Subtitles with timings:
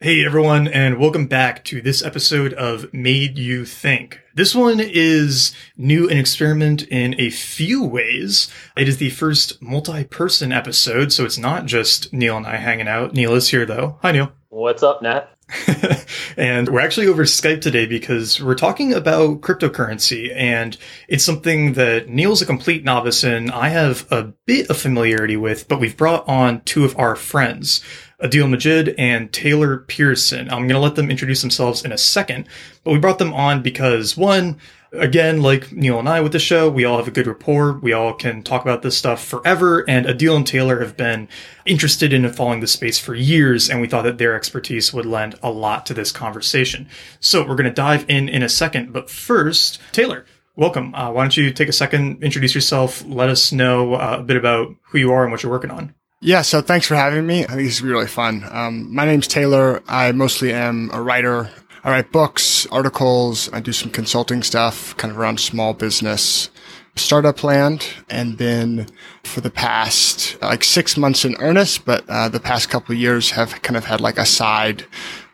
[0.00, 4.20] Hey everyone, and welcome back to this episode of Made You Think.
[4.32, 8.48] This one is new and experiment in a few ways.
[8.76, 13.12] It is the first multi-person episode, so it's not just Neil and I hanging out.
[13.12, 13.98] Neil is here though.
[14.02, 14.30] Hi Neil.
[14.50, 15.30] What's up, Nat?
[16.36, 20.76] and we're actually over Skype today because we're talking about cryptocurrency and
[21.08, 23.50] it's something that Neil's a complete novice in.
[23.50, 27.82] I have a bit of familiarity with, but we've brought on two of our friends.
[28.22, 30.50] Adil Majid and Taylor Pearson.
[30.50, 32.48] I'm going to let them introduce themselves in a second,
[32.82, 34.58] but we brought them on because one,
[34.92, 37.72] again, like Neil and I with the show, we all have a good rapport.
[37.72, 39.88] We all can talk about this stuff forever.
[39.88, 41.28] And Adil and Taylor have been
[41.64, 43.68] interested in following the space for years.
[43.68, 46.88] And we thought that their expertise would lend a lot to this conversation.
[47.20, 48.92] So we're going to dive in in a second.
[48.92, 50.24] But first, Taylor,
[50.56, 50.94] welcome.
[50.94, 54.36] Uh, why don't you take a second, introduce yourself, let us know uh, a bit
[54.36, 55.94] about who you are and what you're working on.
[56.20, 57.44] Yeah, so thanks for having me.
[57.44, 58.44] I think this is really fun.
[58.50, 59.82] Um, my name's Taylor.
[59.86, 61.48] I mostly am a writer.
[61.88, 63.50] I write books, articles.
[63.50, 66.50] I do some consulting stuff, kind of around small business,
[66.96, 68.88] startup land, and then
[69.24, 73.30] for the past like six months in earnest, but uh, the past couple of years
[73.30, 74.84] have kind of had like a side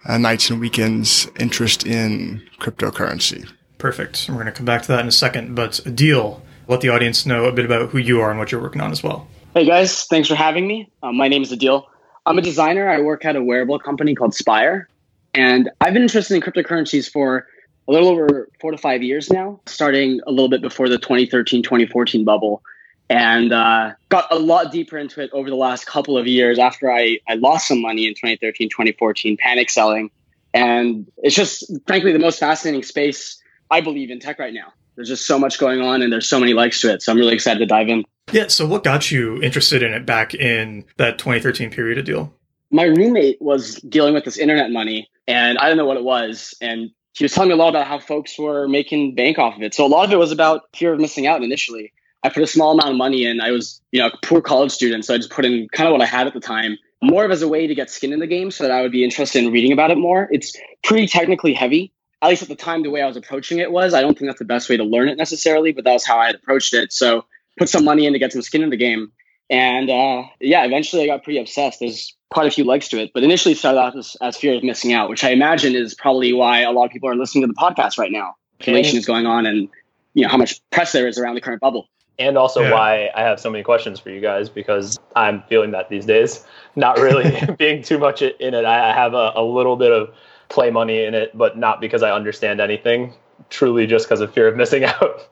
[0.04, 3.50] uh, nights and weekends interest in cryptocurrency.
[3.78, 4.26] Perfect.
[4.28, 7.26] We're going to come back to that in a second, but Adil, let the audience
[7.26, 9.26] know a bit about who you are and what you're working on as well.
[9.54, 10.88] Hey guys, thanks for having me.
[11.02, 11.86] Uh, my name is Adil.
[12.24, 12.88] I'm a designer.
[12.88, 14.88] I work at a wearable company called Spire.
[15.34, 17.46] And I've been interested in cryptocurrencies for
[17.88, 21.62] a little over four to five years now, starting a little bit before the 2013
[21.62, 22.62] 2014 bubble.
[23.10, 26.90] And uh, got a lot deeper into it over the last couple of years after
[26.90, 30.10] I, I lost some money in 2013 2014, panic selling.
[30.54, 34.72] And it's just, frankly, the most fascinating space I believe in tech right now.
[34.94, 37.02] There's just so much going on and there's so many likes to it.
[37.02, 38.04] So I'm really excited to dive in.
[38.32, 38.46] Yeah.
[38.46, 42.30] So, what got you interested in it back in that 2013 period Adil?
[42.70, 46.54] My roommate was dealing with this internet money, and I didn't know what it was.
[46.60, 49.62] And he was telling me a lot about how folks were making bank off of
[49.62, 49.74] it.
[49.74, 51.92] So, a lot of it was about fear of missing out initially.
[52.22, 53.40] I put a small amount of money in.
[53.40, 55.92] I was, you know, a poor college student, so I just put in kind of
[55.92, 58.18] what I had at the time, more of as a way to get skin in
[58.18, 60.28] the game, so that I would be interested in reading about it more.
[60.32, 61.92] It's pretty technically heavy,
[62.22, 62.82] at least at the time.
[62.82, 64.84] The way I was approaching it was, I don't think that's the best way to
[64.84, 66.92] learn it necessarily, but that was how I had approached it.
[66.92, 67.26] So
[67.58, 69.12] put some money in to get some skin in the game.
[69.50, 71.80] And uh, yeah, eventually I got pretty obsessed.
[71.80, 74.62] There's quite a few legs to it, but initially started off as, as fear of
[74.62, 77.48] missing out, which I imagine is probably why a lot of people are listening to
[77.48, 78.34] the podcast right now.
[78.60, 79.68] Inflation is going on, and
[80.14, 81.88] you know how much press there is around the current bubble.
[82.18, 82.72] And also yeah.
[82.72, 86.44] why I have so many questions for you guys because I'm feeling that these days.
[86.76, 88.64] Not really being too much in it.
[88.64, 90.14] I have a, a little bit of
[90.48, 93.14] play money in it, but not because I understand anything.
[93.50, 95.28] Truly, just because of fear of missing out.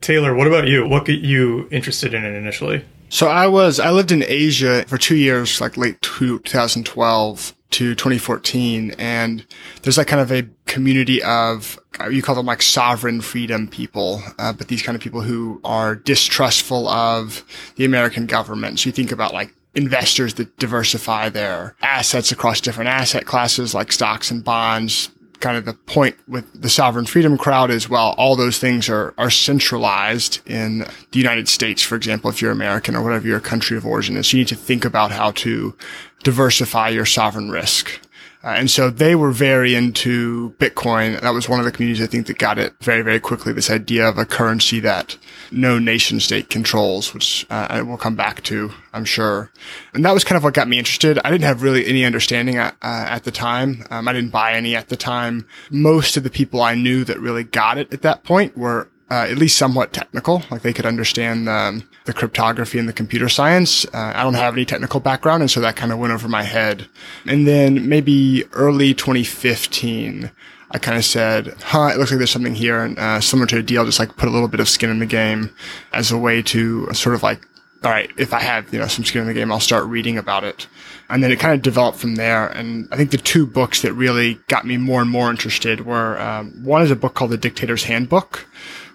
[0.00, 0.88] Taylor, what about you?
[0.88, 2.84] What got you interested in it initially?
[3.10, 8.94] So I was, I lived in Asia for two years, like late 2012 to 2014.
[8.98, 9.44] And
[9.82, 11.78] there's like kind of a community of,
[12.08, 15.96] you call them like sovereign freedom people, uh, but these kind of people who are
[15.96, 17.44] distrustful of
[17.74, 18.78] the American government.
[18.78, 23.90] So you think about like investors that diversify their assets across different asset classes like
[23.90, 28.36] stocks and bonds, kind of the point with the sovereign freedom crowd is well, all
[28.36, 30.80] those things are, are centralized in
[31.10, 34.32] the United States, for example, if you're American or whatever your country of origin is.
[34.32, 35.74] You need to think about how to
[36.22, 38.00] diversify your sovereign risk.
[38.42, 41.20] Uh, and so they were very into Bitcoin.
[41.20, 43.52] That was one of the communities I think that got it very, very quickly.
[43.52, 45.18] This idea of a currency that
[45.50, 49.50] no nation state controls, which uh, I will come back to, I'm sure.
[49.92, 51.18] And that was kind of what got me interested.
[51.22, 53.84] I didn't have really any understanding at, uh, at the time.
[53.90, 55.46] Um, I didn't buy any at the time.
[55.70, 59.26] Most of the people I knew that really got it at that point were uh,
[59.28, 60.44] at least somewhat technical.
[60.50, 63.84] Like they could understand um, the cryptography and the computer science.
[63.86, 66.42] Uh, I don't have any technical background, and so that kind of went over my
[66.42, 66.88] head.
[67.26, 70.30] And then maybe early 2015,
[70.70, 73.62] I kind of said, "Huh, it looks like there's something here," and uh, similar to
[73.62, 75.54] Adil, just like put a little bit of skin in the game
[75.92, 77.46] as a way to sort of like
[77.82, 80.18] all right, if I have, you know, some skin in the game, I'll start reading
[80.18, 80.66] about it.
[81.08, 82.46] And then it kind of developed from there.
[82.48, 86.20] And I think the two books that really got me more and more interested were,
[86.20, 88.46] um, one is a book called The Dictator's Handbook,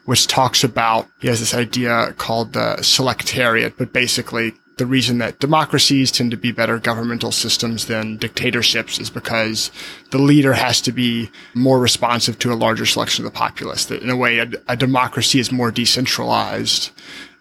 [0.05, 5.39] which talks about, he has this idea called the selectorate, but basically the reason that
[5.39, 9.71] democracies tend to be better governmental systems than dictatorships is because
[10.11, 13.85] the leader has to be more responsive to a larger selection of the populace.
[13.85, 16.91] That in a way, a, a democracy is more decentralized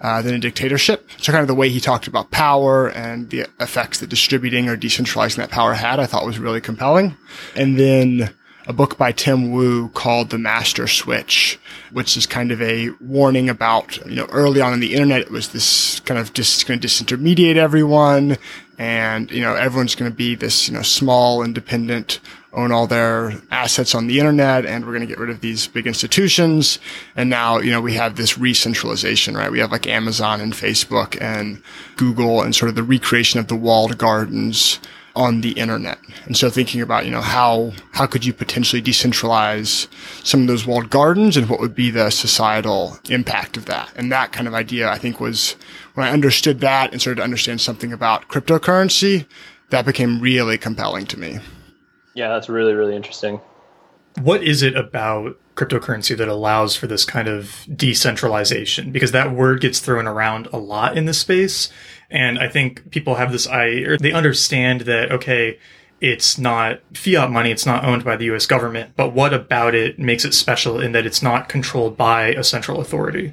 [0.00, 1.08] uh, than a dictatorship.
[1.18, 4.76] So kind of the way he talked about power and the effects that distributing or
[4.76, 7.16] decentralizing that power had, I thought was really compelling.
[7.56, 8.32] And then
[8.66, 11.58] a book by Tim Wu called The Master Switch,
[11.92, 15.30] which is kind of a warning about, you know, early on in the internet, it
[15.30, 18.36] was this kind of just going to disintermediate everyone.
[18.78, 22.20] and you know everyone's going to be this you know small independent
[22.52, 25.66] own all their assets on the internet and we're going to get rid of these
[25.66, 26.78] big institutions
[27.14, 31.20] and now you know we have this re-centralization right we have like amazon and facebook
[31.20, 31.62] and
[31.96, 34.80] google and sort of the recreation of the walled gardens
[35.16, 35.98] on the internet.
[36.26, 39.86] And so thinking about, you know, how, how could you potentially decentralize
[40.24, 43.92] some of those walled gardens and what would be the societal impact of that?
[43.96, 45.56] And that kind of idea, I think was
[45.94, 49.26] when I understood that and started to understand something about cryptocurrency,
[49.70, 51.38] that became really compelling to me.
[52.14, 53.40] Yeah, that's really, really interesting.
[54.20, 58.92] What is it about cryptocurrency that allows for this kind of decentralization?
[58.92, 61.70] Because that word gets thrown around a lot in this space.
[62.10, 65.58] And I think people have this eye, or they understand that, okay,
[66.00, 69.98] it's not fiat money, it's not owned by the US government, but what about it
[69.98, 73.32] makes it special in that it's not controlled by a central authority?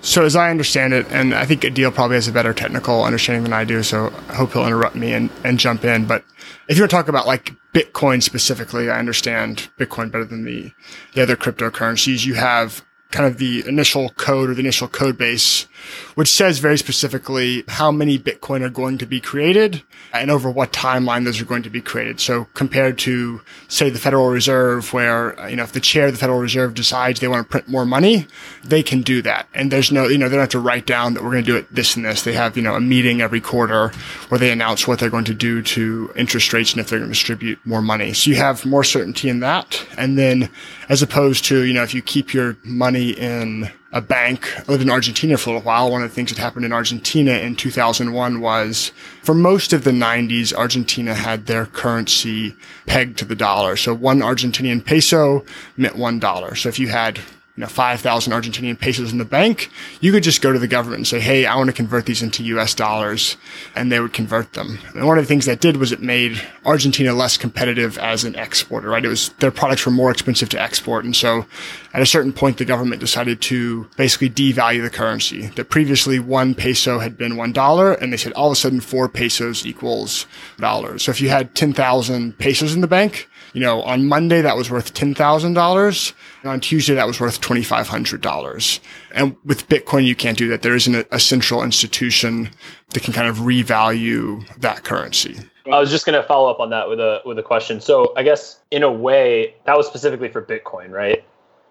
[0.00, 3.42] So, as I understand it, and I think Adil probably has a better technical understanding
[3.42, 6.06] than I do, so I hope he'll interrupt me and, and jump in.
[6.06, 6.24] But
[6.68, 10.70] if you're to talk about like Bitcoin specifically, I understand Bitcoin better than the,
[11.14, 12.26] the other cryptocurrencies.
[12.26, 15.66] You have kind of the initial code or the initial code base,
[16.14, 19.82] which says very specifically how many Bitcoin are going to be created
[20.12, 22.20] and over what timeline those are going to be created.
[22.20, 26.18] So compared to, say, the Federal Reserve, where, you know, if the chair of the
[26.18, 28.26] Federal Reserve decides they want to print more money,
[28.64, 29.48] they can do that.
[29.54, 31.50] And there's no, you know, they don't have to write down that we're going to
[31.50, 32.22] do it this and this.
[32.22, 33.88] They have, you know, a meeting every quarter
[34.28, 37.10] where they announce what they're going to do to interest rates and if they're going
[37.10, 38.12] to distribute more money.
[38.12, 39.84] So you have more certainty in that.
[39.98, 40.50] And then
[40.88, 44.52] as opposed to, you know, if you keep your money in a bank.
[44.58, 45.88] I lived in Argentina for a little while.
[45.88, 48.90] One of the things that happened in Argentina in 2001 was
[49.22, 52.56] for most of the 90s, Argentina had their currency
[52.86, 53.76] pegged to the dollar.
[53.76, 55.44] So one Argentinian peso
[55.76, 56.56] meant one dollar.
[56.56, 57.20] So if you had
[57.56, 59.70] you know, 5,000 Argentinian pesos in the bank,
[60.00, 62.22] you could just go to the government and say, Hey, I want to convert these
[62.22, 63.36] into US dollars.
[63.76, 64.80] And they would convert them.
[64.94, 68.34] And one of the things that did was it made Argentina less competitive as an
[68.34, 69.04] exporter, right?
[69.04, 71.04] It was, their products were more expensive to export.
[71.04, 71.46] And so
[71.92, 75.46] at a certain point, the government decided to basically devalue the currency.
[75.48, 78.80] That previously one peso had been one dollar and they said all of a sudden
[78.80, 80.26] four pesos equals
[80.58, 81.04] dollars.
[81.04, 84.70] So if you had 10,000 pesos in the bank, you know, on Monday that was
[84.70, 86.12] worth $10,000.
[86.42, 88.80] And on Tuesday that was worth $2,500.
[89.14, 90.62] And with Bitcoin, you can't do that.
[90.62, 92.50] There isn't a, a central institution
[92.90, 95.38] that can kind of revalue that currency.
[95.72, 97.80] I was just going to follow up on that with a with a question.
[97.80, 101.24] So I guess in a way that was specifically for Bitcoin, right?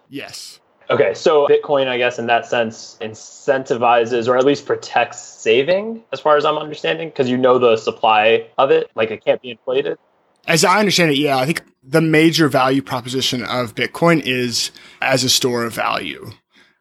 [0.08, 0.58] Yes.
[0.90, 6.20] Okay, so Bitcoin, I guess, in that sense, incentivizes or at least protects saving, as
[6.20, 9.50] far as I'm understanding, because you know the supply of it, like it can't be
[9.50, 9.96] inflated.
[10.46, 14.70] As I understand it, yeah, I think the major value proposition of Bitcoin is
[15.00, 16.30] as a store of value.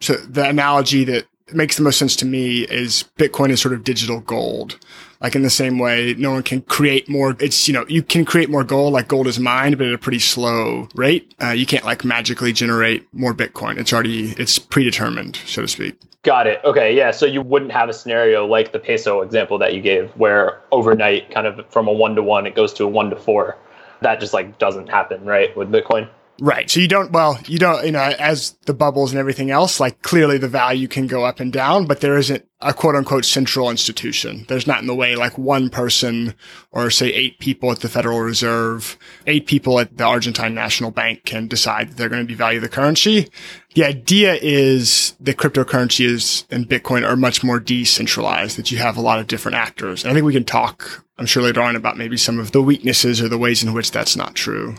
[0.02, 3.84] So the analogy that makes the most sense to me is Bitcoin is sort of
[3.84, 4.80] digital gold.
[5.24, 7.36] Like in the same way, no one can create more.
[7.40, 9.98] It's, you know, you can create more gold, like gold is mined, but at a
[9.98, 11.34] pretty slow rate.
[11.42, 13.78] Uh, you can't like magically generate more Bitcoin.
[13.78, 15.96] It's already, it's predetermined, so to speak.
[16.24, 16.60] Got it.
[16.66, 16.96] Okay.
[16.96, 17.12] Yeah.
[17.12, 21.32] So you wouldn't have a scenario like the peso example that you gave where overnight,
[21.32, 23.58] kind of from a one to one, it goes to a one to four.
[24.02, 26.10] That just like doesn't happen, right, with Bitcoin?
[26.44, 26.70] Right.
[26.70, 30.02] So you don't, well, you don't, you know, as the bubbles and everything else, like
[30.02, 33.70] clearly the value can go up and down, but there isn't a quote unquote central
[33.70, 34.44] institution.
[34.50, 36.36] There's not in the way like one person
[36.70, 41.24] or say eight people at the Federal Reserve, eight people at the Argentine National Bank
[41.24, 43.30] can decide that they're going to devalue the currency.
[43.76, 48.98] The idea is that cryptocurrency is and Bitcoin are much more decentralized, that you have
[48.98, 50.04] a lot of different actors.
[50.04, 52.62] And I think we can talk, I'm sure later on about maybe some of the
[52.62, 54.76] weaknesses or the ways in which that's not true.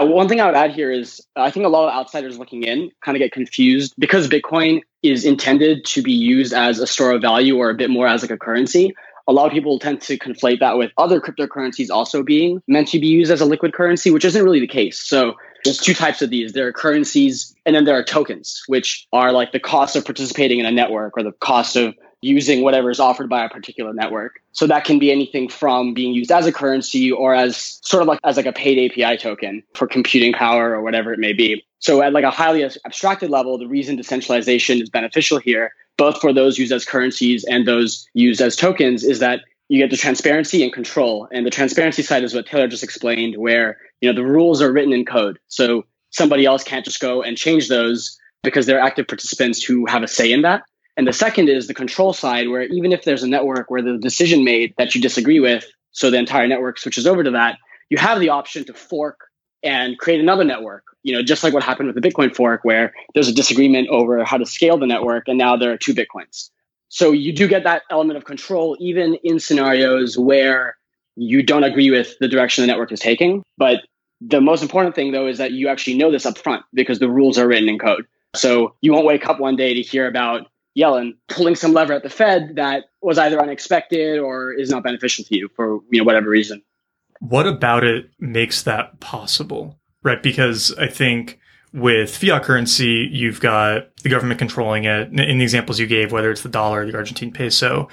[0.00, 2.64] Uh, one thing I would add here is I think a lot of outsiders looking
[2.64, 7.12] in kind of get confused because Bitcoin is intended to be used as a store
[7.12, 8.94] of value or a bit more as like a currency.
[9.26, 12.98] A lot of people tend to conflate that with other cryptocurrencies also being meant to
[12.98, 15.00] be used as a liquid currency, which isn't really the case.
[15.00, 15.34] So
[15.64, 16.52] there's two types of these.
[16.52, 20.58] There are currencies and then there are tokens, which are like the cost of participating
[20.58, 21.94] in a network or the cost of
[22.24, 24.40] using whatever is offered by a particular network.
[24.52, 28.08] So that can be anything from being used as a currency or as sort of
[28.08, 31.66] like as like a paid API token for computing power or whatever it may be.
[31.80, 36.32] So at like a highly abstracted level, the reason decentralization is beneficial here, both for
[36.32, 40.62] those used as currencies and those used as tokens, is that you get the transparency
[40.62, 41.28] and control.
[41.30, 44.72] And the transparency side is what Taylor just explained, where you know the rules are
[44.72, 45.38] written in code.
[45.48, 50.02] So somebody else can't just go and change those because they're active participants who have
[50.02, 50.62] a say in that.
[50.96, 53.98] And the second is the control side, where even if there's a network where the
[53.98, 57.58] decision made that you disagree with, so the entire network switches over to that,
[57.90, 59.28] you have the option to fork
[59.62, 60.84] and create another network.
[61.02, 64.24] You know, just like what happened with the Bitcoin fork, where there's a disagreement over
[64.24, 66.50] how to scale the network, and now there are two Bitcoins.
[66.88, 70.76] So you do get that element of control, even in scenarios where
[71.16, 73.42] you don't agree with the direction the network is taking.
[73.56, 73.80] But
[74.20, 77.08] the most important thing, though, is that you actually know this up front because the
[77.08, 78.06] rules are written in code.
[78.36, 80.46] So you won't wake up one day to hear about
[80.76, 85.24] Yellen pulling some lever at the Fed that was either unexpected or is not beneficial
[85.24, 86.62] to you for you know whatever reason.
[87.20, 89.78] What about it makes that possible?
[90.02, 90.22] Right?
[90.22, 91.38] Because I think
[91.72, 96.30] with fiat currency, you've got the government controlling it in the examples you gave, whether
[96.30, 97.88] it's the dollar the Argentine peso.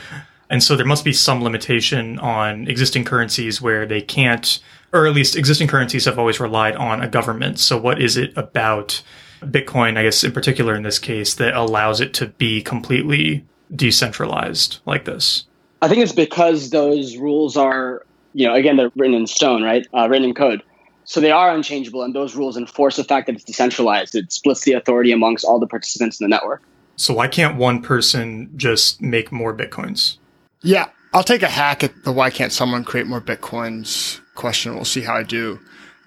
[0.50, 4.60] And so there must be some limitation on existing currencies where they can't,
[4.92, 7.58] or at least existing currencies have always relied on a government.
[7.58, 9.02] So what is it about
[9.42, 13.46] Bitcoin, I guess in particular in this case, that allows it to be completely
[13.76, 15.46] decentralized like this?
[15.82, 19.86] I think it's because those rules are, you know, again, they're written in stone, right?
[19.94, 20.62] Uh, written in code.
[21.06, 24.16] So they are unchangeable, and those rules enforce the fact that it's decentralized.
[24.16, 26.62] It splits the authority amongst all the participants in the network.
[26.96, 30.18] So why can't one person just make more bitcoins?
[30.62, 34.76] Yeah, I'll take a hack at the why can't someone create more bitcoins question.
[34.76, 35.60] We'll see how I do.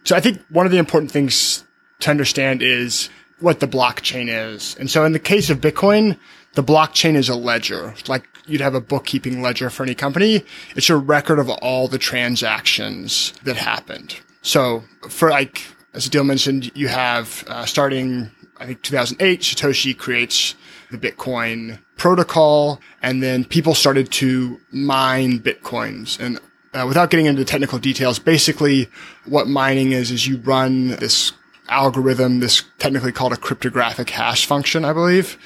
[0.04, 1.64] So I think one of the important things
[2.00, 3.08] to understand is
[3.44, 4.74] what the blockchain is.
[4.80, 6.18] And so in the case of Bitcoin,
[6.54, 7.94] the blockchain is a ledger.
[8.08, 10.44] Like you'd have a bookkeeping ledger for any company.
[10.74, 14.16] It's a record of all the transactions that happened.
[14.42, 20.54] So for like, as Adil mentioned, you have uh, starting, I think 2008, Satoshi creates
[20.90, 26.40] the Bitcoin protocol and then people started to mine Bitcoins and
[26.72, 28.88] uh, without getting into technical details, basically
[29.26, 31.32] what mining is, is you run this
[31.68, 35.38] algorithm, this technically called a cryptographic hash function, I believe,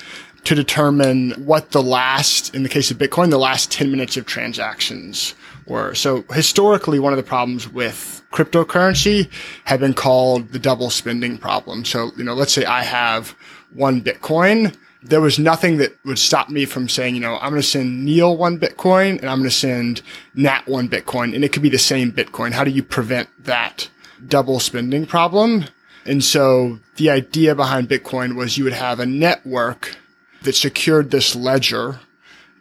[0.44, 4.26] to determine what the last, in the case of Bitcoin, the last 10 minutes of
[4.26, 5.34] transactions
[5.66, 5.94] were.
[5.94, 9.30] So historically, one of the problems with cryptocurrency
[9.64, 11.84] had been called the double spending problem.
[11.84, 13.34] So, you know, let's say I have
[13.72, 14.76] one Bitcoin.
[15.02, 18.04] There was nothing that would stop me from saying, you know, I'm going to send
[18.04, 20.02] Neil one Bitcoin and I'm going to send
[20.34, 22.52] Nat one Bitcoin and it could be the same Bitcoin.
[22.52, 23.88] How do you prevent that
[24.26, 25.66] double spending problem?
[26.08, 29.94] And so the idea behind Bitcoin was you would have a network
[30.42, 32.00] that secured this ledger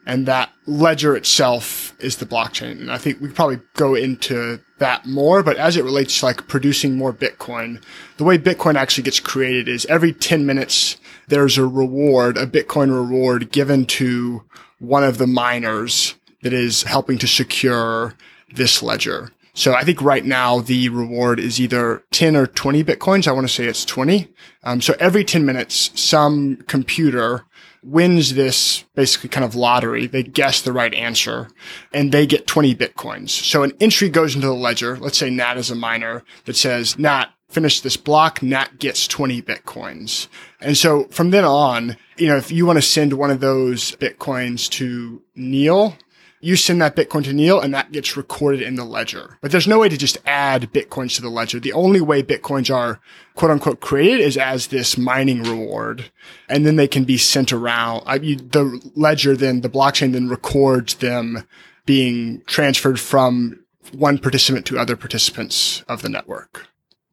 [0.06, 2.72] and that ledger itself is the blockchain.
[2.72, 6.26] And I think we could probably go into that more, but as it relates to
[6.26, 7.82] like producing more Bitcoin,
[8.18, 10.98] the way Bitcoin actually gets created is every 10 minutes,
[11.30, 14.44] there's a reward, a Bitcoin reward given to
[14.80, 18.14] one of the miners that is helping to secure
[18.54, 19.32] this ledger.
[19.58, 23.28] So I think right now the reward is either 10 or 20 Bitcoins.
[23.28, 24.32] I want to say it's 20.
[24.64, 27.44] Um, so every 10 minutes, some computer
[27.82, 30.06] wins this basically kind of lottery.
[30.06, 31.50] They guess the right answer
[31.92, 33.32] and they get 20 Bitcoins.
[33.32, 34.96] So an entry goes into the ledger.
[34.96, 38.44] Let's say Nat is a miner that says, Nat, finish this block.
[38.44, 40.28] Nat gets 20 Bitcoins.
[40.62, 43.94] And so from then on, you know, if you want to send one of those
[43.94, 45.98] Bitcoins to Neil,
[46.40, 49.38] you send that Bitcoin to Neil and that gets recorded in the ledger.
[49.42, 51.60] But there's no way to just add Bitcoins to the ledger.
[51.60, 53.00] The only way Bitcoins are
[53.36, 56.12] quote unquote created is as this mining reward.
[56.48, 58.04] And then they can be sent around.
[58.06, 61.48] I, you, the ledger then, the blockchain then records them
[61.86, 63.64] being transferred from
[63.94, 66.68] one participant to other participants of the network.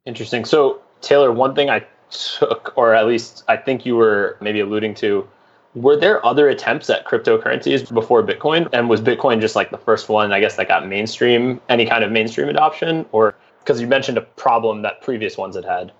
[0.05, 0.45] Interesting.
[0.45, 4.95] So Taylor, one thing I took, or at least I think you were maybe alluding
[4.97, 5.29] to,
[5.75, 8.69] were there other attempts at cryptocurrencies before Bitcoin?
[8.73, 12.05] And was Bitcoin just like the first one, I guess, that got mainstream, any kind
[12.05, 13.07] of mainstream adoption?
[13.13, 15.93] Or because you mentioned a problem that previous ones had had?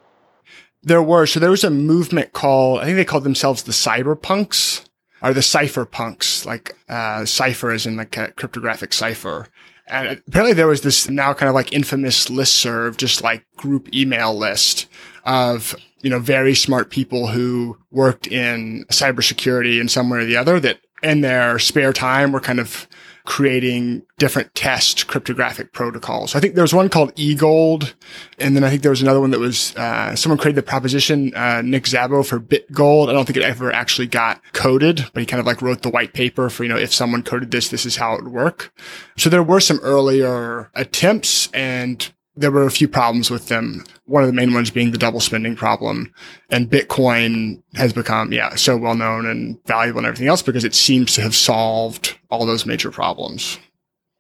[0.83, 1.27] There were.
[1.27, 4.85] So there was a movement called, I think they called themselves the cyberpunks
[5.23, 9.49] or the cypherpunks, like uh, cipher is in like a cryptographic cipher.
[9.87, 13.95] And apparently there was this now kind of like infamous list serve, just like group
[13.95, 14.87] email list
[15.25, 15.75] of
[16.05, 20.61] you know, very smart people who worked in cybersecurity in some way or the other
[20.61, 22.87] that in their spare time were kind of
[23.25, 26.35] creating different test cryptographic protocols.
[26.35, 27.95] I think there was one called eGold,
[28.39, 31.35] and then I think there was another one that was uh, someone created the proposition
[31.35, 33.09] uh, Nick Szabo for BitGold.
[33.09, 35.89] I don't think it ever actually got coded, but he kind of like wrote the
[35.89, 38.75] white paper for you know if someone coded this, this is how it would work.
[39.17, 43.85] So there were some earlier attempts, and there were a few problems with them.
[44.07, 46.13] One of the main ones being the double spending problem.
[46.51, 50.75] And Bitcoin has become, yeah, so well known and valuable and everything else because it
[50.75, 53.59] seems to have solved all those major problems.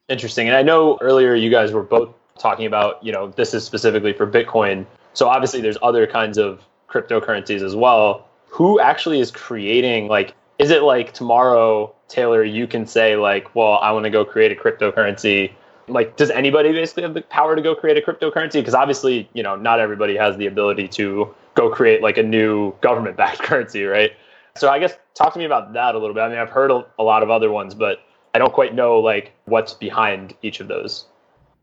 [0.09, 0.49] Interesting.
[0.49, 4.13] And I know earlier you guys were both talking about, you know, this is specifically
[4.13, 4.87] for Bitcoin.
[5.13, 8.29] So obviously there's other kinds of cryptocurrencies as well.
[8.49, 13.79] Who actually is creating like is it like tomorrow, Taylor, you can say like, well,
[13.83, 15.53] I want to go create a cryptocurrency
[15.89, 19.43] like does anybody basically have the power to go create a cryptocurrency because obviously you
[19.43, 23.85] know not everybody has the ability to go create like a new government backed currency
[23.85, 24.13] right
[24.57, 26.71] so i guess talk to me about that a little bit i mean i've heard
[26.71, 27.99] a lot of other ones but
[28.35, 31.07] i don't quite know like what's behind each of those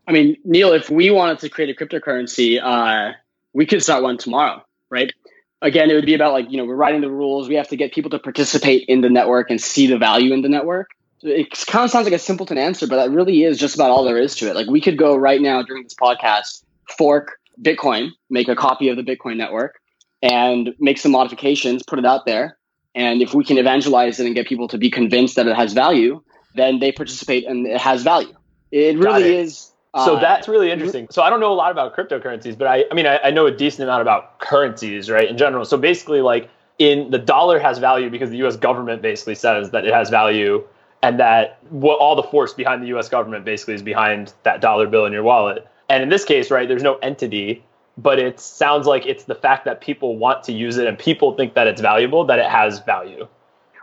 [0.08, 3.14] I mean, Neil, if we wanted to create a cryptocurrency, uh,
[3.54, 5.14] we could start one tomorrow, right?
[5.62, 7.48] Again, it would be about like, you know, we're writing the rules.
[7.48, 10.42] We have to get people to participate in the network and see the value in
[10.42, 10.90] the network.
[11.24, 14.04] It kind of sounds like a simpleton answer, but that really is just about all
[14.04, 14.56] there is to it.
[14.56, 16.64] Like we could go right now during this podcast,
[16.98, 19.80] fork Bitcoin, make a copy of the Bitcoin network,
[20.22, 22.58] and make some modifications, put it out there.
[22.96, 25.74] And if we can evangelize it and get people to be convinced that it has
[25.74, 26.22] value,
[26.56, 28.36] then they participate and it has value.
[28.72, 29.46] It really it.
[29.46, 29.72] is.
[29.96, 31.08] So uh, that's really interesting.
[31.12, 33.46] So I don't know a lot about cryptocurrencies, but I, I mean, I, I know
[33.46, 35.66] a decent amount about currencies, right, in general.
[35.66, 36.50] So basically, like
[36.80, 38.56] in the dollar has value because the U.S.
[38.56, 40.66] government basically says that it has value,
[41.04, 43.10] and that what all the force behind the U.S.
[43.10, 45.68] government basically is behind that dollar bill in your wallet.
[45.90, 47.64] And in this case, right, there's no entity,
[47.98, 51.36] but it sounds like it's the fact that people want to use it and people
[51.36, 53.28] think that it's valuable that it has value.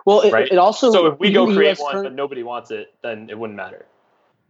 [0.04, 0.48] Well, it, right?
[0.50, 3.28] it also so if we go create US one cur- but nobody wants it, then
[3.28, 3.84] it wouldn't matter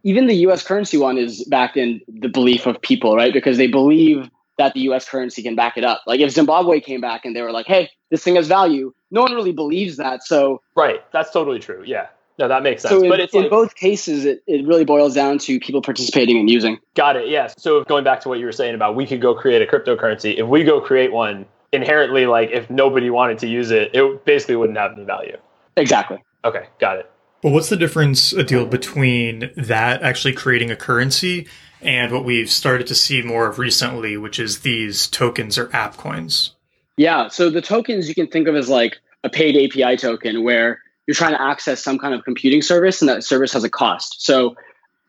[0.03, 3.33] even the US currency one is backed in the belief of people, right?
[3.33, 6.01] Because they believe that the US currency can back it up.
[6.05, 9.21] Like if Zimbabwe came back and they were like, hey, this thing has value, no
[9.21, 10.23] one really believes that.
[10.23, 11.03] So Right.
[11.11, 11.83] That's totally true.
[11.85, 12.07] Yeah.
[12.39, 12.93] No, that makes sense.
[12.93, 15.81] So in, but it's in like, both cases, it, it really boils down to people
[15.81, 16.79] participating and using.
[16.95, 17.27] Got it.
[17.27, 17.47] Yeah.
[17.57, 20.39] So going back to what you were saying about we could go create a cryptocurrency.
[20.39, 24.55] If we go create one, inherently, like if nobody wanted to use it, it basically
[24.55, 25.37] wouldn't have any value.
[25.75, 26.23] Exactly.
[26.45, 26.67] Okay.
[26.79, 27.11] Got it.
[27.41, 31.45] But what's the difference, Adil between that actually creating a currency
[31.81, 35.97] and what we've started to see more of recently, which is these tokens or app
[35.97, 36.55] coins?
[36.95, 37.27] Yeah.
[37.27, 41.15] So the tokens you can think of as like a paid API token where you're
[41.15, 44.23] trying to access some kind of computing service and that service has a cost.
[44.23, 44.55] So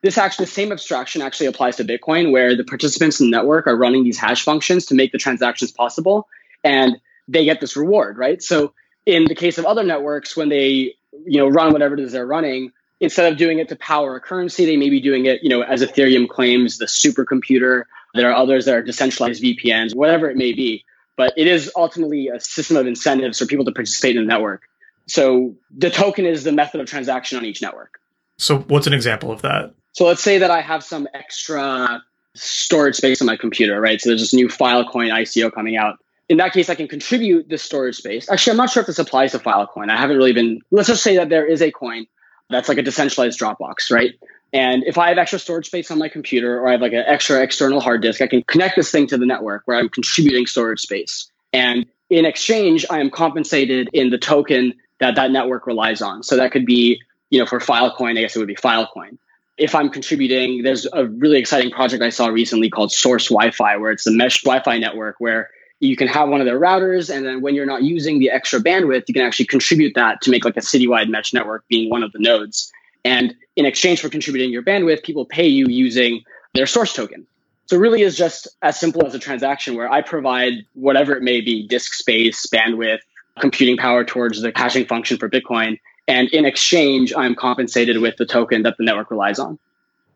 [0.00, 3.66] this actually the same abstraction actually applies to Bitcoin where the participants in the network
[3.66, 6.26] are running these hash functions to make the transactions possible
[6.64, 6.96] and
[7.28, 8.42] they get this reward, right?
[8.42, 8.72] So
[9.04, 10.94] in the case of other networks, when they
[11.26, 14.20] you know run whatever it is they're running instead of doing it to power a
[14.20, 17.82] currency they may be doing it you know as ethereum claims the supercomputer
[18.14, 20.84] there are others that are decentralized vpns whatever it may be
[21.16, 24.69] but it is ultimately a system of incentives for people to participate in the network
[25.10, 28.00] so the token is the method of transaction on each network
[28.38, 32.02] so what's an example of that so let's say that i have some extra
[32.34, 35.98] storage space on my computer right so there's this new filecoin ico coming out
[36.30, 38.30] in that case, I can contribute this storage space.
[38.30, 39.90] Actually, I'm not sure if this applies to Filecoin.
[39.90, 42.06] I haven't really been, let's just say that there is a coin
[42.48, 44.14] that's like a decentralized Dropbox, right?
[44.52, 47.02] And if I have extra storage space on my computer or I have like an
[47.04, 50.46] extra external hard disk, I can connect this thing to the network where I'm contributing
[50.46, 51.28] storage space.
[51.52, 56.22] And in exchange, I am compensated in the token that that network relies on.
[56.22, 59.18] So that could be, you know, for Filecoin, I guess it would be Filecoin.
[59.56, 63.90] If I'm contributing, there's a really exciting project I saw recently called Source Wi-Fi, where
[63.90, 67.40] it's a mesh Wi-Fi network where you can have one of their routers and then
[67.40, 70.56] when you're not using the extra bandwidth you can actually contribute that to make like
[70.56, 72.70] a citywide mesh network being one of the nodes
[73.04, 76.22] and in exchange for contributing your bandwidth people pay you using
[76.54, 77.26] their source token
[77.66, 81.40] so really is just as simple as a transaction where i provide whatever it may
[81.40, 83.00] be disk space bandwidth
[83.38, 88.26] computing power towards the hashing function for bitcoin and in exchange i'm compensated with the
[88.26, 89.58] token that the network relies on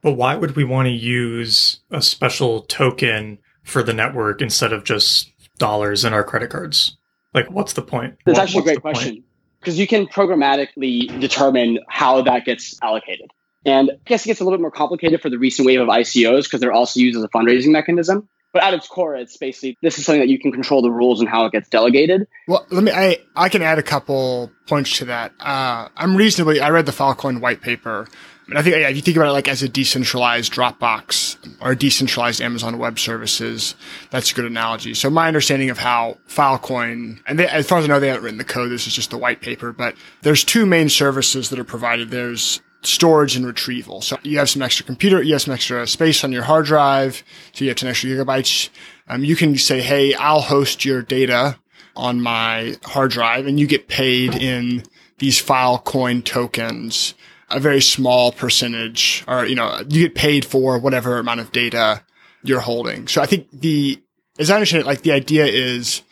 [0.05, 4.85] but why would we want to use a special token for the network instead of
[4.85, 6.98] just dollars in our credit cards?
[7.33, 8.18] Like, what's the point?
[8.27, 9.24] That's what, actually a great question
[9.61, 13.31] because you can programmatically determine how that gets allocated.
[13.64, 15.88] And I guess it gets a little bit more complicated for the recent wave of
[15.88, 18.29] ICOs because they're also used as a fundraising mechanism.
[18.55, 21.21] But at its core, it's basically this is something that you can control the rules
[21.21, 22.27] and how it gets delegated.
[22.49, 22.93] Well, let me.
[22.93, 25.33] I I can add a couple points to that.
[25.38, 26.61] Uh, I'm reasonably.
[26.61, 28.07] I read the Filecoin white paper,
[28.55, 32.43] I think yeah, if you think about it like as a decentralized Dropbox or decentralized
[32.43, 33.75] Amazon Web Services,
[34.11, 34.93] that's a good analogy.
[34.95, 38.23] So my understanding of how Filecoin, and they, as far as I know, they haven't
[38.23, 38.71] written the code.
[38.71, 42.11] This is just the white paper, but there's two main services that are provided.
[42.11, 44.01] There's storage and retrieval.
[44.01, 47.23] So you have some extra computer, you have some extra space on your hard drive,
[47.53, 48.68] so you have 10 extra gigabytes.
[49.09, 51.59] Um, you can say, hey, I'll host your data
[51.97, 54.83] on my hard drive, and you get paid in
[55.18, 57.14] these Filecoin tokens
[57.51, 62.03] a very small percentage or, you know, you get paid for whatever amount of data
[62.42, 63.07] you're holding.
[63.07, 64.03] So I think the,
[64.38, 66.03] as I understand it, like the idea is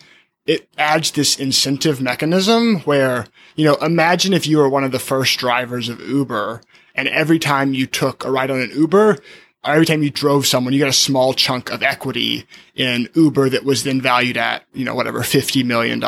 [0.47, 4.99] it adds this incentive mechanism where, you know, imagine if you were one of the
[4.99, 6.61] first drivers of Uber
[6.95, 9.19] and every time you took a ride on an Uber,
[9.65, 13.65] every time you drove someone, you got a small chunk of equity in Uber that
[13.65, 16.03] was then valued at, you know, whatever, $50 million.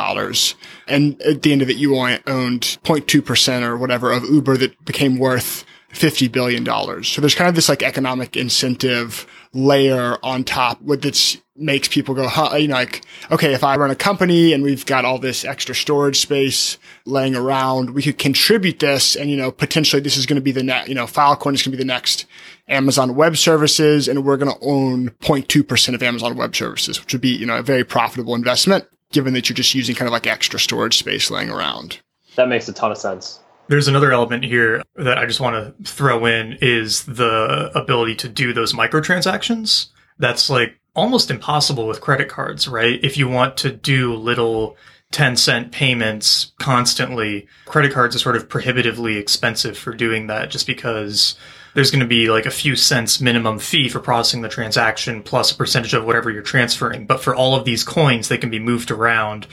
[0.89, 4.85] And at the end of it, you only owned 0.2% or whatever of Uber that
[4.85, 6.65] became worth $50 billion.
[7.05, 12.27] So there's kind of this like economic incentive layer on top its makes people go,
[12.27, 15.45] huh, you know, like, okay, if I run a company and we've got all this
[15.45, 20.27] extra storage space laying around, we could contribute this and, you know, potentially this is
[20.27, 22.27] going to be the net, you know, Filecoin is going to be the next
[22.67, 27.23] Amazon Web Services and we're going to own 0.2% of Amazon Web Services, which would
[27.23, 30.27] be, you know, a very profitable investment given that you're just using kind of like
[30.27, 32.01] extra storage space laying around.
[32.35, 33.39] That makes a ton of sense.
[33.69, 38.29] There's another element here that I just want to throw in is the ability to
[38.29, 39.89] do those microtransactions.
[40.19, 43.03] That's like almost impossible with credit cards, right?
[43.03, 44.77] If you want to do little
[45.13, 50.67] 10 cent payments constantly, credit cards are sort of prohibitively expensive for doing that just
[50.67, 51.37] because
[51.75, 55.51] there's going to be like a few cents minimum fee for processing the transaction plus
[55.51, 57.07] a percentage of whatever you're transferring.
[57.07, 59.47] But for all of these coins, they can be moved around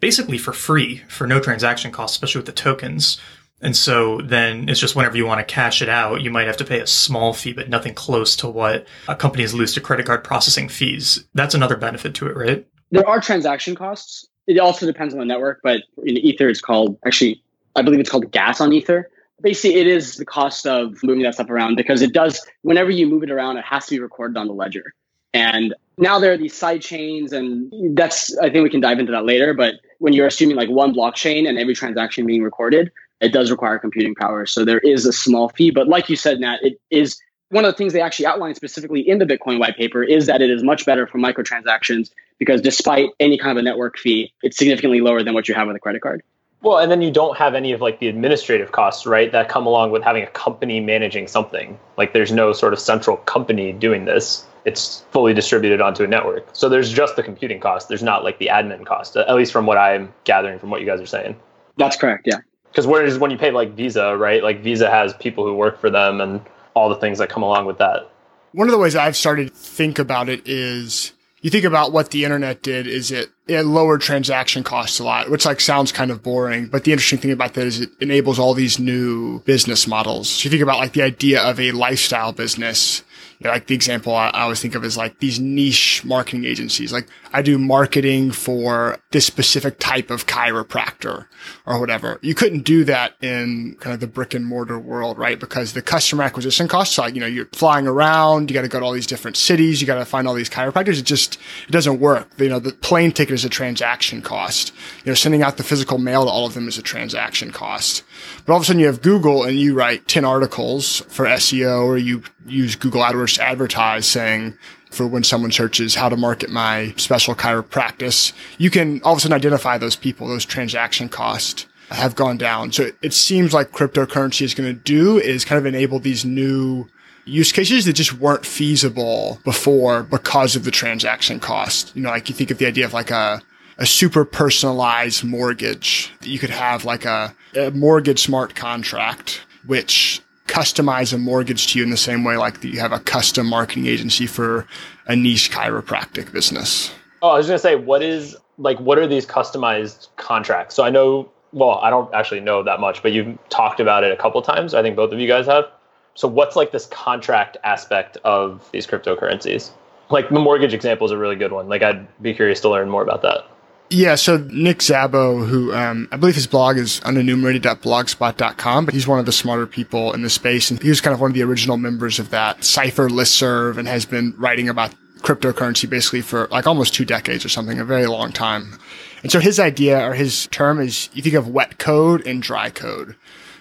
[0.00, 3.20] basically for free for no transaction cost, especially with the tokens.
[3.60, 6.56] And so then it's just whenever you want to cash it out, you might have
[6.58, 8.86] to pay a small fee, but nothing close to what
[9.18, 11.24] companies lose to credit card processing fees.
[11.34, 12.66] That's another benefit to it, right?
[12.90, 14.26] There are transaction costs.
[14.46, 17.42] It also depends on the network, but in Ether, it's called actually,
[17.74, 19.10] I believe it's called gas on Ether.
[19.42, 23.06] Basically, it is the cost of moving that stuff around because it does, whenever you
[23.06, 24.94] move it around, it has to be recorded on the ledger.
[25.34, 29.12] And now there are these side chains, and that's, I think we can dive into
[29.12, 29.52] that later.
[29.52, 33.78] But when you're assuming like one blockchain and every transaction being recorded, it does require
[33.78, 34.46] computing power.
[34.46, 35.70] So there is a small fee.
[35.70, 39.00] But like you said, Nat, it is one of the things they actually outline specifically
[39.00, 43.10] in the Bitcoin white paper is that it is much better for microtransactions because despite
[43.18, 45.80] any kind of a network fee, it's significantly lower than what you have with a
[45.80, 46.22] credit card.
[46.60, 49.30] Well, and then you don't have any of like the administrative costs, right?
[49.30, 51.78] That come along with having a company managing something.
[51.96, 54.44] Like there's no sort of central company doing this.
[54.68, 56.48] It's fully distributed onto a network.
[56.52, 57.88] So there's just the computing cost.
[57.88, 60.86] There's not like the admin cost, at least from what I'm gathering from what you
[60.86, 61.36] guys are saying.
[61.76, 62.26] That's correct.
[62.26, 64.42] Yeah because whereas when you pay like Visa, right?
[64.42, 66.40] Like Visa has people who work for them and
[66.74, 68.08] all the things that come along with that.
[68.52, 72.10] One of the ways I've started to think about it is you think about what
[72.10, 76.10] the internet did is it, it lowered transaction costs a lot, which like sounds kind
[76.10, 76.68] of boring.
[76.68, 80.28] But the interesting thing about that is it enables all these new business models.
[80.28, 83.02] So you think about like the idea of a lifestyle business
[83.40, 86.92] like the example I, I always think of is like these niche marketing agencies.
[86.92, 91.26] Like I do marketing for this specific type of chiropractor
[91.64, 92.18] or whatever.
[92.22, 95.38] You couldn't do that in kind of the brick and mortar world, right?
[95.38, 98.80] Because the customer acquisition costs, like, you know, you're flying around, you got to go
[98.80, 100.98] to all these different cities, you got to find all these chiropractors.
[100.98, 102.28] It just, it doesn't work.
[102.38, 104.72] You know, the plane ticket is a transaction cost.
[105.04, 108.02] You know, sending out the physical mail to all of them is a transaction cost.
[108.48, 111.84] But all of a sudden you have Google and you write 10 articles for SEO
[111.84, 114.56] or you use Google AdWords to advertise saying,
[114.90, 119.20] for when someone searches how to market my special chiropractic, you can all of a
[119.20, 122.72] sudden identify those people, those transaction costs have gone down.
[122.72, 126.88] So it seems like cryptocurrency is going to do is kind of enable these new
[127.26, 131.94] use cases that just weren't feasible before because of the transaction cost.
[131.94, 133.42] You know, like you think of the idea of like a,
[133.78, 136.12] a super personalized mortgage.
[136.22, 141.84] You could have like a, a mortgage smart contract, which customize a mortgage to you
[141.84, 144.66] in the same way like that you have a custom marketing agency for
[145.06, 146.92] a niche chiropractic business.
[147.22, 150.74] Oh, I was going to say, what is like, what are these customized contracts?
[150.74, 154.10] So I know, well, I don't actually know that much, but you've talked about it
[154.10, 154.74] a couple times.
[154.74, 155.66] I think both of you guys have.
[156.14, 159.70] So what's like this contract aspect of these cryptocurrencies?
[160.10, 161.68] Like the mortgage example is a really good one.
[161.68, 163.46] Like I'd be curious to learn more about that.
[163.90, 169.18] Yeah, so Nick Szabo, who um, I believe his blog is unenumerated.blogspot.com, but he's one
[169.18, 171.42] of the smarter people in the space, and he was kind of one of the
[171.42, 176.66] original members of that Cypher listserv and has been writing about cryptocurrency basically for like
[176.66, 178.78] almost two decades or something, a very long time.
[179.22, 182.70] And so his idea or his term is you think of wet code and dry
[182.70, 183.16] code.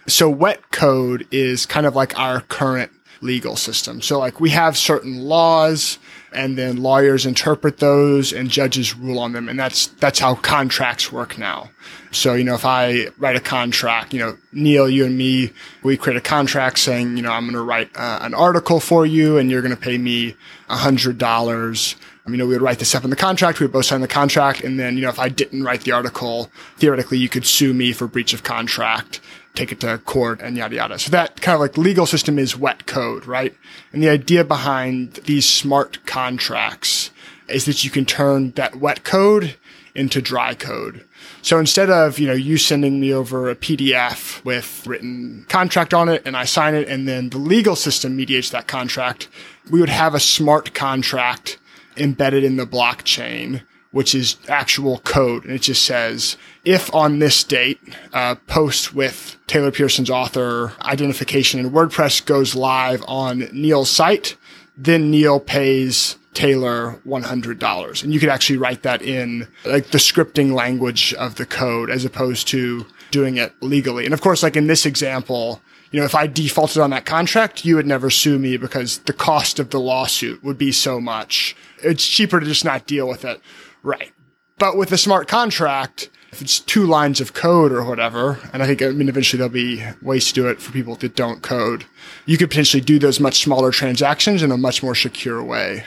[0.07, 4.01] So wet code is kind of like our current legal system.
[4.01, 5.97] So like we have certain laws
[6.37, 9.49] and then lawyers interpret those and judges rule on them.
[9.49, 11.71] And that's, that's how contracts work now.
[12.11, 15.51] So, you know, if I write a contract, you know, Neil, you and me,
[15.83, 19.03] we create a contract saying, you know, I'm going to write uh, an article for
[19.03, 20.35] you and you're going to pay me
[20.69, 21.95] a hundred dollars.
[22.27, 23.59] You know, we would write this up in the contract.
[23.59, 24.61] We would both sign the contract.
[24.61, 27.93] And then, you know, if I didn't write the article, theoretically, you could sue me
[27.93, 29.21] for breach of contract
[29.57, 30.99] take it to court and yada yada.
[30.99, 33.55] So that kind of like legal system is wet code, right?
[33.91, 37.11] And the idea behind these smart contracts
[37.49, 39.57] is that you can turn that wet code
[39.95, 41.03] into dry code.
[41.41, 46.07] So instead of, you know, you sending me over a PDF with written contract on
[46.07, 49.27] it and I sign it and then the legal system mediates that contract,
[49.71, 51.57] we would have a smart contract
[51.95, 53.63] embedded in the blockchain
[53.97, 55.43] which is actual code.
[55.43, 57.79] And it just says, if on this date,
[58.13, 64.37] uh, post with Taylor Pearson's author identification in WordPress goes live on Neil's site,
[64.77, 68.03] then Neil pays Taylor $100.
[68.03, 72.05] And you could actually write that in like the scripting language of the code as
[72.05, 74.05] opposed to doing it legally.
[74.05, 77.65] And of course, like in this example, you know, if I defaulted on that contract,
[77.65, 81.55] you would never sue me because the cost of the lawsuit would be so much.
[81.81, 83.41] It's cheaper to just not deal with it.
[83.87, 84.11] Right.
[84.59, 88.65] But with a smart contract, if it's two lines of code or whatever, and I
[88.65, 91.85] think, I mean, eventually there'll be ways to do it for people that don't code,
[92.25, 95.85] you could potentially do those much smaller transactions in a much more secure way.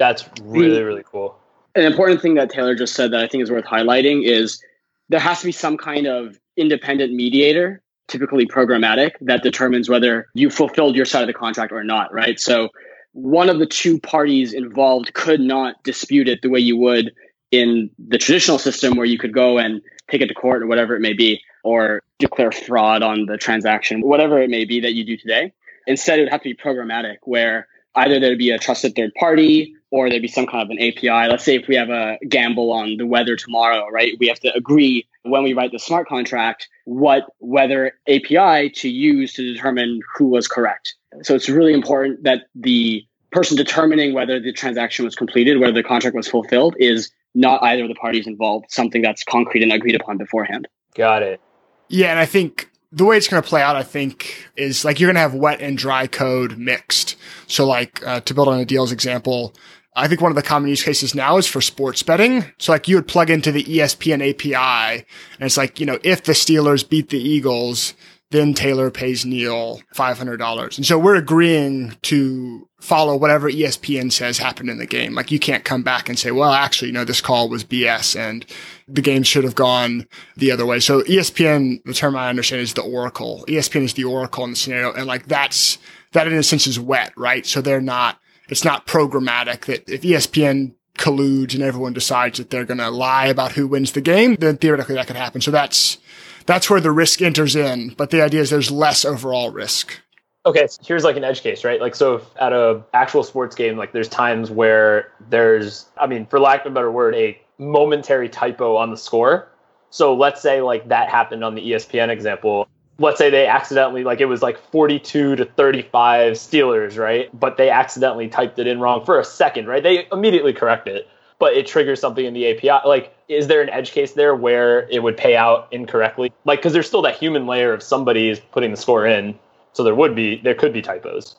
[0.00, 1.38] That's really, really cool.
[1.76, 4.60] An important thing that Taylor just said that I think is worth highlighting is
[5.08, 10.50] there has to be some kind of independent mediator, typically programmatic, that determines whether you
[10.50, 12.40] fulfilled your side of the contract or not, right?
[12.40, 12.70] So
[13.12, 17.12] one of the two parties involved could not dispute it the way you would
[17.50, 19.80] in the traditional system where you could go and
[20.10, 24.00] take it to court or whatever it may be, or declare fraud on the transaction,
[24.00, 25.52] whatever it may be that you do today.
[25.86, 29.74] Instead, it would have to be programmatic where either there'd be a trusted third party
[29.90, 31.28] or there'd be some kind of an API.
[31.30, 34.14] Let's say if we have a gamble on the weather tomorrow, right?
[34.20, 39.32] We have to agree when we write the smart contract what weather API to use
[39.34, 40.94] to determine who was correct.
[41.22, 45.82] So it's really important that the person determining whether the transaction was completed, whether the
[45.82, 49.94] contract was fulfilled, is not either of the parties involved, something that's concrete and agreed
[49.94, 50.66] upon beforehand.
[50.94, 51.40] Got it.
[51.88, 54.98] Yeah, and I think the way it's going to play out, I think, is like
[54.98, 57.16] you're going to have wet and dry code mixed.
[57.46, 59.54] So, like uh, to build on Adil's example,
[59.94, 62.44] I think one of the common use cases now is for sports betting.
[62.58, 65.04] So, like you would plug into the ESPN API,
[65.38, 67.94] and it's like you know if the Steelers beat the Eagles,
[68.30, 70.76] then Taylor pays Neil $500.
[70.76, 75.14] And so we're agreeing to follow whatever ESPN says happened in the game.
[75.14, 78.18] Like you can't come back and say, well, actually, you know, this call was BS
[78.18, 78.46] and
[78.86, 80.78] the game should have gone the other way.
[80.78, 83.44] So ESPN, the term I understand is the oracle.
[83.48, 84.92] ESPN is the oracle in the scenario.
[84.92, 85.78] And like that's,
[86.12, 87.44] that in a sense is wet, right?
[87.44, 92.64] So they're not, it's not programmatic that if ESPN colludes and everyone decides that they're
[92.64, 95.40] going to lie about who wins the game, then theoretically that could happen.
[95.40, 95.98] So that's,
[96.46, 97.94] that's where the risk enters in.
[97.96, 100.00] But the idea is there's less overall risk.
[100.46, 101.80] Okay, so here's like an edge case, right?
[101.80, 106.40] Like, so at a actual sports game, like there's times where there's, I mean, for
[106.40, 109.48] lack of a better word, a momentary typo on the score.
[109.90, 112.68] So let's say like that happened on the ESPN example.
[112.98, 117.28] Let's say they accidentally, like it was like 42 to 35 Steelers, right?
[117.38, 119.82] But they accidentally typed it in wrong for a second, right?
[119.82, 122.86] They immediately correct it but it triggers something in the API.
[122.86, 126.32] Like, is there an edge case there where it would pay out incorrectly?
[126.44, 129.38] Like, because there's still that human layer of somebody is putting the score in,
[129.78, 131.36] so there would be there could be typos.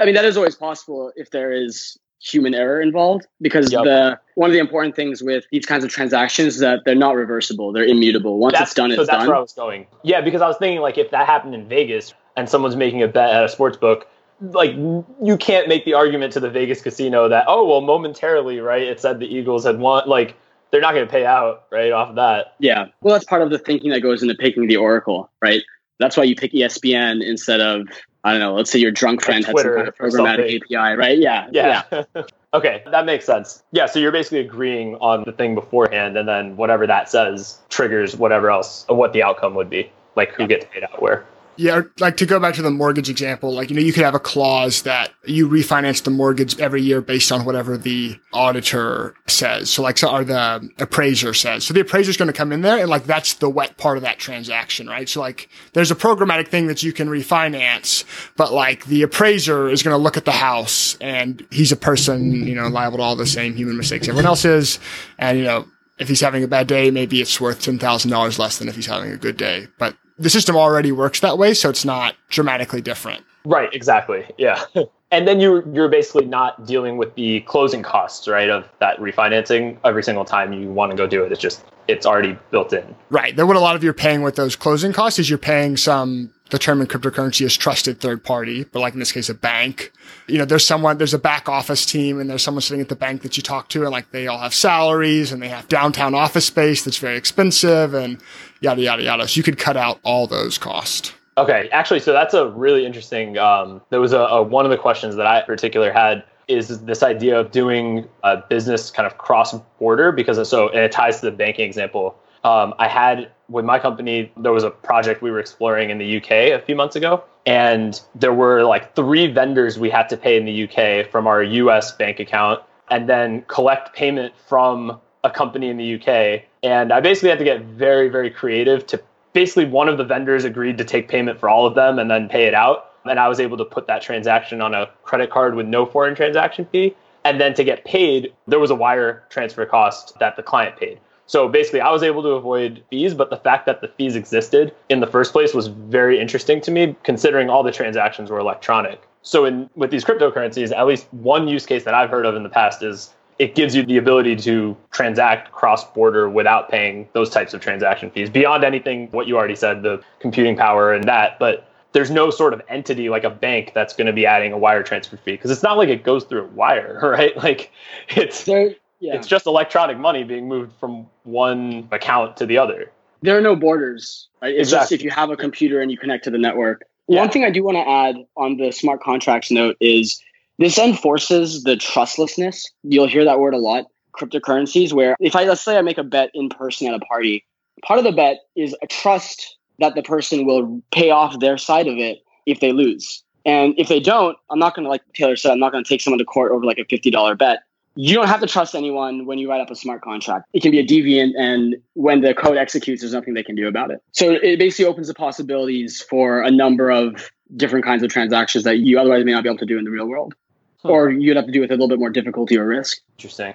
[0.00, 3.84] I mean, that is always possible if there is human error involved, because yep.
[3.84, 7.16] the one of the important things with these kinds of transactions is that they're not
[7.16, 8.38] reversible; they're immutable.
[8.38, 9.26] Once that's, it's done, so it's that's done.
[9.26, 9.86] where I was going.
[10.04, 13.08] Yeah, because I was thinking like if that happened in Vegas and someone's making a
[13.08, 14.08] bet at a sports book
[14.40, 18.82] like you can't make the argument to the Vegas casino that oh well momentarily right
[18.82, 20.34] it said the Eagles had won like
[20.70, 22.54] they're not going to pay out right off of that.
[22.58, 25.62] Yeah, well that's part of the thinking that goes into picking the Oracle, right?
[26.02, 27.86] That's why you pick ESPN instead of
[28.24, 28.54] I don't know.
[28.54, 31.18] Let's say your drunk friend had some kind of programmatic API, right?
[31.18, 31.82] Yeah, yeah.
[31.90, 32.22] yeah.
[32.54, 33.62] okay, that makes sense.
[33.72, 38.16] Yeah, so you're basically agreeing on the thing beforehand, and then whatever that says triggers
[38.16, 40.48] whatever else what the outcome would be, like who yeah.
[40.48, 41.24] gets paid out where.
[41.56, 44.14] Yeah, like to go back to the mortgage example, like, you know, you could have
[44.14, 49.68] a clause that you refinance the mortgage every year based on whatever the auditor says.
[49.68, 51.64] So like, so, or the appraiser says.
[51.64, 53.98] So the appraiser is going to come in there and like, that's the wet part
[53.98, 55.08] of that transaction, right?
[55.08, 58.04] So like, there's a programmatic thing that you can refinance,
[58.36, 62.32] but like the appraiser is going to look at the house and he's a person,
[62.32, 64.78] you know, liable to all the same human mistakes everyone else is.
[65.18, 65.66] And, you know,
[66.02, 69.10] if he's having a bad day, maybe it's worth $10,000 less than if he's having
[69.12, 69.68] a good day.
[69.78, 73.24] But the system already works that way, so it's not dramatically different.
[73.44, 74.26] Right, exactly.
[74.36, 74.62] Yeah.
[75.10, 79.78] and then you're you're basically not dealing with the closing costs, right, of that refinancing
[79.84, 81.32] every single time you want to go do it.
[81.32, 82.94] It's just it's already built in.
[83.10, 83.34] Right.
[83.34, 86.32] Then what a lot of you're paying with those closing costs is you're paying some
[86.52, 89.90] determined cryptocurrency is trusted third party, but like in this case, a bank.
[90.28, 92.94] You know, there's someone, there's a back office team and there's someone sitting at the
[92.94, 96.14] bank that you talk to and like they all have salaries and they have downtown
[96.14, 98.20] office space that's very expensive and
[98.60, 99.26] yada, yada, yada.
[99.26, 101.14] So you could cut out all those costs.
[101.38, 101.70] Okay.
[101.72, 105.16] Actually, so that's a really interesting, um, there was a, a, one of the questions
[105.16, 109.54] that I in particular had is this idea of doing a business kind of cross
[109.78, 114.32] border because so, it ties to the banking example um, I had with my company,
[114.36, 117.22] there was a project we were exploring in the UK a few months ago.
[117.44, 121.42] And there were like three vendors we had to pay in the UK from our
[121.42, 126.42] US bank account and then collect payment from a company in the UK.
[126.62, 130.44] And I basically had to get very, very creative to basically one of the vendors
[130.44, 132.88] agreed to take payment for all of them and then pay it out.
[133.04, 136.14] and I was able to put that transaction on a credit card with no foreign
[136.14, 136.94] transaction fee.
[137.24, 141.00] And then to get paid, there was a wire transfer cost that the client paid.
[141.26, 144.74] So basically, I was able to avoid fees, but the fact that the fees existed
[144.88, 149.00] in the first place was very interesting to me, considering all the transactions were electronic.
[149.22, 152.42] So, in with these cryptocurrencies, at least one use case that I've heard of in
[152.42, 157.30] the past is it gives you the ability to transact cross border without paying those
[157.30, 161.38] types of transaction fees beyond anything what you already said, the computing power and that.
[161.38, 164.58] But there's no sort of entity like a bank that's going to be adding a
[164.58, 167.36] wire transfer fee because it's not like it goes through a wire, right?
[167.36, 167.70] Like
[168.08, 169.14] it's there, yeah.
[169.14, 172.90] it's just electronic money being moved from one account to the other.
[173.22, 174.28] There are no borders.
[174.40, 174.52] Right?
[174.52, 174.82] It's exactly.
[174.82, 176.84] just if you have a computer and you connect to the network.
[177.08, 177.20] Yeah.
[177.20, 180.20] One thing I do want to add on the smart contracts note is
[180.58, 182.70] this enforces the trustlessness.
[182.82, 183.86] You'll hear that word a lot.
[184.14, 187.46] Cryptocurrencies, where if I let's say I make a bet in person at a party,
[187.82, 191.86] part of the bet is a trust that the person will pay off their side
[191.86, 193.22] of it if they lose.
[193.44, 195.88] And if they don't, I'm not going to, like Taylor said, I'm not going to
[195.88, 197.60] take someone to court over like a $50 bet.
[197.94, 200.48] You don't have to trust anyone when you write up a smart contract.
[200.52, 203.68] It can be a deviant, and when the code executes, there's nothing they can do
[203.68, 204.02] about it.
[204.12, 208.78] So it basically opens the possibilities for a number of different kinds of transactions that
[208.78, 210.34] you otherwise may not be able to do in the real world,
[210.82, 210.88] huh.
[210.88, 212.98] or you'd have to do with a little bit more difficulty or risk.
[213.18, 213.54] Interesting.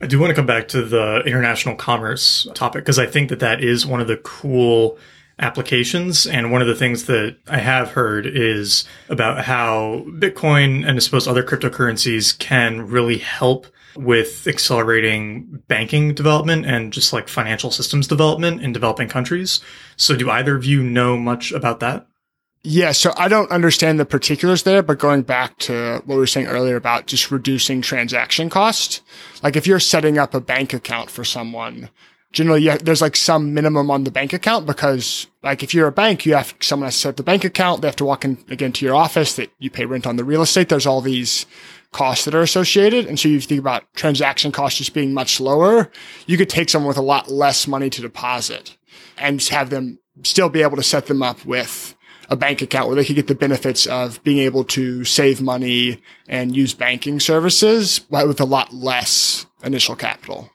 [0.00, 3.40] I do want to come back to the international commerce topic because I think that
[3.40, 4.96] that is one of the cool
[5.38, 6.26] applications.
[6.26, 10.98] And one of the things that I have heard is about how Bitcoin and I
[10.98, 18.06] suppose other cryptocurrencies can really help with accelerating banking development and just like financial systems
[18.06, 19.60] development in developing countries.
[19.96, 22.06] So do either of you know much about that?
[22.64, 26.26] Yeah, so I don't understand the particulars there, but going back to what we were
[26.26, 29.00] saying earlier about just reducing transaction cost,
[29.42, 31.88] like if you're setting up a bank account for someone,
[32.32, 35.92] generally yeah, there's like some minimum on the bank account because like if you're a
[35.92, 37.82] bank, you have someone has to set up the bank account.
[37.82, 40.24] They have to walk in again to your office that you pay rent on the
[40.24, 40.68] real estate.
[40.68, 41.46] There's all these
[41.92, 43.06] costs that are associated.
[43.06, 45.90] And so you think about transaction costs just being much lower.
[46.26, 48.76] You could take someone with a lot less money to deposit
[49.16, 51.94] and have them still be able to set them up with
[52.30, 56.02] a bank account where they could get the benefits of being able to save money
[56.28, 60.50] and use banking services but with a lot less initial capital.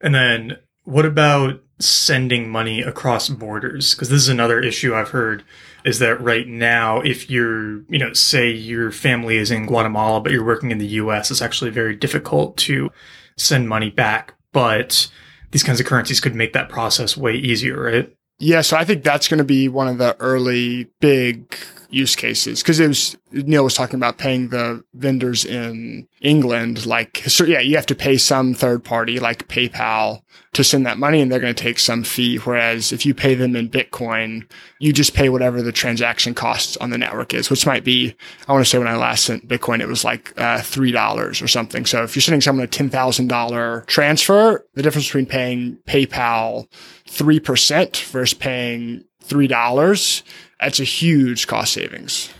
[0.00, 3.94] And then what about sending money across borders?
[3.94, 5.44] Because this is another issue I've heard
[5.84, 10.32] is that right now, if you're, you know, say your family is in Guatemala, but
[10.32, 12.90] you're working in the US, it's actually very difficult to
[13.36, 14.34] send money back.
[14.52, 15.10] But
[15.50, 18.14] these kinds of currencies could make that process way easier, right?
[18.38, 18.62] Yeah.
[18.62, 21.56] So I think that's going to be one of the early big
[21.90, 26.86] use cases because it was Neil was talking about paying the vendors in England.
[26.86, 30.98] Like, so yeah, you have to pay some third party like PayPal to send that
[30.98, 32.36] money, and they're going to take some fee.
[32.36, 36.90] Whereas if you pay them in Bitcoin, you just pay whatever the transaction costs on
[36.90, 38.14] the network is, which might be.
[38.46, 41.42] I want to say when I last sent Bitcoin, it was like uh, three dollars
[41.42, 41.86] or something.
[41.86, 46.68] So if you're sending someone a ten thousand dollar transfer, the difference between paying PayPal
[47.08, 50.22] three percent versus paying three dollars
[50.64, 52.32] that's a huge cost savings.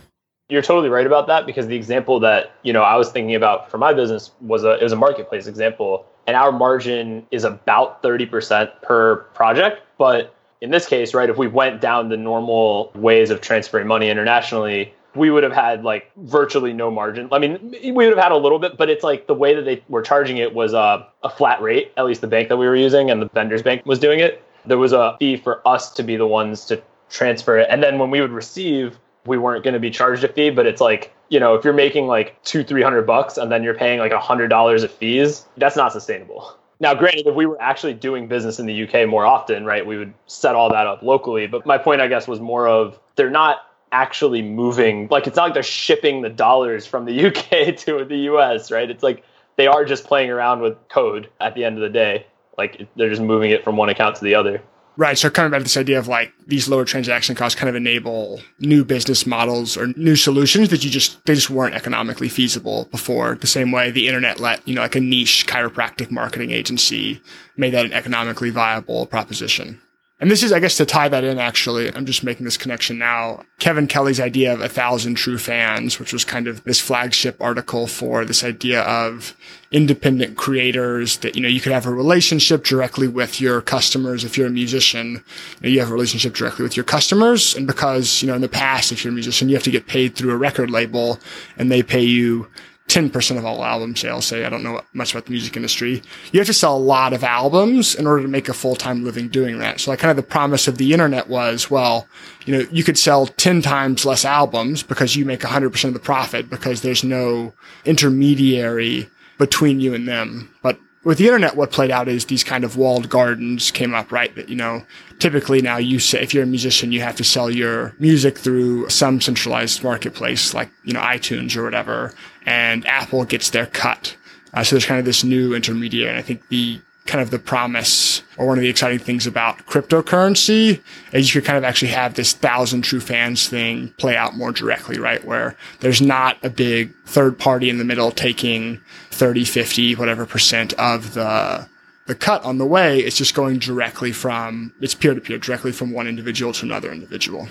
[0.48, 3.70] You're totally right about that because the example that you know I was thinking about
[3.70, 8.02] for my business was a it was a marketplace example, and our margin is about
[8.02, 9.82] thirty percent per project.
[9.98, 14.08] But in this case, right, if we went down the normal ways of transferring money
[14.08, 17.28] internationally, we would have had like virtually no margin.
[17.30, 19.62] I mean, we would have had a little bit, but it's like the way that
[19.62, 22.66] they were charging it was a, a flat rate, at least the bank that we
[22.66, 24.42] were using and the vendor's bank was doing it.
[24.66, 26.82] There was a fee for us to be the ones to
[27.14, 27.68] transfer it.
[27.70, 30.66] And then when we would receive, we weren't going to be charged a fee, but
[30.66, 34.00] it's like, you know, if you're making like two, 300 bucks and then you're paying
[34.00, 36.58] like a hundred dollars of fees, that's not sustainable.
[36.80, 39.96] Now, granted, if we were actually doing business in the UK more often, right, we
[39.96, 41.46] would set all that up locally.
[41.46, 43.58] But my point, I guess, was more of they're not
[43.92, 48.16] actually moving, like, it's not like they're shipping the dollars from the UK to the
[48.32, 48.90] US, right?
[48.90, 49.22] It's like
[49.56, 52.26] they are just playing around with code at the end of the day.
[52.58, 54.60] Like, they're just moving it from one account to the other.
[54.96, 55.18] Right.
[55.18, 58.40] So kind of about this idea of like these lower transaction costs kind of enable
[58.60, 63.34] new business models or new solutions that you just, they just weren't economically feasible before.
[63.34, 67.20] The same way the internet let, you know, like a niche chiropractic marketing agency
[67.56, 69.80] made that an economically viable proposition.
[70.24, 72.96] And this is, I guess, to tie that in, actually, I'm just making this connection
[72.96, 73.44] now.
[73.58, 77.86] Kevin Kelly's idea of a thousand true fans, which was kind of this flagship article
[77.86, 79.36] for this idea of
[79.70, 84.24] independent creators that, you know, you could have a relationship directly with your customers.
[84.24, 85.20] If you're a musician, you,
[85.60, 87.54] know, you have a relationship directly with your customers.
[87.54, 89.86] And because, you know, in the past, if you're a musician, you have to get
[89.86, 91.20] paid through a record label
[91.58, 92.48] and they pay you
[92.94, 94.44] 10% of all album sales, say.
[94.44, 96.00] I don't know much about the music industry.
[96.30, 99.28] You have to sell a lot of albums in order to make a full-time living
[99.28, 99.80] doing that.
[99.80, 102.06] So like kind of the promise of the internet was, well,
[102.46, 105.98] you know, you could sell 10 times less albums because you make 100% of the
[105.98, 107.52] profit because there's no
[107.84, 110.54] intermediary between you and them.
[110.62, 114.10] But with the internet, what played out is these kind of walled gardens came up,
[114.10, 114.34] right?
[114.34, 114.84] That, you know,
[115.18, 118.88] typically now you say, if you're a musician, you have to sell your music through
[118.88, 122.14] some centralized marketplace like, you know, iTunes or whatever,
[122.46, 124.16] and Apple gets their cut.
[124.54, 126.08] Uh, so there's kind of this new intermediary.
[126.08, 129.58] And I think the kind of the promise or one of the exciting things about
[129.66, 130.82] cryptocurrency
[131.12, 134.52] is you could kind of actually have this thousand true fans thing play out more
[134.52, 135.22] directly, right?
[135.24, 138.80] Where there's not a big third party in the middle taking
[139.10, 141.68] 30, 50, whatever percent of the
[142.06, 142.98] the cut on the way.
[143.00, 146.90] It's just going directly from it's peer to peer, directly from one individual to another
[146.90, 147.48] individual.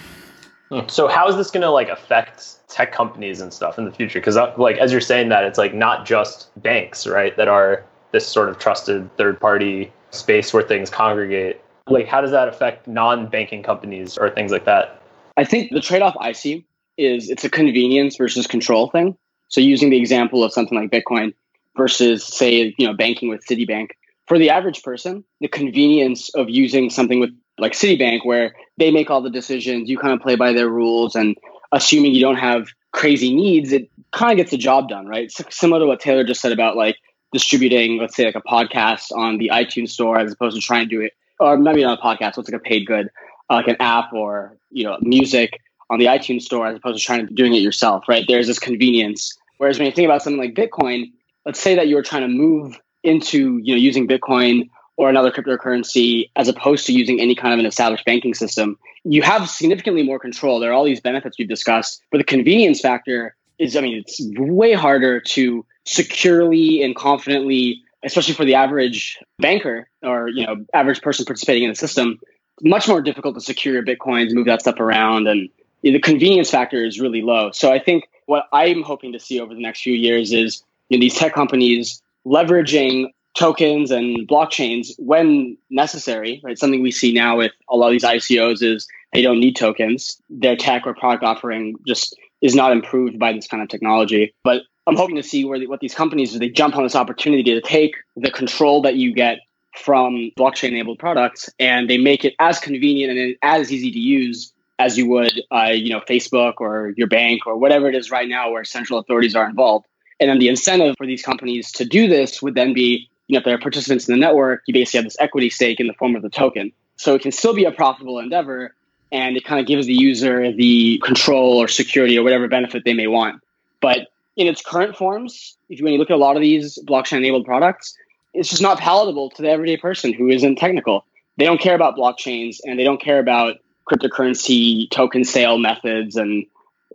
[0.69, 0.87] Hmm.
[0.87, 4.19] So how is this going to like affect tech companies and stuff in the future?
[4.19, 7.83] Because uh, like as you're saying that, it's like not just banks, right, that are
[8.13, 11.59] this sort of trusted third party space where things congregate.
[11.87, 15.01] Like, how does that affect non banking companies or things like that?
[15.35, 16.65] I think the trade off I see
[16.97, 19.17] is it's a convenience versus control thing.
[19.49, 21.33] So, using the example of something like Bitcoin
[21.75, 23.89] versus, say, you know, banking with Citibank,
[24.27, 29.09] for the average person, the convenience of using something with like Citibank, where they make
[29.09, 31.35] all the decisions, you kind of play by their rules, and
[31.71, 35.31] assuming you don't have crazy needs, it kind of gets the job done, right?
[35.49, 36.95] Similar to what Taylor just said about like
[37.33, 40.95] distributing, let's say, like a podcast on the iTunes store as opposed to trying to
[40.95, 43.09] do it, or maybe not a podcast, what's like a paid good,
[43.49, 45.59] uh, like an app or you know music
[45.89, 48.23] on the iTunes store as opposed to trying to doing it yourself, right?
[48.27, 49.37] There's this convenience.
[49.57, 51.11] Whereas when you think about something like Bitcoin,
[51.45, 55.31] let's say that you were trying to move into you know using Bitcoin or another
[55.31, 60.03] cryptocurrency as opposed to using any kind of an established banking system, you have significantly
[60.03, 60.59] more control.
[60.59, 64.19] There are all these benefits we've discussed, but the convenience factor is, I mean, it's
[64.37, 71.01] way harder to securely and confidently, especially for the average banker or you know average
[71.01, 72.19] person participating in the system,
[72.61, 75.49] much more difficult to secure your bitcoins, move that stuff around, and
[75.81, 77.51] the convenience factor is really low.
[77.51, 80.97] So I think what I'm hoping to see over the next few years is you
[80.97, 86.41] know, these tech companies leveraging tokens and blockchains when necessary.
[86.43, 89.55] Right, something we see now with a lot of these ICOs is they don't need
[89.55, 90.21] tokens.
[90.29, 94.35] Their tech or product offering just is not improved by this kind of technology.
[94.43, 96.37] But I'm hoping to see where the, what these companies.
[96.37, 99.39] They jump on this opportunity to take the control that you get
[99.75, 104.53] from blockchain enabled products and they make it as convenient and as easy to use
[104.77, 108.27] as you would, uh, you know, Facebook or your bank or whatever it is right
[108.27, 109.87] now where central authorities are involved.
[110.19, 113.39] And then the incentive for these companies to do this would then be, you know,
[113.39, 116.15] if they're participants in the network, you basically have this equity stake in the form
[116.15, 116.71] of the token.
[116.97, 118.75] So it can still be a profitable endeavor
[119.13, 122.93] and it kind of gives the user the control or security or whatever benefit they
[122.93, 123.41] may want.
[123.79, 126.79] But in its current forms, if you, when you look at a lot of these
[126.83, 127.95] blockchain enabled products,
[128.33, 131.05] it's just not palatable to the everyday person who isn't technical.
[131.37, 133.57] They don't care about blockchains and they don't care about
[133.87, 136.45] cryptocurrency token sale methods and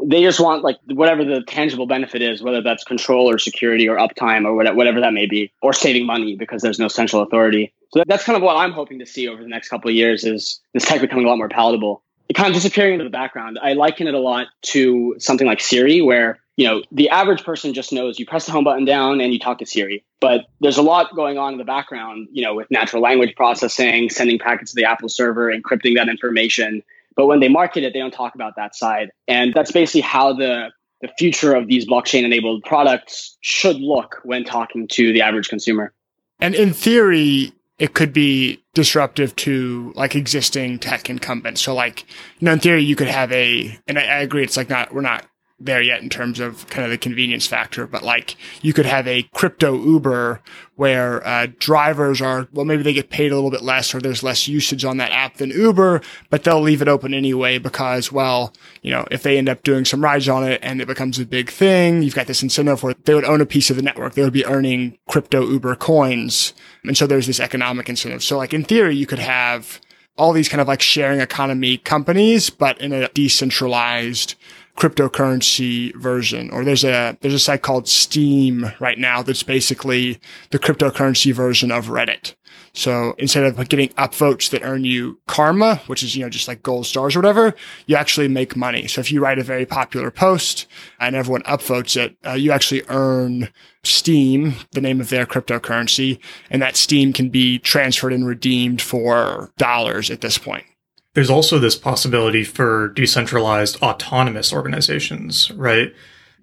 [0.00, 3.96] they just want like whatever the tangible benefit is, whether that's control or security or
[3.96, 7.72] uptime or whatever that may be, or saving money because there's no central authority.
[7.92, 10.24] So that's kind of what I'm hoping to see over the next couple of years
[10.24, 12.02] is this tech becoming a lot more palatable.
[12.34, 13.58] Kind of disappearing into the background.
[13.60, 17.72] I liken it a lot to something like Siri, where you know, the average person
[17.72, 20.04] just knows you press the home button down and you talk to Siri.
[20.20, 24.10] But there's a lot going on in the background, you know, with natural language processing,
[24.10, 26.82] sending packets to the Apple server, encrypting that information.
[27.14, 29.12] But when they market it, they don't talk about that side.
[29.28, 30.70] And that's basically how the
[31.00, 35.92] the future of these blockchain enabled products should look when talking to the average consumer.
[36.40, 41.60] And in theory, it could be disruptive to like existing tech incumbents.
[41.60, 42.02] So like,
[42.38, 44.92] you know, in theory, you could have a, and I, I agree, it's like not,
[44.92, 45.24] we're not
[45.60, 49.08] there yet in terms of kind of the convenience factor, but like you could have
[49.08, 50.40] a crypto Uber
[50.76, 54.22] where uh, drivers are, well, maybe they get paid a little bit less or there's
[54.22, 56.00] less usage on that app than Uber,
[56.30, 58.52] but they'll leave it open anyway because, well,
[58.82, 61.26] you know, if they end up doing some rides on it and it becomes a
[61.26, 64.14] big thing, you've got this incentive where they would own a piece of the network.
[64.14, 66.54] They would be earning crypto Uber coins.
[66.84, 68.22] And so there's this economic incentive.
[68.22, 69.80] So like in theory, you could have
[70.16, 74.34] all these kind of like sharing economy companies, but in a decentralized
[74.78, 80.20] cryptocurrency version or there's a there's a site called Steem right now that's basically
[80.50, 82.36] the cryptocurrency version of reddit.
[82.74, 86.62] So instead of getting upvotes that earn you karma which is you know just like
[86.62, 87.54] gold stars or whatever
[87.86, 88.86] you actually make money.
[88.86, 90.68] So if you write a very popular post
[91.00, 93.48] and everyone upvotes it uh, you actually earn
[93.82, 96.20] Steem, the name of their cryptocurrency
[96.50, 100.66] and that Steem can be transferred and redeemed for dollars at this point
[101.14, 105.92] there's also this possibility for decentralized autonomous organizations, right?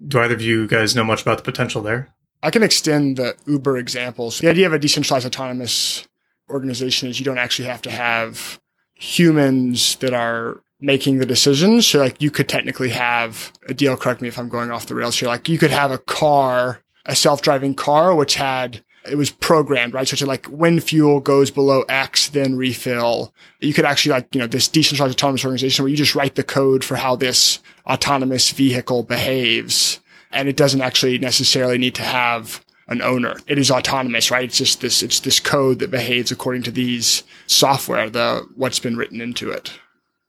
[0.06, 2.12] Do either of you guys know much about the potential there?
[2.42, 4.38] I can extend the Uber examples.
[4.38, 6.06] The idea of a decentralized autonomous
[6.50, 8.60] organization is you don't actually have to have
[8.94, 11.86] humans that are making the decisions.
[11.86, 14.94] So like you could technically have a deal, correct me if I'm going off the
[14.94, 15.28] rails here.
[15.28, 20.06] Like you could have a car, a self-driving car, which had, it was programmed, right?
[20.06, 23.32] So it's like when fuel goes below X, then refill.
[23.60, 26.44] You could actually like, you know, this decentralized autonomous organization where you just write the
[26.44, 30.00] code for how this autonomous vehicle behaves.
[30.32, 33.36] And it doesn't actually necessarily need to have an owner.
[33.46, 34.44] It is autonomous, right?
[34.44, 38.96] It's just this, it's this code that behaves according to these software, the, what's been
[38.96, 39.78] written into it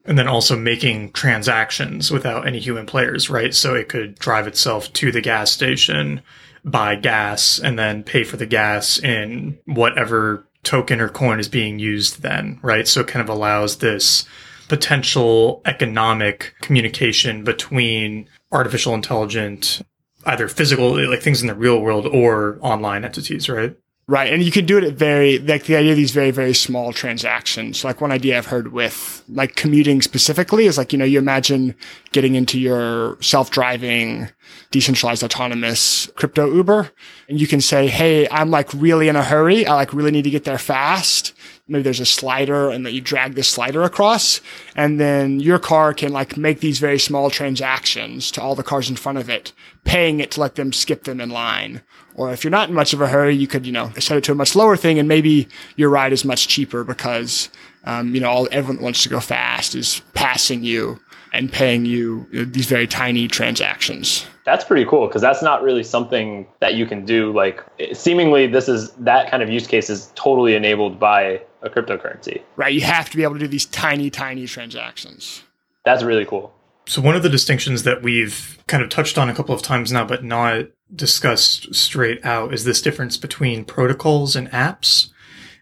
[0.07, 3.53] and then also making transactions without any human players, right?
[3.53, 6.21] So it could drive itself to the gas station,
[6.69, 11.79] buy gas, and then pay for the gas in whatever token or coin is being
[11.79, 12.87] used then, right?
[12.87, 14.25] So it kind of allows this
[14.67, 19.81] potential economic communication between artificial intelligent,
[20.25, 23.77] either physical, like things in the real world or online entities, right?
[24.09, 24.31] Right.
[24.31, 26.93] And you can do it at very, like the idea of these very, very small
[26.93, 27.83] transactions.
[27.83, 31.75] Like one idea I've heard with like commuting specifically is like, you know, you imagine
[32.13, 34.29] getting into your self-driving,
[34.71, 36.89] decentralized autonomous crypto Uber
[37.27, 39.67] and you can say, Hey, I'm like really in a hurry.
[39.67, 41.33] I like really need to get there fast.
[41.67, 44.39] Maybe there's a slider and that you drag this slider across
[44.75, 48.89] and then your car can like make these very small transactions to all the cars
[48.89, 49.51] in front of it,
[49.83, 51.81] paying it to let them skip them in line.
[52.15, 54.23] Or if you're not in much of a hurry, you could, you know, set it
[54.25, 57.49] to a much lower thing and maybe your ride is much cheaper because,
[57.83, 60.99] um, you know, all, everyone wants to go fast is passing you
[61.37, 64.25] and paying you, you know, these very tiny transactions.
[64.43, 67.31] That's pretty cool because that's not really something that you can do.
[67.31, 67.63] Like,
[67.93, 72.41] seemingly, this is that kind of use case is totally enabled by a cryptocurrency.
[72.55, 72.73] Right.
[72.73, 75.43] You have to be able to do these tiny, tiny transactions.
[75.85, 76.53] That's really cool.
[76.87, 79.91] So, one of the distinctions that we've kind of touched on a couple of times
[79.91, 80.65] now, but not
[80.95, 85.09] discussed straight out is this difference between protocols and apps.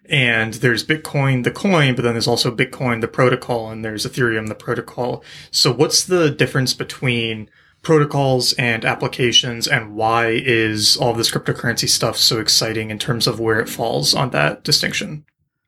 [0.09, 4.47] And there's Bitcoin, the coin, but then there's also Bitcoin, the protocol, and there's Ethereum,
[4.47, 5.23] the protocol.
[5.51, 7.49] So what's the difference between
[7.81, 13.39] protocols and applications and why is all this cryptocurrency stuff so exciting in terms of
[13.39, 15.25] where it falls on that distinction?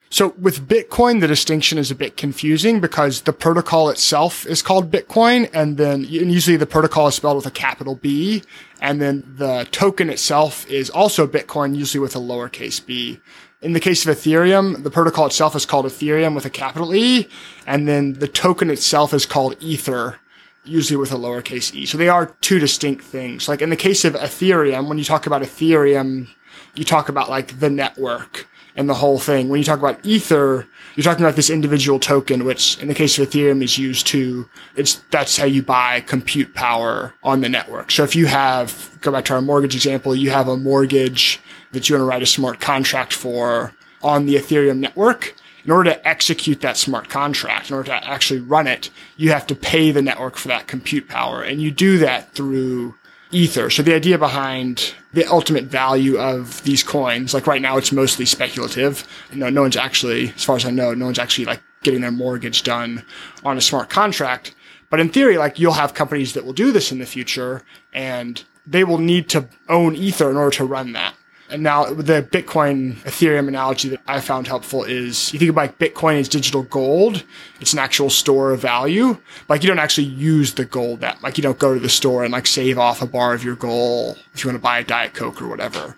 [0.09, 4.89] So with Bitcoin, the distinction is a bit confusing because the protocol itself is called
[4.89, 5.49] Bitcoin.
[5.53, 8.41] And then and usually the protocol is spelled with a capital B.
[8.79, 13.19] And then the token itself is also Bitcoin, usually with a lowercase b.
[13.59, 17.27] In the case of Ethereum, the protocol itself is called Ethereum with a capital E.
[17.65, 20.19] And then the token itself is called Ether,
[20.63, 21.87] usually with a lowercase e.
[21.87, 23.47] So they are two distinct things.
[23.47, 26.27] Like in the case of Ethereum, when you talk about Ethereum,
[26.75, 28.47] you talk about like the network
[28.77, 29.49] and the whole thing.
[29.49, 33.17] When you talk about Ether, you're talking about this individual token, which in the case
[33.17, 37.91] of Ethereum is used to, it's, that's how you buy compute power on the network.
[37.91, 41.89] So if you have, go back to our mortgage example, you have a mortgage that
[41.89, 43.73] you want to write a smart contract for
[44.03, 45.35] on the Ethereum network.
[45.65, 49.45] In order to execute that smart contract, in order to actually run it, you have
[49.47, 51.41] to pay the network for that compute power.
[51.41, 52.95] And you do that through
[53.31, 53.69] ether.
[53.69, 58.23] So the idea behind the ultimate value of these coins, like right now, it's mostly
[58.23, 59.07] speculative.
[59.31, 62.01] You know, no one's actually, as far as I know, no one's actually like getting
[62.01, 63.03] their mortgage done
[63.43, 64.53] on a smart contract.
[64.91, 68.43] But in theory, like you'll have companies that will do this in the future and
[68.67, 71.15] they will need to own ether in order to run that.
[71.49, 76.19] And now the Bitcoin Ethereum analogy that I found helpful is you think about Bitcoin
[76.19, 77.23] as digital gold.
[77.61, 79.17] It's an actual store of value.
[79.47, 82.25] Like you don't actually use the gold that, like you don't go to the store
[82.25, 84.83] and like save off a bar of your gold if you want to buy a
[84.83, 85.95] Diet Coke or whatever.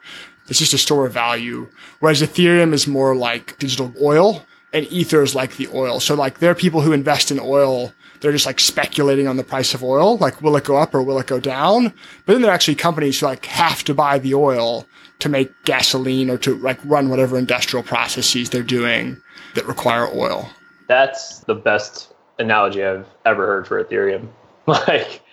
[0.47, 1.67] It's just a store of value.
[1.99, 5.99] Whereas Ethereum is more like digital oil and Ether is like the oil.
[5.99, 9.43] So like there are people who invest in oil they're just like speculating on the
[9.43, 11.93] price of oil, like will it go up or will it go down?
[12.25, 14.85] But then there are actually companies who like have to buy the oil
[15.19, 19.21] to make gasoline or to like run whatever industrial processes they're doing
[19.55, 20.49] that require oil.
[20.87, 24.29] That's the best analogy I've ever heard for Ethereum.
[24.67, 25.23] Like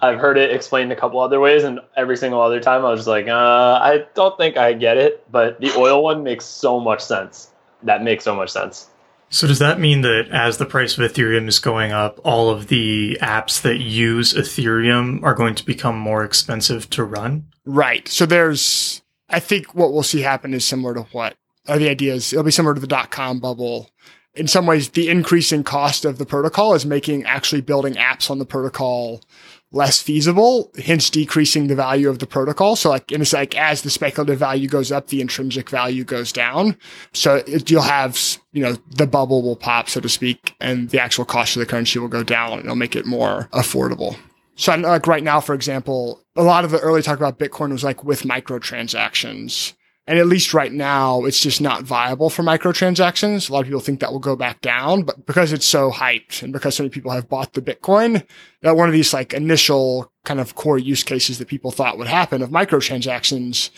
[0.00, 3.08] I've heard it explained a couple other ways, and every single other time I was
[3.08, 5.26] like, uh, I don't think I get it.
[5.32, 7.50] But the oil one makes so much sense.
[7.82, 8.88] That makes so much sense.
[9.30, 12.68] So does that mean that as the price of Ethereum is going up, all of
[12.68, 17.46] the apps that use Ethereum are going to become more expensive to run?
[17.64, 18.06] Right.
[18.06, 22.32] So there's I think what we'll see happen is similar to what are the ideas.
[22.32, 23.90] It'll be similar to the dot com bubble.
[24.34, 28.38] In some ways, the increasing cost of the protocol is making actually building apps on
[28.38, 29.22] the protocol
[29.70, 32.76] less feasible, hence decreasing the value of the protocol.
[32.76, 36.32] So like, and it's like as the speculative value goes up, the intrinsic value goes
[36.32, 36.76] down.
[37.12, 41.00] So it, you'll have, you know, the bubble will pop, so to speak, and the
[41.00, 44.16] actual cost of the currency will go down it'll make it more affordable.
[44.56, 47.84] So, like right now, for example, a lot of the early talk about Bitcoin was
[47.84, 49.74] like with microtransactions.
[50.06, 53.48] And at least right now, it's just not viable for microtransactions.
[53.48, 56.42] A lot of people think that will go back down, but because it's so hyped
[56.42, 58.22] and because so many people have bought the Bitcoin,
[58.60, 62.06] that one of these like initial kind of core use cases that people thought would
[62.06, 63.70] happen of microtransactions,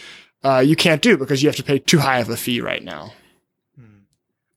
[0.43, 2.83] uh, you can't do because you have to pay too high of a fee right
[2.83, 3.12] now.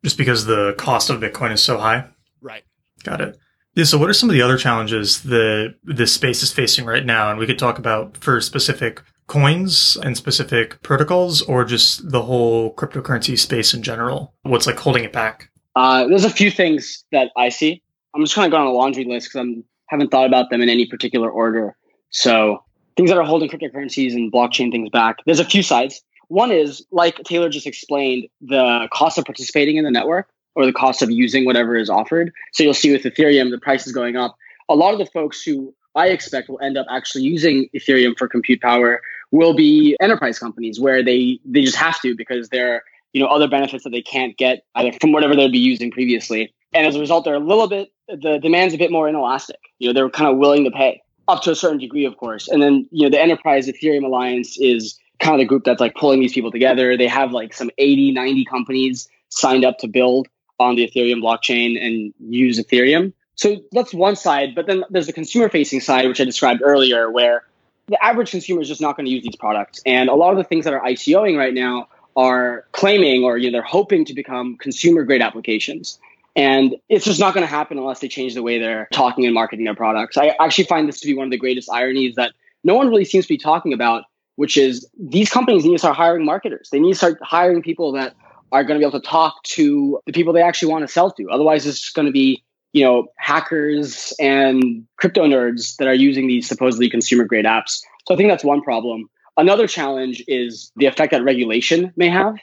[0.04, 2.08] Just because the cost of Bitcoin is so high?
[2.42, 2.64] Right.
[3.04, 3.38] Got it.
[3.80, 7.06] Yeah, so what are some of the other challenges that this space is facing right
[7.06, 7.30] now?
[7.30, 12.74] And we could talk about for specific coins and specific protocols or just the whole
[12.76, 14.34] cryptocurrency space in general?
[14.42, 15.50] What's like holding it back?
[15.78, 17.82] Uh, there's a few things that I see.
[18.14, 20.62] I'm just kind of going on a laundry list because I haven't thought about them
[20.62, 21.74] in any particular order.
[22.10, 22.62] So
[22.98, 25.20] things that are holding cryptocurrencies and blockchain things back.
[25.26, 26.02] There's a few sides.
[26.28, 30.74] One is, like Taylor just explained, the cost of participating in the network or the
[30.74, 32.32] cost of using whatever is offered.
[32.54, 34.36] So you'll see with Ethereum, the price is going up.
[34.68, 38.28] A lot of the folks who I expect will end up actually using Ethereum for
[38.28, 42.84] compute power will be enterprise companies where they they just have to because there are
[43.14, 46.54] you know other benefits that they can't get either from whatever they'd be using previously.
[46.74, 49.60] And as a result they're a little bit the demand's a bit more inelastic.
[49.80, 52.48] You know they're kind of willing to pay up to a certain degree of course.
[52.48, 55.96] And then you know the enterprise ethereum alliance is kind of the group that's like
[55.96, 56.96] pulling these people together.
[56.96, 60.28] They have like some 80 90 companies signed up to build
[60.60, 65.14] on the ethereum blockchain and use ethereum so that's one side but then there's the
[65.14, 67.44] consumer facing side which i described earlier where
[67.90, 69.82] the average consumer is just not going to use these products.
[69.86, 73.50] And a lot of the things that are ICOing right now are claiming or you
[73.50, 76.00] know, they're hoping to become consumer grade applications.
[76.36, 79.34] And it's just not going to happen unless they change the way they're talking and
[79.34, 80.16] marketing their products.
[80.18, 82.34] I actually find this to be one of the greatest ironies that
[82.64, 84.04] no one really seems to be talking about,
[84.36, 86.70] which is these companies need to start hiring marketers.
[86.72, 88.16] They need to start hiring people that
[88.52, 91.12] are going to be able to talk to the people they actually want to sell
[91.12, 91.30] to.
[91.30, 92.44] Otherwise, it's going to be
[92.74, 97.82] you know, hackers and crypto nerds that are using these supposedly consumer grade apps.
[98.08, 99.10] So I think that's one problem.
[99.38, 102.38] Another challenge is the effect that regulation may have.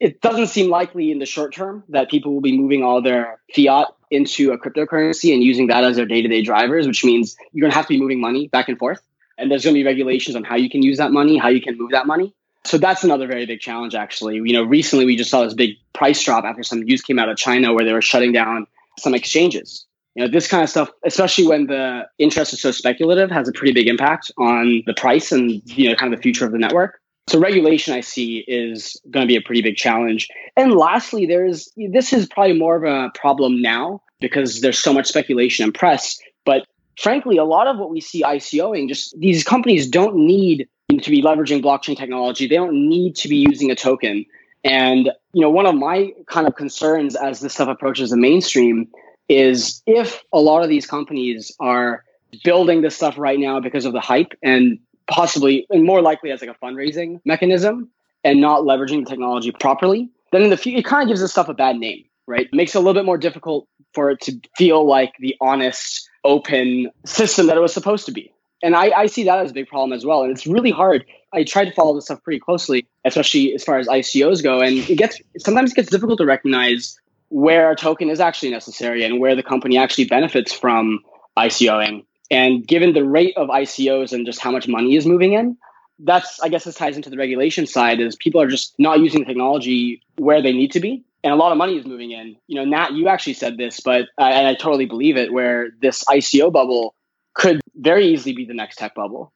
[0.00, 3.40] It doesn't seem likely in the short term that people will be moving all their
[3.54, 7.36] fiat into a cryptocurrency and using that as their day to day drivers, which means
[7.52, 9.02] you're going to have to be moving money back and forth.
[9.36, 11.60] And there's going to be regulations on how you can use that money, how you
[11.60, 12.32] can move that money.
[12.64, 14.36] So that's another very big challenge, actually.
[14.36, 17.28] You know, recently we just saw this big price drop after some news came out
[17.28, 18.66] of China where they were shutting down
[18.98, 19.86] some exchanges.
[20.14, 23.52] You know, this kind of stuff, especially when the interest is so speculative, has a
[23.52, 26.58] pretty big impact on the price and you know kind of the future of the
[26.58, 27.00] network.
[27.28, 30.28] So regulation, I see, is going to be a pretty big challenge.
[30.56, 35.06] And lastly, there's this is probably more of a problem now because there's so much
[35.06, 36.18] speculation and press.
[36.44, 36.66] But
[36.98, 41.22] frankly, a lot of what we see ICOing, just these companies don't need to be
[41.22, 42.46] leveraging blockchain technology.
[42.46, 44.24] They don't need to be using a token.
[44.64, 48.88] And you know, one of my kind of concerns as this stuff approaches the mainstream
[49.28, 52.04] is if a lot of these companies are
[52.42, 56.40] building this stuff right now because of the hype and possibly and more likely as
[56.40, 57.88] like a fundraising mechanism
[58.24, 61.30] and not leveraging the technology properly, then in the future it kind of gives this
[61.30, 62.46] stuff a bad name, right?
[62.46, 66.08] It makes it a little bit more difficult for it to feel like the honest,
[66.24, 68.32] open system that it was supposed to be.
[68.62, 70.22] And I, I see that as a big problem as well.
[70.22, 71.04] And it's really hard.
[71.32, 74.60] I try to follow this stuff pretty closely, especially as far as ICOs go.
[74.60, 76.98] And it gets sometimes it gets difficult to recognize
[77.28, 81.00] where a token is actually necessary and where the company actually benefits from
[81.36, 82.04] ICOing.
[82.30, 85.56] And given the rate of ICOs and just how much money is moving in,
[85.98, 89.20] that's I guess this ties into the regulation side is people are just not using
[89.20, 91.04] the technology where they need to be.
[91.24, 92.36] And a lot of money is moving in.
[92.46, 95.70] You know, Nat, you actually said this, but I, and I totally believe it, where
[95.82, 96.94] this ICO bubble
[97.38, 99.32] could very easily be the next tech bubble.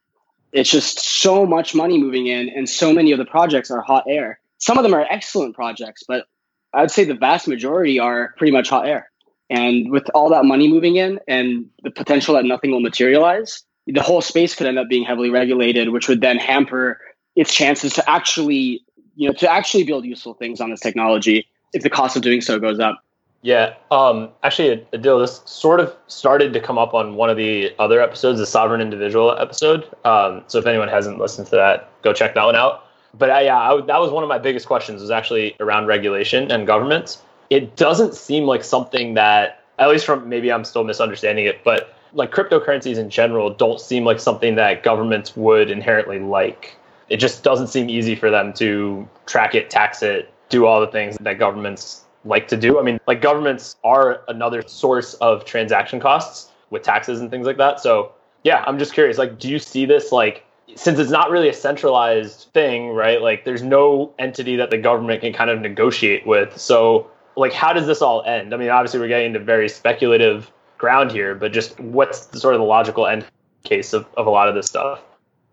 [0.53, 4.05] It's just so much money moving in, and so many of the projects are hot
[4.07, 4.39] air.
[4.59, 6.27] Some of them are excellent projects, but
[6.75, 9.11] I'd say the vast majority are pretty much hot air.
[9.49, 14.03] And with all that money moving in and the potential that nothing will materialize, the
[14.03, 17.01] whole space could end up being heavily regulated, which would then hamper
[17.37, 18.85] its chances to actually,
[19.15, 22.41] you know, to actually build useful things on this technology if the cost of doing
[22.41, 23.03] so goes up.
[23.43, 27.75] Yeah, um, actually, Adil, this sort of started to come up on one of the
[27.79, 29.85] other episodes, the sovereign individual episode.
[30.05, 33.43] Um, so if anyone hasn't listened to that, go check that one out but I,
[33.43, 37.23] yeah, I, that was one of my biggest questions was actually around regulation and governments.
[37.51, 41.95] It doesn't seem like something that, at least from maybe I'm still misunderstanding it, but
[42.15, 46.77] like cryptocurrencies in general don't seem like something that governments would inherently like.
[47.09, 50.87] It just doesn't seem easy for them to track it, tax it, do all the
[50.87, 52.79] things that governments like to do.
[52.79, 57.59] I mean, like governments are another source of transaction costs with taxes and things like
[57.59, 57.81] that.
[57.81, 58.13] So,
[58.45, 59.19] yeah, I'm just curious.
[59.19, 60.45] Like, do you see this like
[60.75, 63.21] since it's not really a centralized thing, right?
[63.21, 66.57] Like there's no entity that the government can kind of negotiate with.
[66.59, 68.55] So like how does this all end?
[68.55, 72.55] I mean, obviously we're getting into very speculative ground here, but just what's the, sort
[72.55, 73.27] of the logical end?
[73.63, 75.01] case of, of a lot of this stuff.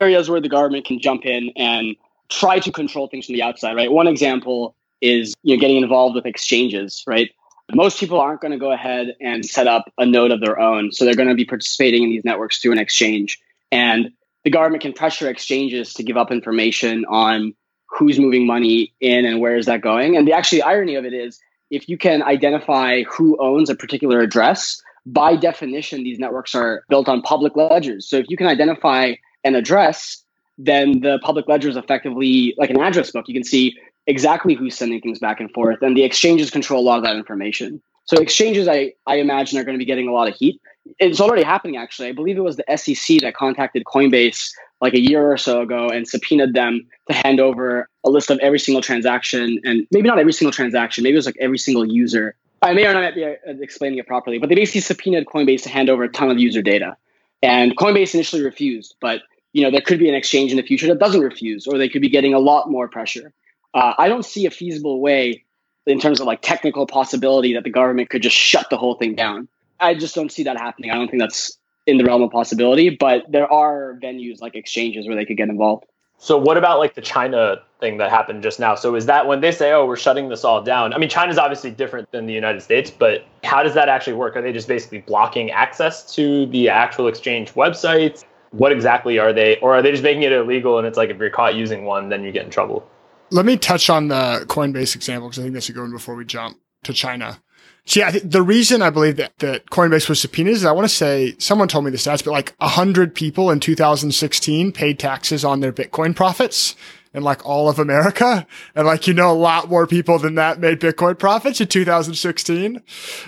[0.01, 1.95] Areas where the government can jump in and
[2.29, 3.91] try to control things from the outside, right?
[3.91, 7.31] One example is you know getting involved with exchanges, right?
[7.71, 10.91] Most people aren't going to go ahead and set up a node of their own,
[10.91, 13.39] so they're going to be participating in these networks through an exchange.
[13.71, 14.11] And
[14.43, 17.53] the government can pressure exchanges to give up information on
[17.89, 20.15] who's moving money in and where is that going.
[20.15, 21.39] And the actually irony of it is
[21.69, 27.07] if you can identify who owns a particular address, by definition, these networks are built
[27.07, 28.07] on public ledgers.
[28.07, 30.23] So if you can identify an address,
[30.57, 33.25] then the public ledger is effectively like an address book.
[33.27, 33.75] You can see
[34.09, 37.15] exactly who's sending things back and forth, and the exchanges control a lot of that
[37.15, 37.81] information.
[38.05, 40.59] So exchanges, I, I imagine, are going to be getting a lot of heat.
[40.97, 42.09] It's already happening, actually.
[42.09, 44.51] I believe it was the SEC that contacted Coinbase
[44.81, 48.39] like a year or so ago and subpoenaed them to hand over a list of
[48.39, 51.85] every single transaction, and maybe not every single transaction, maybe it was like every single
[51.85, 52.35] user.
[52.63, 55.69] I may or not be uh, explaining it properly, but they basically subpoenaed Coinbase to
[55.69, 56.97] hand over a ton of user data.
[57.43, 59.21] And Coinbase initially refused, but
[59.53, 61.89] you know there could be an exchange in the future that doesn't refuse, or they
[61.89, 63.31] could be getting a lot more pressure.
[63.73, 65.43] Uh, I don't see a feasible way
[65.85, 69.15] in terms of like technical possibility that the government could just shut the whole thing
[69.15, 69.47] down.
[69.79, 70.91] I just don't see that happening.
[70.91, 71.57] I don't think that's
[71.87, 75.49] in the realm of possibility, but there are venues like exchanges where they could get
[75.49, 75.85] involved.
[76.21, 78.75] So what about like the China thing that happened just now?
[78.75, 80.93] So is that when they say, "Oh, we're shutting this all down"?
[80.93, 84.35] I mean, China's obviously different than the United States, but how does that actually work?
[84.35, 88.25] Are they just basically blocking access to the actual exchange websites?
[88.51, 90.77] What exactly are they, or are they just making it illegal?
[90.77, 92.85] And it's like if you're caught using one, then you get in trouble.
[93.31, 96.25] Let me touch on the Coinbase example because I think that's a good before we
[96.25, 97.41] jump to China.
[97.85, 100.93] So yeah, the reason I believe that, that Coinbase was subpoenaed is I want to
[100.93, 105.43] say someone told me the stats, but like a hundred people in 2016 paid taxes
[105.43, 106.75] on their Bitcoin profits
[107.13, 108.45] in like all of America.
[108.75, 112.81] And like, you know, a lot more people than that made Bitcoin profits in 2016.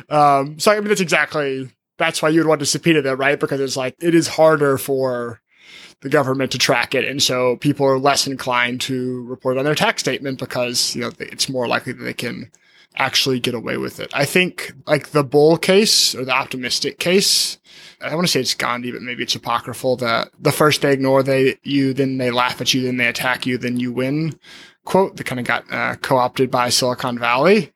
[0.09, 3.39] Um, so I mean, that's exactly, that's why you would want to subpoena them, right?
[3.39, 5.41] Because it's like, it is harder for
[6.01, 7.05] the government to track it.
[7.05, 11.11] And so people are less inclined to report on their tax statement because, you know,
[11.19, 12.51] it's more likely that they can
[12.95, 14.11] actually get away with it.
[14.13, 17.57] I think like the bull case or the optimistic case,
[18.01, 21.23] I want to say it's Gandhi, but maybe it's apocryphal that the first they ignore
[21.23, 24.37] they you, then they laugh at you, then they attack you, then you win
[24.83, 27.71] quote that kind of got uh, co-opted by Silicon Valley.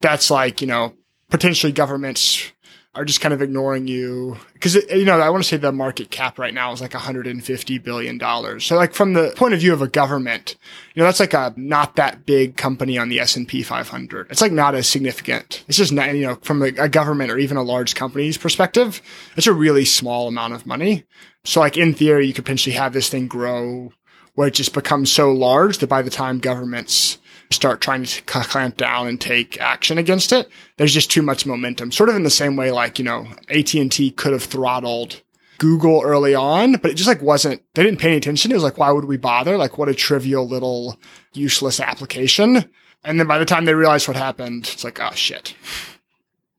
[0.00, 0.94] That's like, you know,
[1.30, 2.52] potentially governments
[2.94, 6.10] are just kind of ignoring you because you know I want to say the market
[6.10, 8.66] cap right now is like 150 billion dollars.
[8.66, 10.56] So like from the point of view of a government,
[10.94, 14.30] you know that's like a not that big company on the S and P 500.
[14.30, 15.64] It's like not as significant.
[15.68, 19.00] It's just not you know from a, a government or even a large company's perspective,
[19.36, 21.04] it's a really small amount of money.
[21.44, 23.92] So like in theory, you could potentially have this thing grow
[24.34, 27.18] where it just becomes so large that by the time governments
[27.50, 31.90] start trying to clamp down and take action against it, there's just too much momentum.
[31.90, 35.20] Sort of in the same way, like, you know, AT&T could have throttled
[35.58, 38.50] Google early on, but it just like wasn't, they didn't pay any attention.
[38.50, 39.56] It was like, why would we bother?
[39.56, 40.98] Like, what a trivial little
[41.32, 42.70] useless application.
[43.04, 45.54] And then by the time they realized what happened, it's like, oh shit.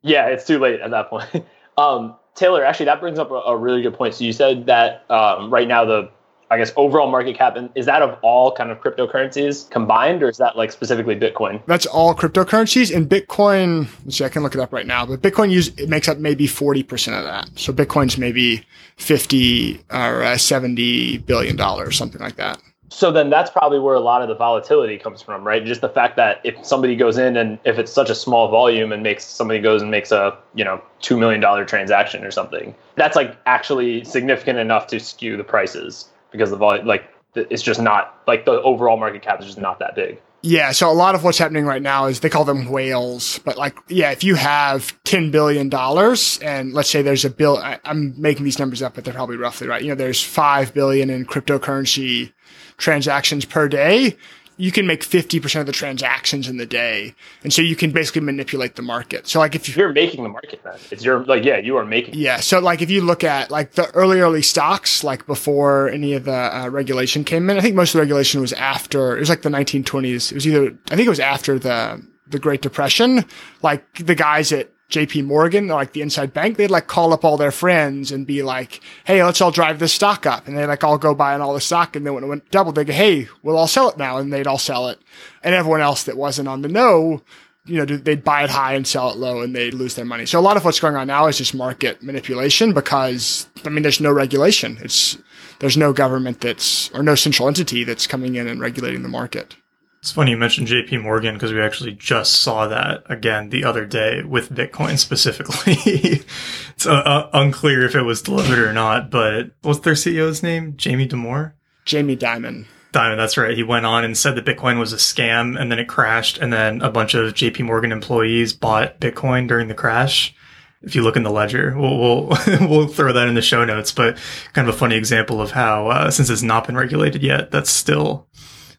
[0.01, 1.45] Yeah, it's too late at that point.
[1.77, 4.15] um, Taylor, actually, that brings up a, a, really good point.
[4.15, 6.09] So you said that um, right now the
[6.51, 10.27] I guess overall market cap and is that of all kind of cryptocurrencies combined or
[10.27, 11.65] is that like specifically Bitcoin?
[11.65, 13.87] That's all cryptocurrencies and Bitcoin.
[14.03, 16.17] Let's see, I can look it up right now, but Bitcoin use it makes up
[16.17, 17.49] maybe 40% of that.
[17.55, 18.65] So Bitcoin's maybe
[18.97, 22.61] 50 or uh, 70 billion dollars, something like that.
[22.89, 25.63] So then that's probably where a lot of the volatility comes from, right?
[25.63, 28.91] Just the fact that if somebody goes in and if it's such a small volume
[28.91, 32.75] and makes somebody goes and makes a, you know, 2 million dollar transaction or something,
[32.97, 37.03] that's like actually significant enough to skew the prices because the volume, like,
[37.35, 40.19] it's just not like the overall market cap is just not that big.
[40.43, 43.57] Yeah, so a lot of what's happening right now is they call them whales, but
[43.57, 47.79] like, yeah, if you have ten billion dollars, and let's say there's a bill, I,
[47.85, 49.83] I'm making these numbers up, but they're probably roughly right.
[49.83, 52.33] You know, there's five billion in cryptocurrency
[52.77, 54.17] transactions per day
[54.61, 57.15] you can make 50% of the transactions in the day.
[57.43, 59.27] And so you can basically manipulate the market.
[59.27, 62.13] So like if you're making the market, man, it's your, like, yeah, you are making.
[62.13, 62.41] Yeah.
[62.41, 66.25] So like if you look at like the early, early stocks, like before any of
[66.25, 69.29] the uh, regulation came in, I think most of the regulation was after, it was
[69.29, 70.31] like the 1920s.
[70.31, 73.25] It was either, I think it was after the, the Great Depression.
[73.63, 77.37] Like the guys at JP Morgan, like the inside bank, they'd like call up all
[77.37, 80.47] their friends and be like, Hey, let's all drive this stock up.
[80.47, 81.95] And they like all go buy all the stock.
[81.95, 84.17] And then when it went double, they go, Hey, we'll all sell it now.
[84.17, 84.99] And they'd all sell it.
[85.43, 87.21] And everyone else that wasn't on the know,
[87.65, 90.25] you know, they'd buy it high and sell it low and they'd lose their money.
[90.25, 93.83] So a lot of what's going on now is just market manipulation because, I mean,
[93.83, 94.77] there's no regulation.
[94.81, 95.17] It's,
[95.59, 99.55] there's no government that's, or no central entity that's coming in and regulating the market.
[100.01, 103.85] It's funny you mentioned JP Morgan because we actually just saw that again the other
[103.85, 105.77] day with Bitcoin specifically.
[105.83, 110.75] it's uh, uh, unclear if it was delivered or not, but what's their CEO's name?
[110.75, 111.53] Jamie Dimon?
[111.85, 112.65] Jamie Dimon.
[112.93, 113.55] Dimon, that's right.
[113.55, 116.51] He went on and said that Bitcoin was a scam and then it crashed and
[116.51, 120.33] then a bunch of JP Morgan employees bought Bitcoin during the crash.
[120.81, 122.27] If you look in the ledger, we'll, we'll,
[122.61, 124.17] we'll throw that in the show notes, but
[124.53, 127.69] kind of a funny example of how, uh, since it's not been regulated yet, that's
[127.69, 128.27] still,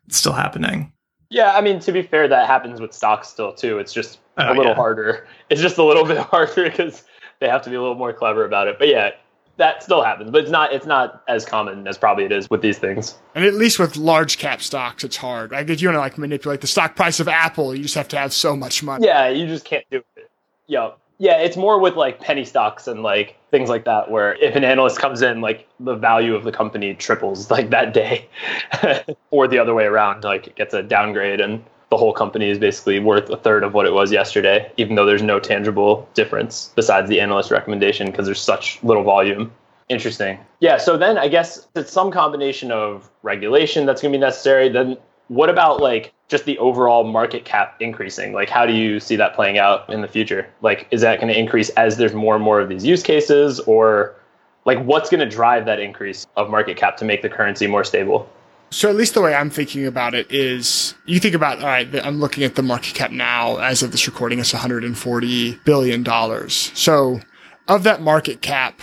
[0.08, 0.92] it's still happening.
[1.32, 3.78] Yeah, I mean, to be fair, that happens with stocks still too.
[3.78, 4.74] It's just Oh, a little yeah.
[4.74, 5.26] harder.
[5.50, 7.04] It's just a little bit harder because
[7.40, 8.78] they have to be a little more clever about it.
[8.78, 9.10] But yeah,
[9.58, 12.62] that still happens, but it's not it's not as common as probably it is with
[12.62, 13.16] these things.
[13.34, 15.52] And at least with large cap stocks, it's hard.
[15.52, 18.08] Like if you want to like manipulate the stock price of Apple, you just have
[18.08, 19.06] to have so much money.
[19.06, 20.30] Yeah, you just can't do it.
[20.66, 20.92] Yeah.
[21.18, 24.64] Yeah, it's more with like penny stocks and like things like that where if an
[24.64, 28.26] analyst comes in, like the value of the company triples like that day.
[29.30, 32.58] or the other way around, like it gets a downgrade and the whole company is
[32.58, 36.72] basically worth a third of what it was yesterday, even though there's no tangible difference
[36.74, 39.52] besides the analyst recommendation because there's such little volume.
[39.90, 40.38] Interesting.
[40.60, 44.70] Yeah, so then I guess it's some combination of regulation that's going to be necessary.
[44.70, 44.96] Then
[45.32, 48.34] what about like just the overall market cap increasing?
[48.34, 50.46] Like, how do you see that playing out in the future?
[50.60, 53.58] Like, is that going to increase as there's more and more of these use cases,
[53.60, 54.14] or
[54.66, 57.82] like what's going to drive that increase of market cap to make the currency more
[57.82, 58.30] stable?
[58.68, 61.88] So at least the way I'm thinking about it is, you think about, all right,
[62.06, 63.56] I'm looking at the market cap now.
[63.56, 66.72] As of this recording, it's 140 billion dollars.
[66.74, 67.20] So
[67.68, 68.80] of that market cap,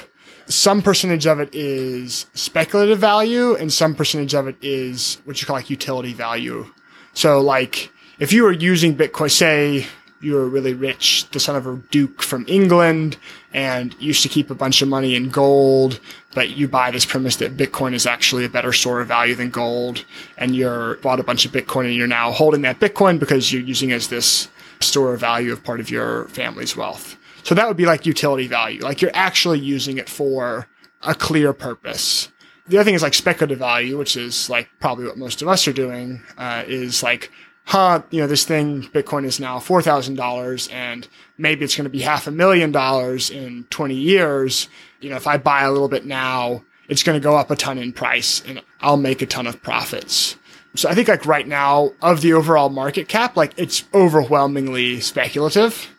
[0.50, 5.48] some percentage of it is speculative value, and some percentage of it is what you
[5.48, 6.66] call like utility value.
[7.14, 9.86] So like, if you were using Bitcoin, say
[10.22, 13.18] you were really rich, the son of a duke from England,
[13.54, 16.00] and used to keep a bunch of money in gold,
[16.34, 19.50] but you buy this premise that Bitcoin is actually a better store of value than
[19.50, 20.04] gold,
[20.38, 23.62] and you're bought a bunch of Bitcoin and you're now holding that Bitcoin because you're
[23.62, 24.50] using it as this
[24.82, 27.18] store of value of part of your family's wealth.
[27.50, 28.82] So that would be like utility value.
[28.82, 30.68] Like you're actually using it for
[31.02, 32.30] a clear purpose.
[32.68, 35.68] The other thing is like speculative value, which is like probably what most of us
[35.68, 37.32] are doing, uh, is like,
[37.66, 41.08] huh, you know, this thing, Bitcoin is now $4,000 and
[41.40, 44.70] maybe it's going to be half a million dollars in 20 years.
[45.02, 47.56] You know, if I buy a little bit now, it's going to go up a
[47.56, 50.36] ton in price and I'll make a ton of profits.
[50.76, 55.90] So I think like right now of the overall market cap, like it's overwhelmingly speculative.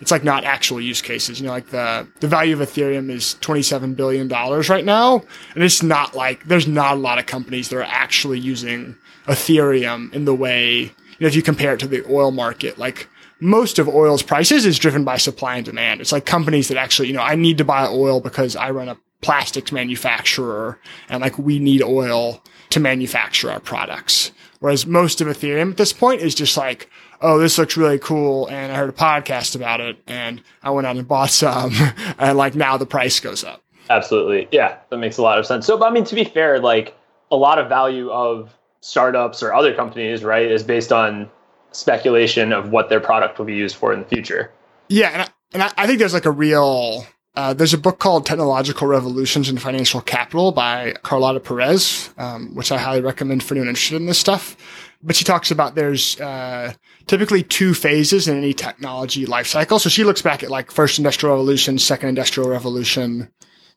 [0.00, 1.40] It's like not actual use cases.
[1.40, 5.22] You know, like the, the value of Ethereum is $27 billion right now.
[5.54, 8.96] And it's not like, there's not a lot of companies that are actually using
[9.26, 13.08] Ethereum in the way, you know, if you compare it to the oil market, like
[13.40, 16.00] most of oil's prices is driven by supply and demand.
[16.00, 18.88] It's like companies that actually, you know, I need to buy oil because I run
[18.88, 20.78] a plastics manufacturer
[21.08, 24.32] and like we need oil to manufacture our products.
[24.60, 26.88] Whereas most of Ethereum at this point is just like,
[27.20, 28.46] oh, this looks really cool.
[28.48, 31.72] And I heard a podcast about it and I went out and bought some
[32.18, 33.62] and like now the price goes up.
[33.90, 34.48] Absolutely.
[34.52, 35.66] Yeah, that makes a lot of sense.
[35.66, 36.96] So, but I mean, to be fair, like
[37.30, 41.30] a lot of value of startups or other companies, right, is based on
[41.72, 44.50] speculation of what their product will be used for in the future.
[44.88, 45.08] Yeah.
[45.08, 48.26] And I, and I, I think there's like a real, uh, there's a book called
[48.26, 53.68] Technological Revolutions and Financial Capital by Carlotta Perez, um, which I highly recommend for anyone
[53.68, 54.56] interested in this stuff.
[55.02, 56.72] But she talks about there's uh,
[57.06, 59.78] typically two phases in any technology life cycle.
[59.78, 63.30] So she looks back at like first industrial revolution, second industrial revolution.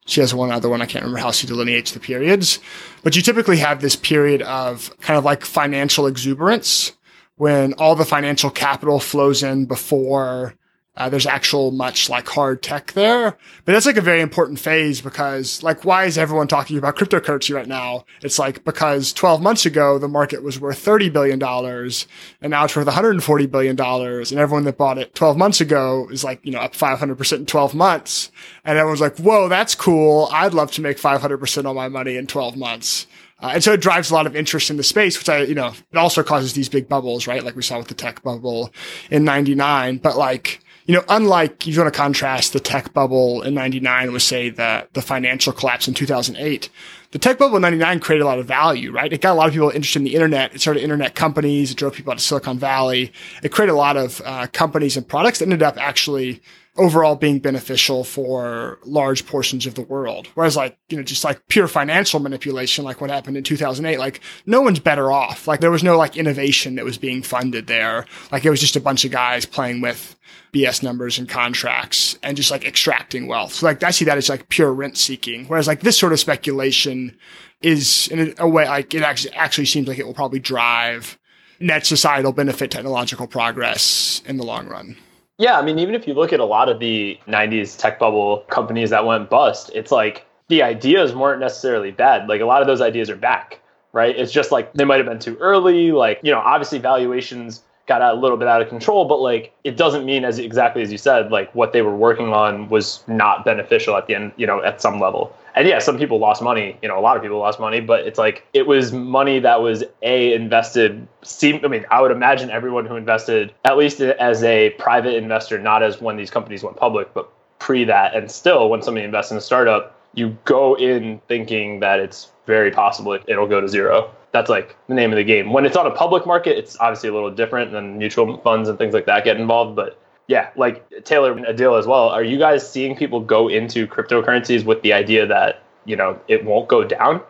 [0.08, 0.82] She has one other one.
[0.82, 2.60] I can't remember how she delineates the periods,
[3.04, 6.94] but you typically have this period of kind of like financial exuberance
[7.36, 10.56] when all the financial capital flows in before
[10.98, 13.38] uh, there's actual much like hard tech there.
[13.64, 17.56] But that's like a very important phase because like, why is everyone talking about cryptocurrency
[17.56, 18.06] right now?
[18.22, 22.76] It's like because 12 months ago, the market was worth $30 billion and now it's
[22.76, 23.80] worth $140 billion.
[23.80, 27.46] And everyone that bought it 12 months ago is like, you know, up 500% in
[27.46, 28.30] 12 months.
[28.66, 30.28] And everyone's like, whoa, that's cool.
[30.34, 33.08] I'd love to make 500% on my money in 12 months.
[33.42, 35.56] Uh, and so it drives a lot of interest in the space, which I, you
[35.56, 37.44] know, it also causes these big bubbles, right?
[37.44, 38.72] Like we saw with the tech bubble
[39.10, 39.98] in 99.
[39.98, 40.60] But like,
[40.92, 44.50] you know, unlike if you want to contrast the tech bubble in 99 with say
[44.50, 46.70] the, the financial collapse in 2008,
[47.12, 49.14] the tech bubble in 99 created a lot of value, right?
[49.14, 50.54] It got a lot of people interested in the internet.
[50.54, 51.72] It started internet companies.
[51.72, 53.14] It drove people out to Silicon Valley.
[53.42, 56.42] It created a lot of uh, companies and products that ended up actually
[56.78, 60.28] overall being beneficial for large portions of the world.
[60.36, 64.22] Whereas like, you know, just like pure financial manipulation, like what happened in 2008, like
[64.46, 65.48] no one's better off.
[65.48, 68.06] Like there was no like innovation that was being funded there.
[68.32, 70.18] Like it was just a bunch of guys playing with
[70.54, 73.54] BS numbers and contracts and just like extracting wealth.
[73.54, 75.46] So like I see that as like pure rent seeking.
[75.48, 77.18] Whereas like this sort of speculation
[77.62, 81.20] is in a way like it actually actually seems like it will probably drive
[81.60, 84.96] net societal benefit technological progress in the long run.
[85.42, 88.46] Yeah, I mean, even if you look at a lot of the 90s tech bubble
[88.52, 92.30] companies that went bust, it's like the ideas weren't necessarily bad.
[92.30, 93.60] Like a lot of those ideas are back,
[93.92, 94.16] right?
[94.16, 95.94] It's just like they might have been too early.
[95.94, 99.78] Like, you know, obviously valuations got a little bit out of control, but like it
[99.78, 103.44] doesn't mean as exactly as you said, like what they were working on was not
[103.44, 105.36] beneficial at the end, you know, at some level.
[105.56, 108.08] And yeah, some people lost money, you know, a lot of people lost money, but
[108.08, 112.50] it's like it was money that was a invested seem I mean, I would imagine
[112.50, 116.78] everyone who invested at least as a private investor, not as when these companies went
[116.78, 117.30] public, but
[117.60, 122.00] pre that and still when somebody invests in a startup, you go in thinking that
[122.00, 125.52] it's very possible it'll go to zero that's like the name of the game.
[125.52, 128.78] When it's on a public market, it's obviously a little different than mutual funds and
[128.78, 129.76] things like that get involved.
[129.76, 130.00] But
[130.32, 132.08] yeah, like Taylor and Adil as well.
[132.08, 136.46] Are you guys seeing people go into cryptocurrencies with the idea that you know it
[136.46, 137.22] won't go down?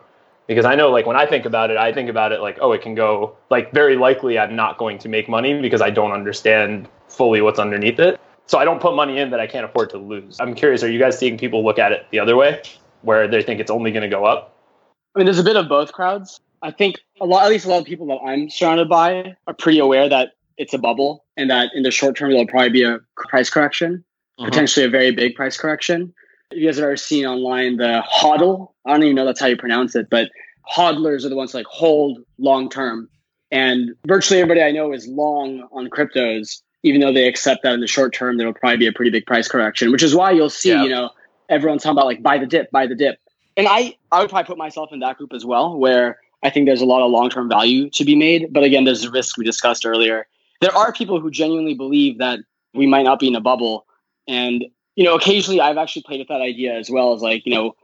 [0.46, 2.70] Because I know, like when I think about it, I think about it like, oh,
[2.70, 3.36] it can go.
[3.50, 7.58] Like very likely, I'm not going to make money because I don't understand fully what's
[7.58, 8.20] underneath it.
[8.46, 10.38] So I don't put money in that I can't afford to lose.
[10.38, 12.62] I'm curious, are you guys seeing people look at it the other way,
[13.02, 14.56] where they think it's only going to go up?
[15.16, 16.40] I mean, there's a bit of both crowds.
[16.62, 19.54] I think a lot, at least a lot of people that I'm surrounded by, are
[19.54, 22.84] pretty aware that it's a bubble and that in the short term there'll probably be
[22.84, 24.04] a price correction,
[24.38, 24.48] uh-huh.
[24.48, 26.14] potentially a very big price correction.
[26.52, 28.72] You guys have ever seen online the hodl?
[28.86, 30.30] I don't even know that's how you pronounce it, but
[30.72, 33.08] hodlers are the ones like hold long term.
[33.50, 37.80] And virtually everybody I know is long on cryptos, even though they accept that in
[37.80, 40.48] the short term there'll probably be a pretty big price correction, which is why you'll
[40.48, 40.84] see, yeah.
[40.84, 41.10] you know,
[41.48, 43.18] everyone's talking about like buy the dip, buy the dip.
[43.56, 46.66] And I, I would probably put myself in that group as well, where I think
[46.66, 48.52] there's a lot of long term value to be made.
[48.52, 50.26] But again, there's a risk we discussed earlier.
[50.62, 52.38] There are people who genuinely believe that
[52.72, 53.84] we might not be in a bubble.
[54.28, 57.52] And, you know, occasionally I've actually played with that idea as well as like, you
[57.52, 57.74] know,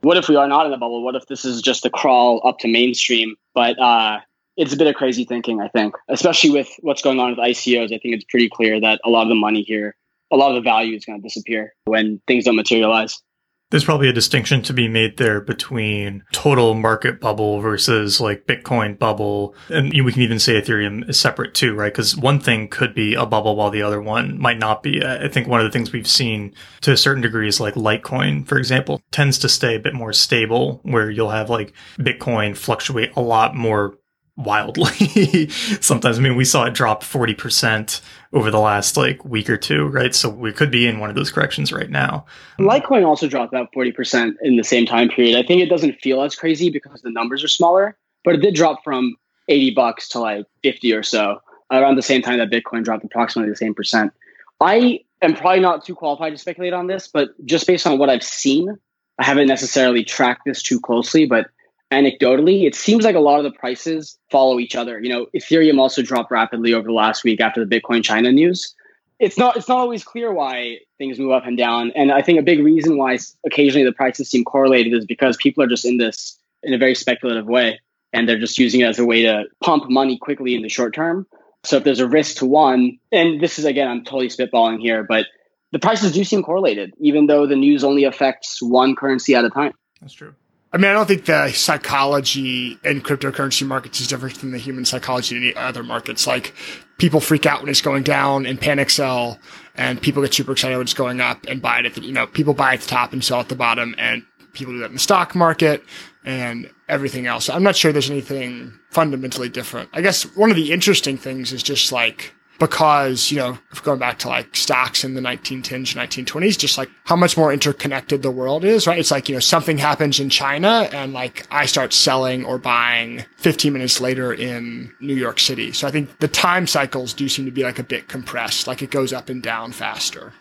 [0.00, 1.04] what if we are not in a bubble?
[1.04, 3.36] What if this is just a crawl up to mainstream?
[3.54, 4.18] But uh,
[4.56, 7.86] it's a bit of crazy thinking, I think, especially with what's going on with ICOs.
[7.86, 9.94] I think it's pretty clear that a lot of the money here,
[10.32, 13.22] a lot of the value is going to disappear when things don't materialize.
[13.70, 18.98] There's probably a distinction to be made there between total market bubble versus like Bitcoin
[18.98, 19.56] bubble.
[19.68, 21.92] And we can even say Ethereum is separate too, right?
[21.92, 25.04] Because one thing could be a bubble while the other one might not be.
[25.04, 28.46] I think one of the things we've seen to a certain degree is like Litecoin,
[28.46, 33.10] for example, tends to stay a bit more stable where you'll have like Bitcoin fluctuate
[33.16, 33.98] a lot more
[34.36, 35.48] wildly
[35.80, 36.18] sometimes.
[36.18, 38.00] I mean, we saw it drop 40%
[38.32, 40.14] over the last like week or two, right?
[40.14, 42.26] So we could be in one of those corrections right now.
[42.58, 45.38] Litecoin also dropped about 40% in the same time period.
[45.38, 48.54] I think it doesn't feel as crazy because the numbers are smaller, but it did
[48.54, 49.16] drop from
[49.48, 53.50] 80 bucks to like 50 or so around the same time that Bitcoin dropped approximately
[53.50, 54.12] the same percent.
[54.60, 58.10] I am probably not too qualified to speculate on this, but just based on what
[58.10, 58.78] I've seen,
[59.18, 61.46] I haven't necessarily tracked this too closely, but
[61.94, 65.00] anecdotally, it seems like a lot of the prices follow each other.
[65.00, 68.74] You know, Ethereum also dropped rapidly over the last week after the Bitcoin China news.
[69.20, 71.92] It's not it's not always clear why things move up and down.
[71.94, 75.62] And I think a big reason why occasionally the prices seem correlated is because people
[75.62, 77.80] are just in this in a very speculative way
[78.12, 80.94] and they're just using it as a way to pump money quickly in the short
[80.94, 81.26] term.
[81.62, 85.04] So if there's a risk to one, and this is again, I'm totally spitballing here,
[85.04, 85.26] but
[85.72, 89.50] the prices do seem correlated, even though the news only affects one currency at a
[89.50, 89.72] time.
[90.00, 90.34] That's true.
[90.74, 94.84] I mean, I don't think the psychology in cryptocurrency markets is different than the human
[94.84, 96.26] psychology in any other markets.
[96.26, 96.52] Like
[96.98, 99.38] people freak out when it's going down and panic sell
[99.76, 102.10] and people get super excited when it's going up and buy it at the, you
[102.10, 104.86] know, people buy at the top and sell at the bottom and people do that
[104.86, 105.84] in the stock market
[106.24, 107.48] and everything else.
[107.48, 109.90] I'm not sure there's anything fundamentally different.
[109.92, 114.18] I guess one of the interesting things is just like because, you know, going back
[114.20, 118.64] to like stocks in the 1910s, 1920s, just like how much more interconnected the world
[118.64, 118.98] is, right?
[118.98, 123.24] It's like, you know, something happens in China and like I start selling or buying
[123.38, 125.72] 15 minutes later in New York City.
[125.72, 128.82] So I think the time cycles do seem to be like a bit compressed, like
[128.82, 130.32] it goes up and down faster.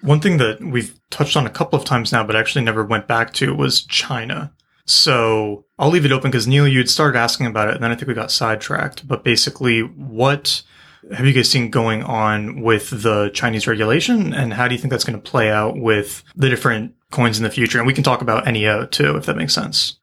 [0.00, 3.06] One thing that we've touched on a couple of times now, but actually never went
[3.06, 4.52] back to was China.
[4.86, 7.94] So I'll leave it open because Neil, you'd started asking about it and then I
[7.94, 9.06] think we got sidetracked.
[9.08, 10.62] But basically, what
[11.12, 14.90] have you guys seen going on with the Chinese regulation and how do you think
[14.90, 17.78] that's going to play out with the different coins in the future?
[17.78, 19.98] And we can talk about NEO too, if that makes sense.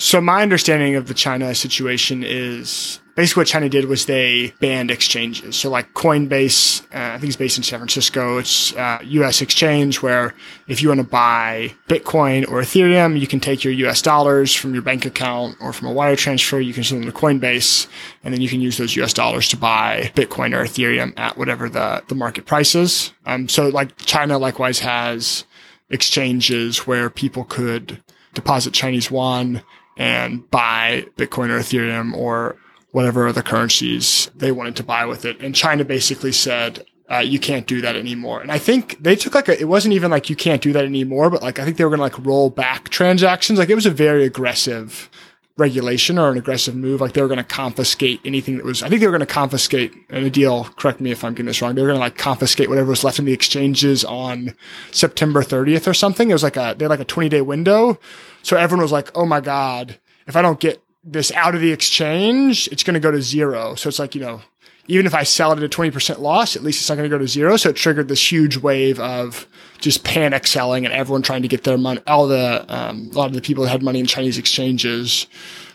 [0.00, 4.90] So my understanding of the China situation is basically what China did was they banned
[4.90, 5.56] exchanges.
[5.56, 8.38] So like Coinbase, uh, I think it's based in San Francisco.
[8.38, 9.42] It's a uh, U.S.
[9.42, 10.34] exchange where
[10.68, 14.00] if you want to buy Bitcoin or Ethereum, you can take your U.S.
[14.00, 16.58] dollars from your bank account or from a wire transfer.
[16.58, 17.86] You can send them to Coinbase,
[18.24, 19.12] and then you can use those U.S.
[19.12, 23.12] dollars to buy Bitcoin or Ethereum at whatever the the market price is.
[23.26, 25.44] Um, so like China likewise has
[25.90, 29.60] exchanges where people could deposit Chinese yuan
[29.96, 32.56] and buy Bitcoin or Ethereum or
[32.92, 35.40] whatever other currencies they wanted to buy with it.
[35.40, 38.40] And China basically said, uh, you can't do that anymore.
[38.40, 40.84] And I think they took like a, it wasn't even like you can't do that
[40.84, 43.58] anymore, but like I think they were going to like roll back transactions.
[43.58, 45.10] Like it was a very aggressive
[45.56, 47.00] regulation or an aggressive move.
[47.00, 49.26] Like they were going to confiscate anything that was, I think they were going to
[49.26, 50.64] confiscate in a deal.
[50.64, 51.74] Correct me if I'm getting this wrong.
[51.74, 54.54] They were going to like confiscate whatever was left in the exchanges on
[54.92, 56.30] September 30th or something.
[56.30, 57.98] It was like a, they had like a 20 day window.
[58.42, 61.72] So everyone was like, Oh my God, if I don't get this out of the
[61.72, 63.74] exchange, it's going to go to zero.
[63.74, 64.42] So it's like, you know,
[64.86, 67.14] even if I sell it at a 20% loss, at least it's not going to
[67.14, 67.56] go to zero.
[67.56, 69.46] So it triggered this huge wave of
[69.78, 72.00] just panic selling and everyone trying to get their money.
[72.06, 75.26] All the, um, a lot of the people that had money in Chinese exchanges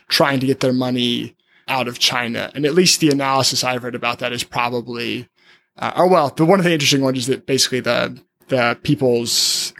[0.10, 1.36] trying to get their money
[1.68, 2.52] out of China.
[2.54, 5.28] And at least the analysis I've read about that is probably,
[5.78, 9.32] uh, oh, well, but one of the interesting ones is that basically the, the People's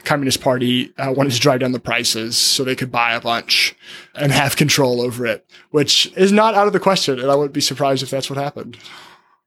[0.06, 3.74] Communist Party uh, wanted to drive down the prices so they could buy a bunch
[4.14, 7.20] and have control over it, which is not out of the question.
[7.20, 8.78] And I wouldn't be surprised if that's what happened.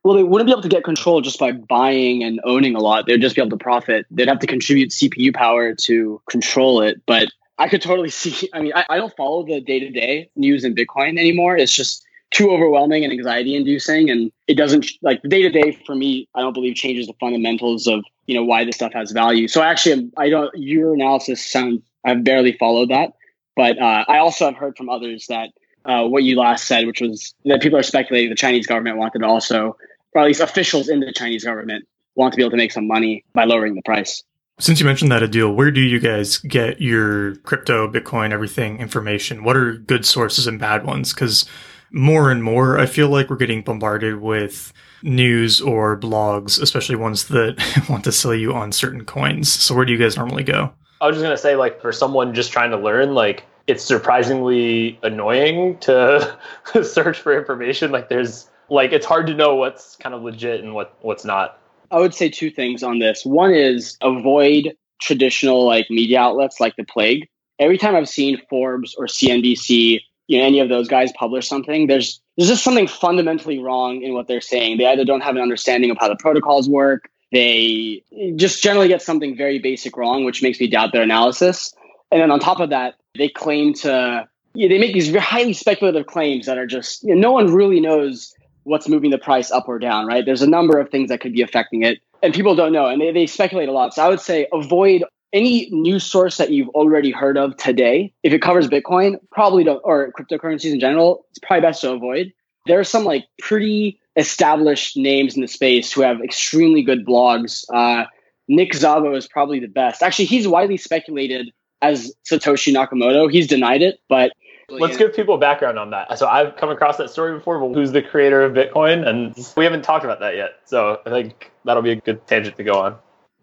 [0.03, 3.05] Well, they wouldn't be able to get control just by buying and owning a lot.
[3.07, 4.05] They'd just be able to profit.
[4.12, 7.01] They'd have to contribute CPU power to control it.
[7.05, 8.49] But I could totally see.
[8.53, 11.57] I mean, I, I don't follow the day to day news in Bitcoin anymore.
[11.57, 14.10] It's just too overwhelming and anxiety inducing.
[14.10, 17.88] And it doesn't, like, day to day for me, I don't believe changes the fundamentals
[17.88, 19.47] of, you know, why this stuff has value.
[19.47, 23.13] So actually, I don't, your analysis sounds, I've barely followed that.
[23.55, 25.49] But uh, I also have heard from others that
[25.84, 29.23] uh, what you last said, which was that people are speculating the Chinese government wanted
[29.23, 29.75] also
[30.13, 32.86] or at least officials in the Chinese government want to be able to make some
[32.86, 34.23] money by lowering the price.
[34.59, 39.43] Since you mentioned that Adil, where do you guys get your crypto, Bitcoin, everything information?
[39.43, 41.13] What are good sources and bad ones?
[41.13, 41.45] Because
[41.91, 44.71] more and more, I feel like we're getting bombarded with
[45.04, 49.52] news or blogs, especially ones that want to sell you on certain coins.
[49.52, 50.72] So where do you guys normally go?
[51.02, 55.00] I was just gonna say, like, for someone just trying to learn, like, it's surprisingly
[55.04, 56.38] annoying to
[56.84, 57.91] search for information.
[57.91, 61.60] Like, there's like it's hard to know what's kind of legit and what what's not.
[61.91, 63.26] I would say two things on this.
[63.26, 67.28] One is avoid traditional like media outlets like the plague.
[67.58, 71.88] Every time I've seen Forbes or CNBC, you know, any of those guys publish something,
[71.88, 74.77] there's there's just something fundamentally wrong in what they're saying.
[74.77, 78.03] They either don't have an understanding of how the protocols work, they
[78.36, 81.73] just generally get something very basic wrong, which makes me doubt their analysis.
[82.11, 86.05] And then on top of that, they claim to they make these very highly speculative
[86.05, 89.67] claims that are just you know, no one really knows what's moving the price up
[89.67, 90.25] or down, right?
[90.25, 93.01] There's a number of things that could be affecting it, and people don't know, and
[93.01, 93.95] they, they speculate a lot.
[93.95, 95.03] So I would say avoid
[95.34, 98.13] any news source that you've already heard of today.
[98.23, 102.34] If it covers Bitcoin, probably don't, or cryptocurrencies in general, it's probably best to avoid.
[102.65, 107.65] There are some like pretty established names in the space who have extremely good blogs.
[107.73, 108.05] Uh,
[108.47, 110.01] Nick Szabo is probably the best.
[110.01, 111.51] Actually, he's widely speculated
[111.82, 113.32] as Satoshi Nakamoto.
[113.32, 114.32] He's denied it, but
[114.71, 116.17] Let's give people background on that.
[116.19, 119.07] So I've come across that story before, but who's the creator of Bitcoin?
[119.07, 120.59] And we haven't talked about that yet.
[120.65, 122.95] So I think that'll be a good tangent to go on.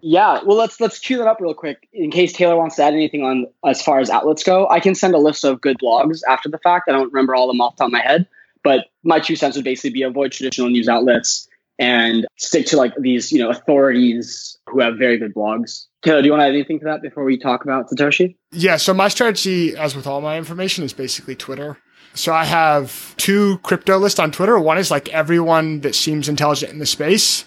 [0.08, 2.94] Yeah, well let's let's cue that up real quick in case Taylor wants to add
[2.94, 4.68] anything on as far as outlets go.
[4.68, 6.88] I can send a list of good blogs after the fact.
[6.88, 8.28] I don't remember all of them off the top of my head,
[8.62, 12.94] but my two cents would basically be avoid traditional news outlets and stick to like
[13.00, 15.86] these, you know, authorities who have very good blogs.
[16.02, 18.36] Taylor, do you want to add anything to that before we talk about Satoshi?
[18.52, 21.78] Yeah, so my strategy, as with all my information, is basically Twitter.
[22.14, 24.56] So I have two crypto lists on Twitter.
[24.58, 27.44] One is like everyone that seems intelligent in the space.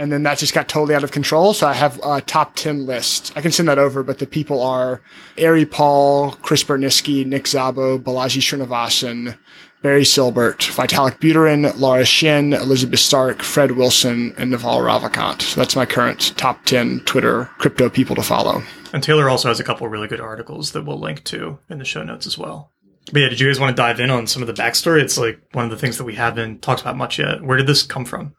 [0.00, 1.52] And then that just got totally out of control.
[1.52, 3.34] So I have a top 10 list.
[3.36, 5.02] I can send that over, but the people are
[5.38, 9.36] Ari Paul, Chris Burniske, Nick Szabo, Balaji Srinivasan,
[9.82, 15.42] Barry Silbert, Vitalik Buterin, Laura Shin, Elizabeth Stark, Fred Wilson, and Naval Ravikant.
[15.42, 18.62] So that's my current top 10 Twitter crypto people to follow.
[18.94, 21.84] And Taylor also has a couple really good articles that we'll link to in the
[21.84, 22.72] show notes as well.
[23.12, 25.02] But yeah, did you guys want to dive in on some of the backstory?
[25.02, 27.42] It's like one of the things that we haven't talked about much yet.
[27.42, 28.34] Where did this come from?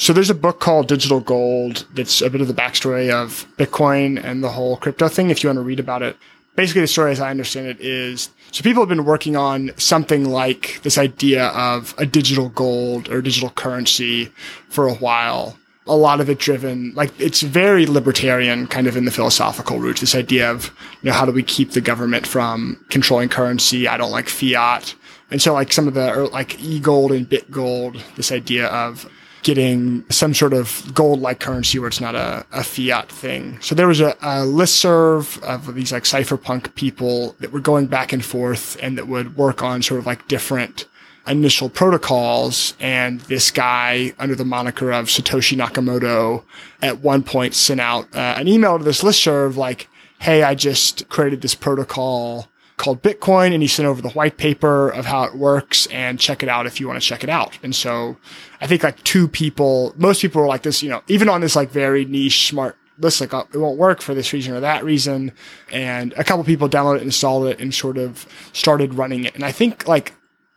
[0.00, 4.18] So there's a book called Digital Gold that's a bit of the backstory of Bitcoin
[4.24, 5.28] and the whole crypto thing.
[5.28, 6.16] If you want to read about it,
[6.56, 10.24] basically the story as I understand it is so people have been working on something
[10.24, 14.32] like this idea of a digital gold or digital currency
[14.70, 15.58] for a while.
[15.86, 20.00] A lot of it driven, like it's very libertarian kind of in the philosophical route.
[20.00, 23.86] This idea of, you know, how do we keep the government from controlling currency?
[23.86, 24.94] I don't like fiat.
[25.30, 29.06] And so like some of the, er, like e-gold and bit gold, this idea of
[29.42, 33.58] getting some sort of gold like currency where it's not a, a fiat thing.
[33.60, 38.12] So there was a, a listserv of these like cypherpunk people that were going back
[38.12, 40.86] and forth and that would work on sort of like different
[41.26, 42.74] initial protocols.
[42.80, 46.44] And this guy under the moniker of Satoshi Nakamoto
[46.82, 49.88] at one point sent out uh, an email to this listserv like,
[50.18, 52.49] Hey, I just created this protocol
[52.80, 56.42] called Bitcoin and he sent over the white paper of how it works and check
[56.42, 57.58] it out if you want to check it out.
[57.62, 58.16] And so
[58.60, 61.54] I think like two people, most people were like this, you know, even on this
[61.54, 64.82] like very niche smart list, like, oh, it won't work for this reason or that
[64.82, 65.32] reason.
[65.70, 69.34] And a couple people downloaded it, installed it and sort of started running it.
[69.34, 70.14] And I think like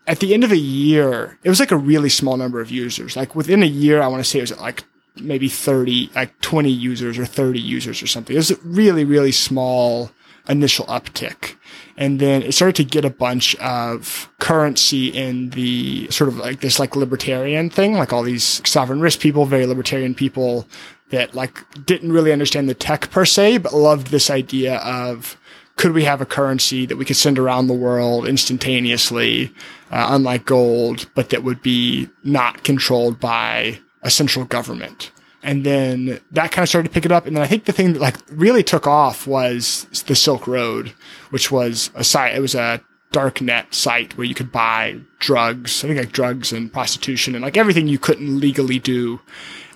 [0.08, 3.18] at the end of a year, it was like a really small number of users.
[3.18, 4.86] Like within a year, I want to say it was like
[5.18, 8.34] maybe 30, like 20 users or 30 users or something.
[8.34, 10.10] It was really, really small
[10.48, 11.56] initial uptick.
[11.96, 16.62] And then it started to get a bunch of currency in the sort of like
[16.62, 20.68] this like libertarian thing, like all these sovereign risk people, very libertarian people
[21.10, 25.38] that like didn't really understand the tech per se, but loved this idea of
[25.76, 29.52] could we have a currency that we could send around the world instantaneously,
[29.92, 35.12] uh, unlike gold, but that would be not controlled by a central government?
[35.44, 37.28] And then that kind of started to pick it up.
[37.28, 40.94] And then I think the thing that like really took off was the Silk Road,
[41.30, 42.34] which was a site.
[42.34, 45.84] It was a dark net site where you could buy drugs.
[45.84, 49.20] I think like drugs and prostitution and like everything you couldn't legally do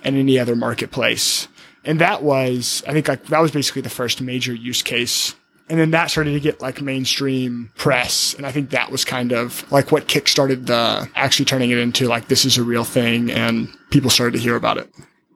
[0.04, 1.48] in any other marketplace.
[1.84, 5.34] And that was, I think like that was basically the first major use case.
[5.70, 8.32] And then that started to get like mainstream press.
[8.34, 12.08] And I think that was kind of like what kickstarted the actually turning it into
[12.08, 14.90] like this is a real thing and people started to hear about it.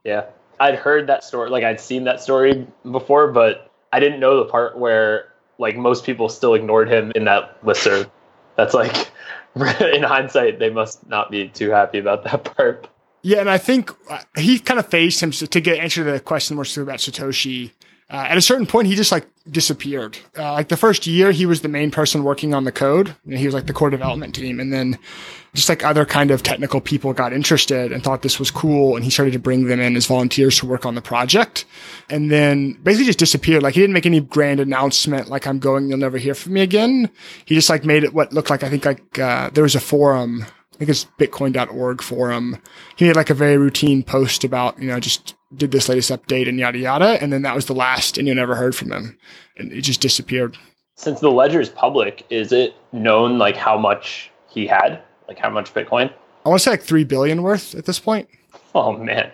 [0.04, 0.26] Yeah.
[0.60, 4.50] I'd heard that story, like I'd seen that story before, but I didn't know the
[4.50, 8.10] part where like most people still ignored him in that listserv.
[8.56, 9.10] That's like
[9.80, 12.88] in hindsight, they must not be too happy about that part.
[13.22, 16.20] Yeah, and I think uh, he kind of faced him to get answer to the
[16.20, 17.70] question more about Satoshi.
[18.10, 20.18] Uh, at a certain point, he just like disappeared.
[20.36, 23.38] Uh, like the first year, he was the main person working on the code, and
[23.38, 24.58] he was like the core development team.
[24.58, 24.98] And then,
[25.54, 29.04] just like other kind of technical people got interested and thought this was cool, and
[29.04, 31.64] he started to bring them in as volunteers to work on the project.
[32.08, 33.62] And then basically just disappeared.
[33.62, 36.62] Like he didn't make any grand announcement, like I'm going, you'll never hear from me
[36.62, 37.10] again.
[37.44, 39.80] He just like made it what looked like I think like uh, there was a
[39.80, 42.58] forum I think it's bitcoin.org forum.
[42.96, 46.48] He made like a very routine post about, you know, just did this latest update
[46.48, 47.22] and yada yada.
[47.22, 49.18] And then that was the last and you never heard from him.
[49.56, 50.56] And it just disappeared.
[50.96, 55.02] Since the ledger is public, is it known like how much he had?
[55.32, 56.12] Like how much Bitcoin?
[56.44, 58.28] I want to say like three billion worth at this point.
[58.74, 59.30] Oh man.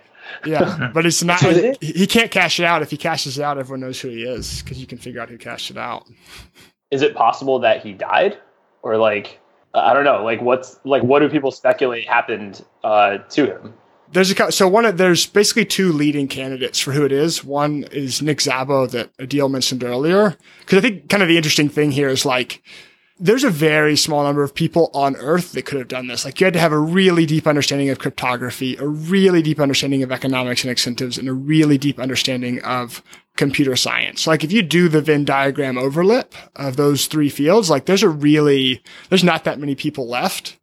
[0.47, 1.43] Yeah, but it's not.
[1.43, 1.83] It?
[1.83, 2.83] He can't cash it out.
[2.83, 5.29] If he cashes it out, everyone knows who he is because you can figure out
[5.29, 6.07] who cashed it out.
[6.93, 8.39] Is it possible that he died,
[8.83, 9.41] or like
[9.75, 10.23] I don't know.
[10.23, 13.75] Like, what's like, what do people speculate happened uh, to him?
[14.13, 17.43] There's a so one of there's basically two leading candidates for who it is.
[17.43, 21.69] One is Nick Szabo that Adil mentioned earlier, because I think kind of the interesting
[21.69, 22.63] thing here is like
[23.21, 26.25] there's a very small number of people on earth that could have done this.
[26.25, 30.03] Like you had to have a really deep understanding of cryptography, a really deep understanding
[30.03, 33.03] of economics and incentives, and a really deep understanding of
[33.37, 34.27] computer science.
[34.27, 38.09] Like if you do the Venn diagram overlap of those three fields, like there's a
[38.09, 40.59] really, there's not that many people left.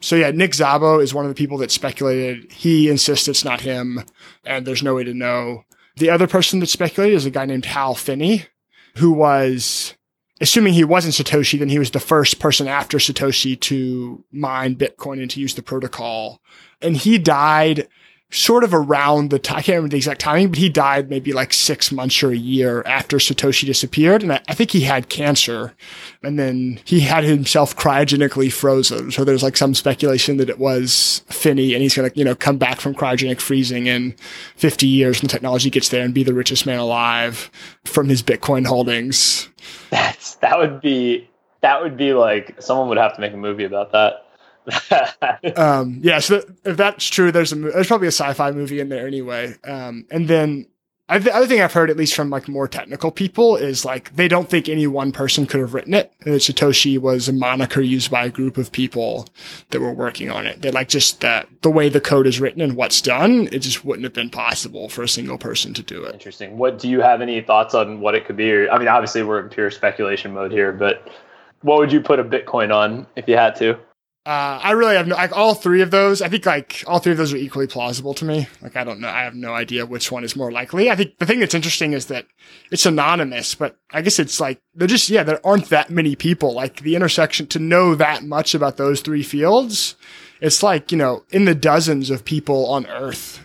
[0.00, 2.50] So yeah, Nick Szabo is one of the people that speculated.
[2.50, 4.04] He insists it's not him
[4.44, 5.64] and there's no way to know.
[5.96, 8.46] The other person that speculated is a guy named Hal Finney,
[8.96, 9.94] who was
[10.40, 15.20] assuming he wasn't Satoshi, then he was the first person after Satoshi to mine Bitcoin
[15.20, 16.40] and to use the protocol.
[16.80, 17.88] And he died
[18.30, 21.32] sort of around the time, I can't remember the exact timing, but he died maybe
[21.32, 24.22] like six months or a year after Satoshi disappeared.
[24.22, 25.74] And I, I, think he had cancer
[26.22, 29.10] and then he had himself cryogenically frozen.
[29.10, 32.36] So there's like some speculation that it was Finney and he's going to, you know,
[32.36, 34.14] come back from cryogenic freezing in
[34.56, 37.50] 50 years when technology gets there and be the richest man alive
[37.84, 39.48] from his Bitcoin holdings.
[39.90, 41.28] That's, that would be,
[41.62, 44.29] that would be like, someone would have to make a movie about that.
[45.56, 49.06] um, yeah, so if that's true, there's a there's probably a sci-fi movie in there
[49.06, 49.54] anyway.
[49.64, 50.66] Um, and then
[51.10, 54.14] I, the other thing I've heard, at least from like more technical people, is like
[54.14, 56.12] they don't think any one person could have written it.
[56.24, 59.28] And Satoshi was a moniker used by a group of people
[59.70, 60.62] that were working on it.
[60.62, 63.84] That like just that the way the code is written and what's done, it just
[63.84, 66.14] wouldn't have been possible for a single person to do it.
[66.14, 66.56] Interesting.
[66.56, 68.68] What do you have any thoughts on what it could be?
[68.68, 71.08] I mean, obviously we're in pure speculation mode here, but
[71.62, 73.76] what would you put a Bitcoin on if you had to?
[74.26, 76.20] Uh, I really have no, like all three of those.
[76.20, 78.48] I think like all three of those are equally plausible to me.
[78.60, 79.08] Like I don't know.
[79.08, 80.90] I have no idea which one is more likely.
[80.90, 82.26] I think the thing that's interesting is that
[82.70, 86.52] it's anonymous, but I guess it's like they're just, yeah, there aren't that many people.
[86.52, 89.96] Like the intersection to know that much about those three fields.
[90.42, 93.40] It's like, you know, in the dozens of people on earth.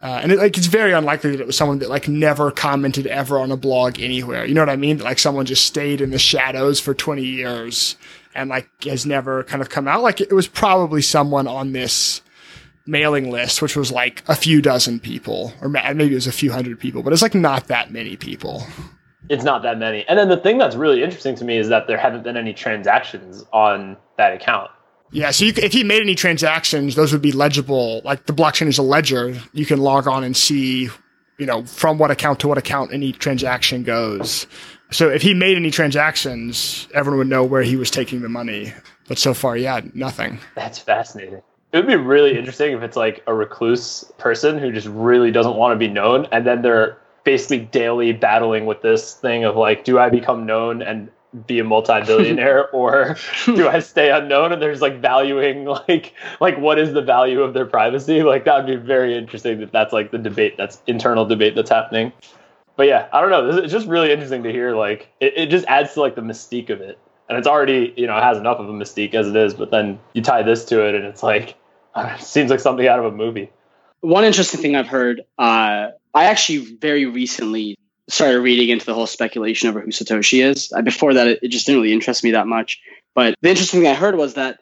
[0.00, 3.06] Uh, and it, like, it's very unlikely that it was someone that like never commented
[3.06, 4.46] ever on a blog anywhere.
[4.46, 4.98] You know what I mean?
[4.98, 7.96] That, like someone just stayed in the shadows for 20 years
[8.38, 10.02] and like has never kind of come out.
[10.02, 12.22] Like it was probably someone on this
[12.86, 16.52] mailing list, which was like a few dozen people, or maybe it was a few
[16.52, 18.62] hundred people, but it's like not that many people.
[19.28, 20.06] it's not that many.
[20.08, 22.54] And then the thing that's really interesting to me is that there haven't been any
[22.54, 24.70] transactions on that account.
[25.10, 28.02] Yeah, so you, if he made any transactions, those would be legible.
[28.04, 29.34] Like the blockchain is a ledger.
[29.52, 30.90] You can log on and see,
[31.38, 34.46] you know, from what account to what account any transaction goes.
[34.90, 38.72] So if he made any transactions, everyone would know where he was taking the money.
[39.06, 40.38] But so far, yeah, nothing.
[40.54, 41.42] That's fascinating.
[41.72, 45.56] It would be really interesting if it's like a recluse person who just really doesn't
[45.56, 49.84] want to be known, and then they're basically daily battling with this thing of like,
[49.84, 51.10] do I become known and
[51.46, 56.78] be a multi-billionaire or do I stay unknown and there's like valuing like like what
[56.78, 60.10] is the value of their privacy like that would be very interesting if that's like
[60.10, 62.12] the debate that's internal debate that's happening
[62.78, 65.66] but yeah I don't know it's just really interesting to hear like it, it just
[65.66, 66.98] adds to like the mystique of it
[67.28, 69.70] and it's already you know it has enough of a mystique as it is but
[69.70, 71.56] then you tie this to it and it's like
[71.96, 73.50] it seems like something out of a movie
[74.00, 77.76] one interesting thing I've heard uh, I actually very recently
[78.08, 80.72] started reading into the whole speculation over who Satoshi is.
[80.82, 82.80] Before that, it, it just didn't really interest me that much.
[83.14, 84.58] But the interesting thing I heard was that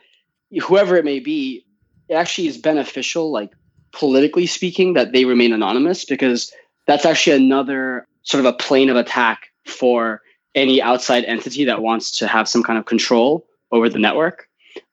[0.63, 1.65] whoever it may be,
[2.09, 3.53] it actually is beneficial, like
[3.93, 6.53] politically speaking, that they remain anonymous because
[6.87, 10.23] that's actually another sort of a plane of attack for
[10.55, 14.49] any outside entity that wants to have some kind of control over the network.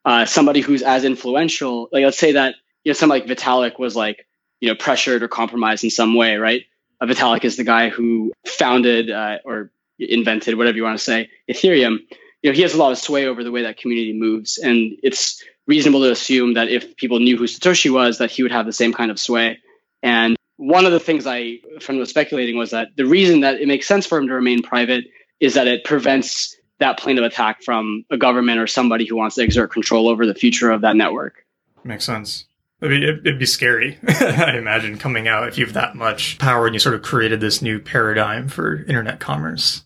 [0.05, 3.95] Uh, somebody who's as influential, like let's say that you know, somebody like Vitalik was
[3.95, 4.25] like
[4.59, 6.63] you know pressured or compromised in some way, right?
[6.99, 11.29] Uh, Vitalik is the guy who founded uh, or invented, whatever you want to say,
[11.49, 11.99] Ethereum.
[12.41, 14.97] You know, he has a lot of sway over the way that community moves, and
[15.01, 18.65] it's reasonable to assume that if people knew who Satoshi was, that he would have
[18.65, 19.59] the same kind of sway.
[20.01, 23.67] And one of the things I friend was speculating was that the reason that it
[23.67, 25.05] makes sense for him to remain private
[25.39, 29.35] is that it prevents that plane of attack from a government or somebody who wants
[29.35, 31.45] to exert control over the future of that network.
[31.83, 32.45] Makes sense.
[32.81, 36.65] I mean, it'd be scary, I imagine, coming out if you have that much power
[36.65, 39.83] and you sort of created this new paradigm for internet commerce.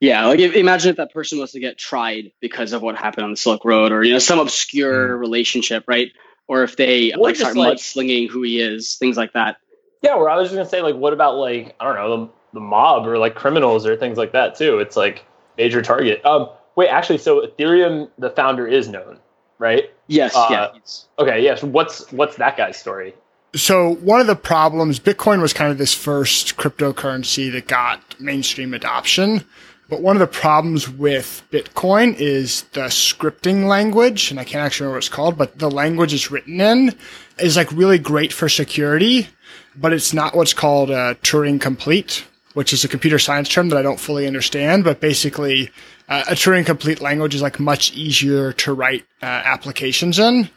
[0.00, 3.30] Yeah, like imagine if that person was to get tried because of what happened on
[3.30, 5.20] the Silk Road, or you know, some obscure mm.
[5.20, 6.10] relationship, right?
[6.48, 9.58] Or if they like start like, mudslinging who he is, things like that.
[10.02, 12.32] Yeah, where I was just gonna say, like, what about like I don't know, the,
[12.54, 14.78] the mob or like criminals or things like that too?
[14.78, 15.24] It's like
[15.58, 16.24] major target.
[16.24, 19.18] Um, wait, actually, so Ethereum, the founder is known,
[19.58, 19.90] right?
[20.06, 20.34] Yes.
[20.34, 20.68] Uh, yeah.
[21.18, 21.42] Okay.
[21.42, 21.62] Yes.
[21.62, 23.14] what's what's that guy's story?
[23.54, 28.74] So one of the problems, Bitcoin was kind of this first cryptocurrency that got mainstream
[28.74, 29.44] adoption.
[29.88, 34.84] But one of the problems with Bitcoin is the scripting language, and I can't actually
[34.84, 36.94] remember what it's called, but the language it's written in
[37.40, 39.28] is like really great for security,
[39.80, 42.24] but it's not what's called a Turing complete,
[42.54, 44.84] which is a computer science term that I don't fully understand.
[44.84, 45.70] But basically,
[46.08, 50.50] uh, a Turing complete language is like much easier to write uh, applications in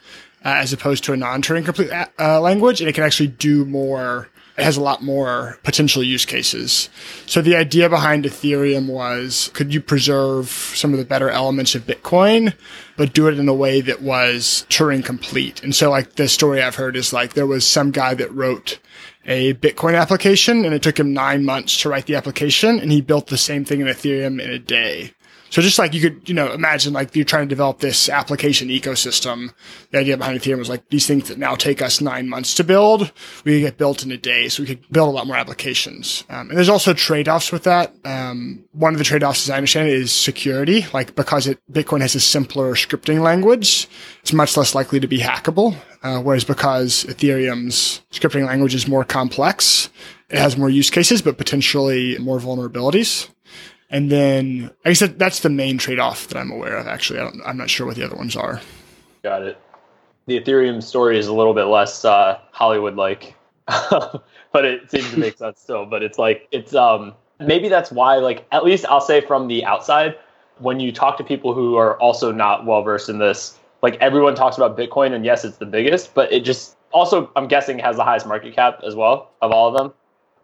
[0.44, 3.28] uh, as opposed to a non Turing complete uh, uh, language, and it can actually
[3.28, 4.28] do more.
[4.56, 6.88] It has a lot more potential use cases.
[7.26, 11.88] So the idea behind Ethereum was, could you preserve some of the better elements of
[11.88, 12.54] Bitcoin,
[12.96, 15.60] but do it in a way that was Turing complete?
[15.64, 18.78] And so like the story I've heard is like there was some guy that wrote
[19.26, 23.00] a Bitcoin application and it took him nine months to write the application and he
[23.00, 25.13] built the same thing in Ethereum in a day.
[25.54, 28.70] So just like you could, you know, imagine like you're trying to develop this application
[28.70, 29.54] ecosystem.
[29.92, 32.64] The idea behind Ethereum was like these things that now take us nine months to
[32.64, 33.12] build,
[33.44, 34.48] we could get built in a day.
[34.48, 36.24] So we could build a lot more applications.
[36.28, 37.94] Um, and there's also trade-offs with that.
[38.04, 40.86] Um, one of the trade-offs, as I understand it, is security.
[40.92, 43.86] Like because it, Bitcoin has a simpler scripting language,
[44.22, 45.76] it's much less likely to be hackable.
[46.02, 49.88] Uh, whereas because Ethereum's scripting language is more complex,
[50.30, 53.28] it has more use cases, but potentially more vulnerabilities.
[53.94, 56.88] And then I guess that's the main trade off that I'm aware of.
[56.88, 58.60] Actually, I am not sure what the other ones are.
[59.22, 59.56] Got it.
[60.26, 65.18] The Ethereum story is a little bit less uh, Hollywood like, but it seems to
[65.20, 65.86] make sense still.
[65.86, 69.64] But it's like it's um maybe that's why like at least I'll say from the
[69.64, 70.16] outside
[70.58, 74.34] when you talk to people who are also not well versed in this, like everyone
[74.34, 77.94] talks about Bitcoin and yes, it's the biggest, but it just also I'm guessing has
[77.94, 79.92] the highest market cap as well of all of them.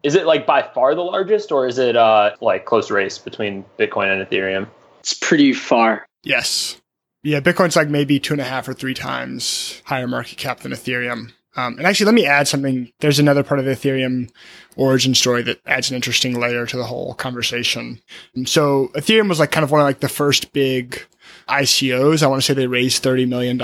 [0.03, 3.65] Is it like by far the largest, or is it uh, like close race between
[3.79, 4.69] Bitcoin and Ethereum?
[5.01, 6.07] It's pretty far.
[6.23, 6.81] Yes.
[7.23, 10.73] Yeah, Bitcoin's like maybe two and a half or three times higher market cap than
[10.73, 11.33] Ethereum.
[11.57, 12.91] Um, and actually, let me add something.
[13.01, 14.31] There's another part of the Ethereum
[14.77, 18.01] origin story that adds an interesting layer to the whole conversation.
[18.35, 21.03] And so Ethereum was like kind of one of like the first big
[21.49, 22.23] ICOs.
[22.23, 23.59] I want to say they raised $30 million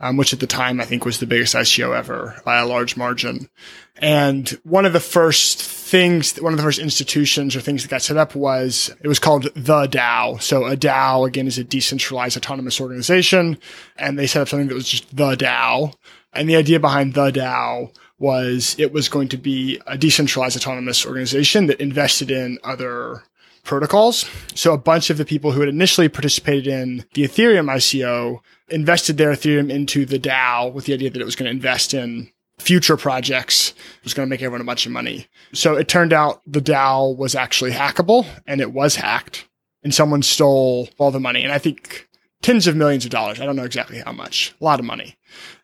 [0.00, 2.96] um, which at the time I think was the biggest ICO ever by a large
[2.96, 3.48] margin.
[3.96, 8.02] And one of the first things, one of the first institutions or things that got
[8.02, 10.40] set up was, it was called the DAO.
[10.40, 13.58] So a DAO again is a decentralized autonomous organization.
[13.96, 15.94] And they set up something that was just the DAO.
[16.32, 21.06] And the idea behind the DAO was it was going to be a decentralized autonomous
[21.06, 23.22] organization that invested in other
[23.68, 24.28] protocols.
[24.54, 29.18] So a bunch of the people who had initially participated in the Ethereum ICO invested
[29.18, 32.30] their Ethereum into the DAO with the idea that it was going to invest in
[32.58, 33.70] future projects.
[33.70, 35.28] It was going to make everyone a bunch of money.
[35.52, 39.46] So it turned out the DAO was actually hackable and it was hacked
[39.84, 41.44] and someone stole all the money.
[41.44, 42.08] And I think
[42.42, 43.38] tens of millions of dollars.
[43.38, 45.16] I don't know exactly how much, a lot of money.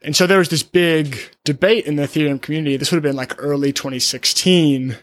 [0.02, 2.76] And so there was this big debate in the Ethereum community.
[2.76, 4.97] This would have been like early 2016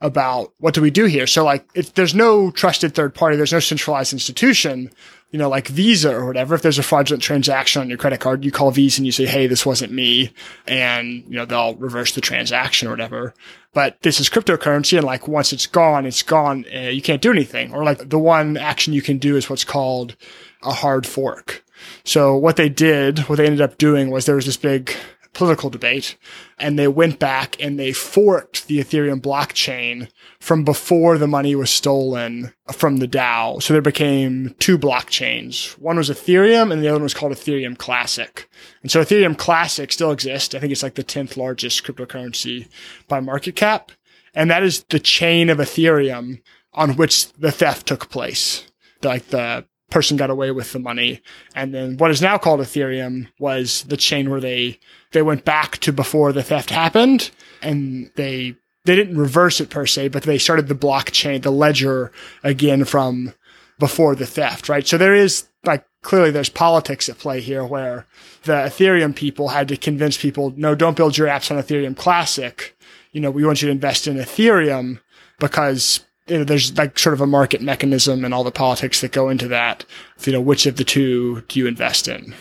[0.00, 1.26] about what do we do here?
[1.26, 4.90] So like, if there's no trusted third party, there's no centralized institution,
[5.30, 6.54] you know, like Visa or whatever.
[6.54, 9.26] If there's a fraudulent transaction on your credit card, you call Visa and you say,
[9.26, 10.32] Hey, this wasn't me.
[10.66, 13.34] And, you know, they'll reverse the transaction or whatever.
[13.72, 14.96] But this is cryptocurrency.
[14.96, 16.64] And like, once it's gone, it's gone.
[16.74, 17.74] Uh, you can't do anything.
[17.74, 20.16] Or like the one action you can do is what's called
[20.62, 21.64] a hard fork.
[22.04, 24.94] So what they did, what they ended up doing was there was this big
[25.36, 26.16] political debate
[26.58, 30.08] and they went back and they forked the Ethereum blockchain
[30.40, 33.62] from before the money was stolen from the DAO.
[33.62, 35.78] So there became two blockchains.
[35.78, 38.48] One was Ethereum and the other one was called Ethereum Classic.
[38.82, 40.54] And so Ethereum Classic still exists.
[40.54, 42.68] I think it's like the 10th largest cryptocurrency
[43.06, 43.92] by market cap.
[44.34, 46.40] And that is the chain of Ethereum
[46.72, 48.66] on which the theft took place.
[49.02, 51.22] Like the person got away with the money.
[51.54, 54.78] And then what is now called Ethereum was the chain where they,
[55.16, 57.30] they went back to before the theft happened
[57.62, 62.12] and they, they didn't reverse it per se, but they started the blockchain, the ledger
[62.44, 63.32] again from
[63.78, 64.86] before the theft, right?
[64.86, 68.06] So there is like clearly there's politics at play here where
[68.42, 72.76] the Ethereum people had to convince people, no, don't build your apps on Ethereum Classic.
[73.12, 75.00] You know, we want you to invest in Ethereum
[75.38, 79.12] because you know, there's like sort of a market mechanism and all the politics that
[79.12, 79.86] go into that.
[80.24, 82.34] You know, which of the two do you invest in?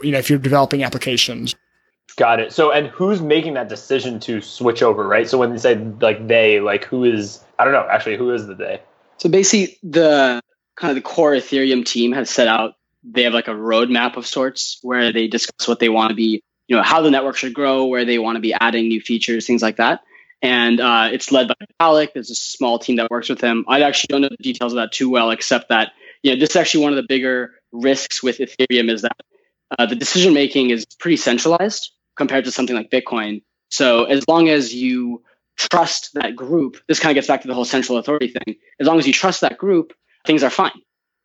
[0.00, 1.56] You know, if you're developing applications.
[2.16, 2.52] Got it.
[2.52, 5.28] So, and who's making that decision to switch over, right?
[5.28, 8.46] So when they say like they, like who is, I don't know, actually, who is
[8.46, 8.80] the they?
[9.18, 10.40] So basically, the
[10.76, 14.26] kind of the core Ethereum team has set out, they have like a roadmap of
[14.26, 17.54] sorts where they discuss what they want to be, you know, how the network should
[17.54, 20.00] grow, where they want to be adding new features, things like that
[20.44, 22.12] and uh, it's led by Alec.
[22.12, 23.64] There's a small team that works with him.
[23.66, 25.92] I actually don't know the details of that too well, except that
[26.22, 29.16] you know this is actually one of the bigger risks with Ethereum is that
[29.78, 33.42] uh, the decision making is pretty centralized compared to something like Bitcoin.
[33.70, 35.22] So as long as you
[35.56, 38.56] trust that group, this kind of gets back to the whole central authority thing.
[38.80, 39.92] As long as you trust that group,
[40.26, 40.72] things are fine.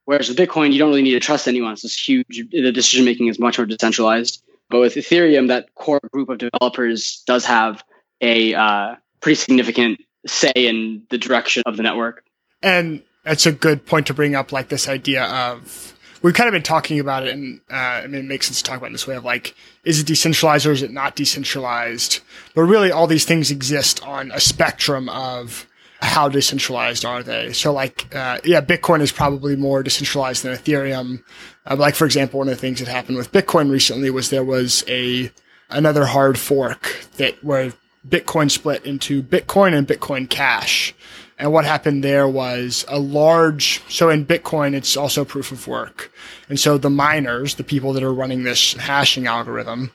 [0.06, 1.74] Whereas with Bitcoin, you don't really need to trust anyone.
[1.74, 2.48] It's this huge.
[2.52, 4.44] The decision making is much more decentralized.
[4.70, 7.84] But with Ethereum, that core group of developers does have
[8.22, 12.24] a uh, pretty significant say in the direction of the network.
[12.62, 16.54] And that's a good point to bring up, like this idea of we've kind of
[16.54, 18.94] been talking about it, and uh, I mean, it makes sense to talk about in
[18.94, 22.20] this way of like, is it decentralized or is it not decentralized?
[22.56, 25.68] But really, all these things exist on a spectrum of
[26.02, 27.52] how decentralized are they?
[27.54, 31.24] So, like, uh, yeah, Bitcoin is probably more decentralized than Ethereum.
[31.66, 34.44] Uh, like, for example, one of the things that happened with Bitcoin recently was there
[34.44, 35.32] was a
[35.70, 37.74] another hard fork that where
[38.08, 40.94] Bitcoin split into Bitcoin and Bitcoin Cash.
[41.40, 46.12] And what happened there was a large, so in Bitcoin, it's also proof of work.
[46.50, 49.92] And so the miners, the people that are running this hashing algorithm,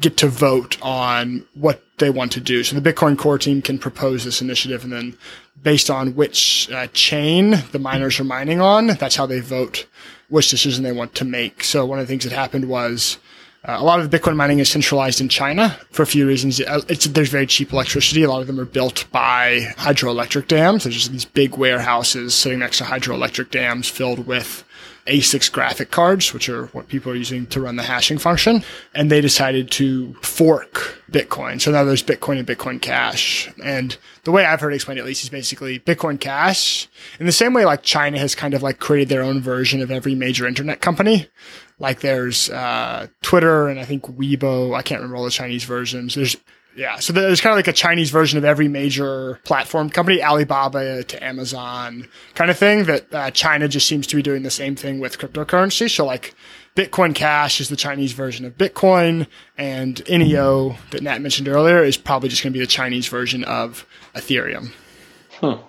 [0.00, 2.64] get to vote on what they want to do.
[2.64, 5.16] So the Bitcoin core team can propose this initiative and then
[5.62, 9.86] based on which uh, chain the miners are mining on, that's how they vote
[10.28, 11.62] which decision they want to make.
[11.62, 13.18] So one of the things that happened was
[13.64, 16.60] uh, a lot of Bitcoin mining is centralized in China for a few reasons.
[16.60, 18.22] Uh, there's very cheap electricity.
[18.22, 20.84] A lot of them are built by hydroelectric dams.
[20.84, 24.64] There's just these big warehouses sitting next to hydroelectric dams filled with
[25.08, 28.62] ASICs graphic cards, which are what people are using to run the hashing function.
[28.94, 31.60] And they decided to fork Bitcoin.
[31.60, 33.50] So now there's Bitcoin and Bitcoin Cash.
[33.64, 37.32] And the way I've heard it explained at least is basically Bitcoin Cash in the
[37.32, 40.46] same way like China has kind of like created their own version of every major
[40.46, 41.28] internet company.
[41.78, 44.74] Like there's uh, Twitter and I think Weibo.
[44.74, 46.14] I can't remember all the Chinese versions.
[46.14, 46.36] There's
[46.78, 51.02] yeah, so there's kind of like a Chinese version of every major platform company, Alibaba
[51.02, 52.84] to Amazon, kind of thing.
[52.84, 55.90] That uh, China just seems to be doing the same thing with cryptocurrency.
[55.90, 56.36] So like
[56.76, 59.26] Bitcoin Cash is the Chinese version of Bitcoin,
[59.56, 63.42] and NEO that Nat mentioned earlier is probably just going to be the Chinese version
[63.42, 63.84] of
[64.14, 64.70] Ethereum.
[65.40, 65.60] Hmm.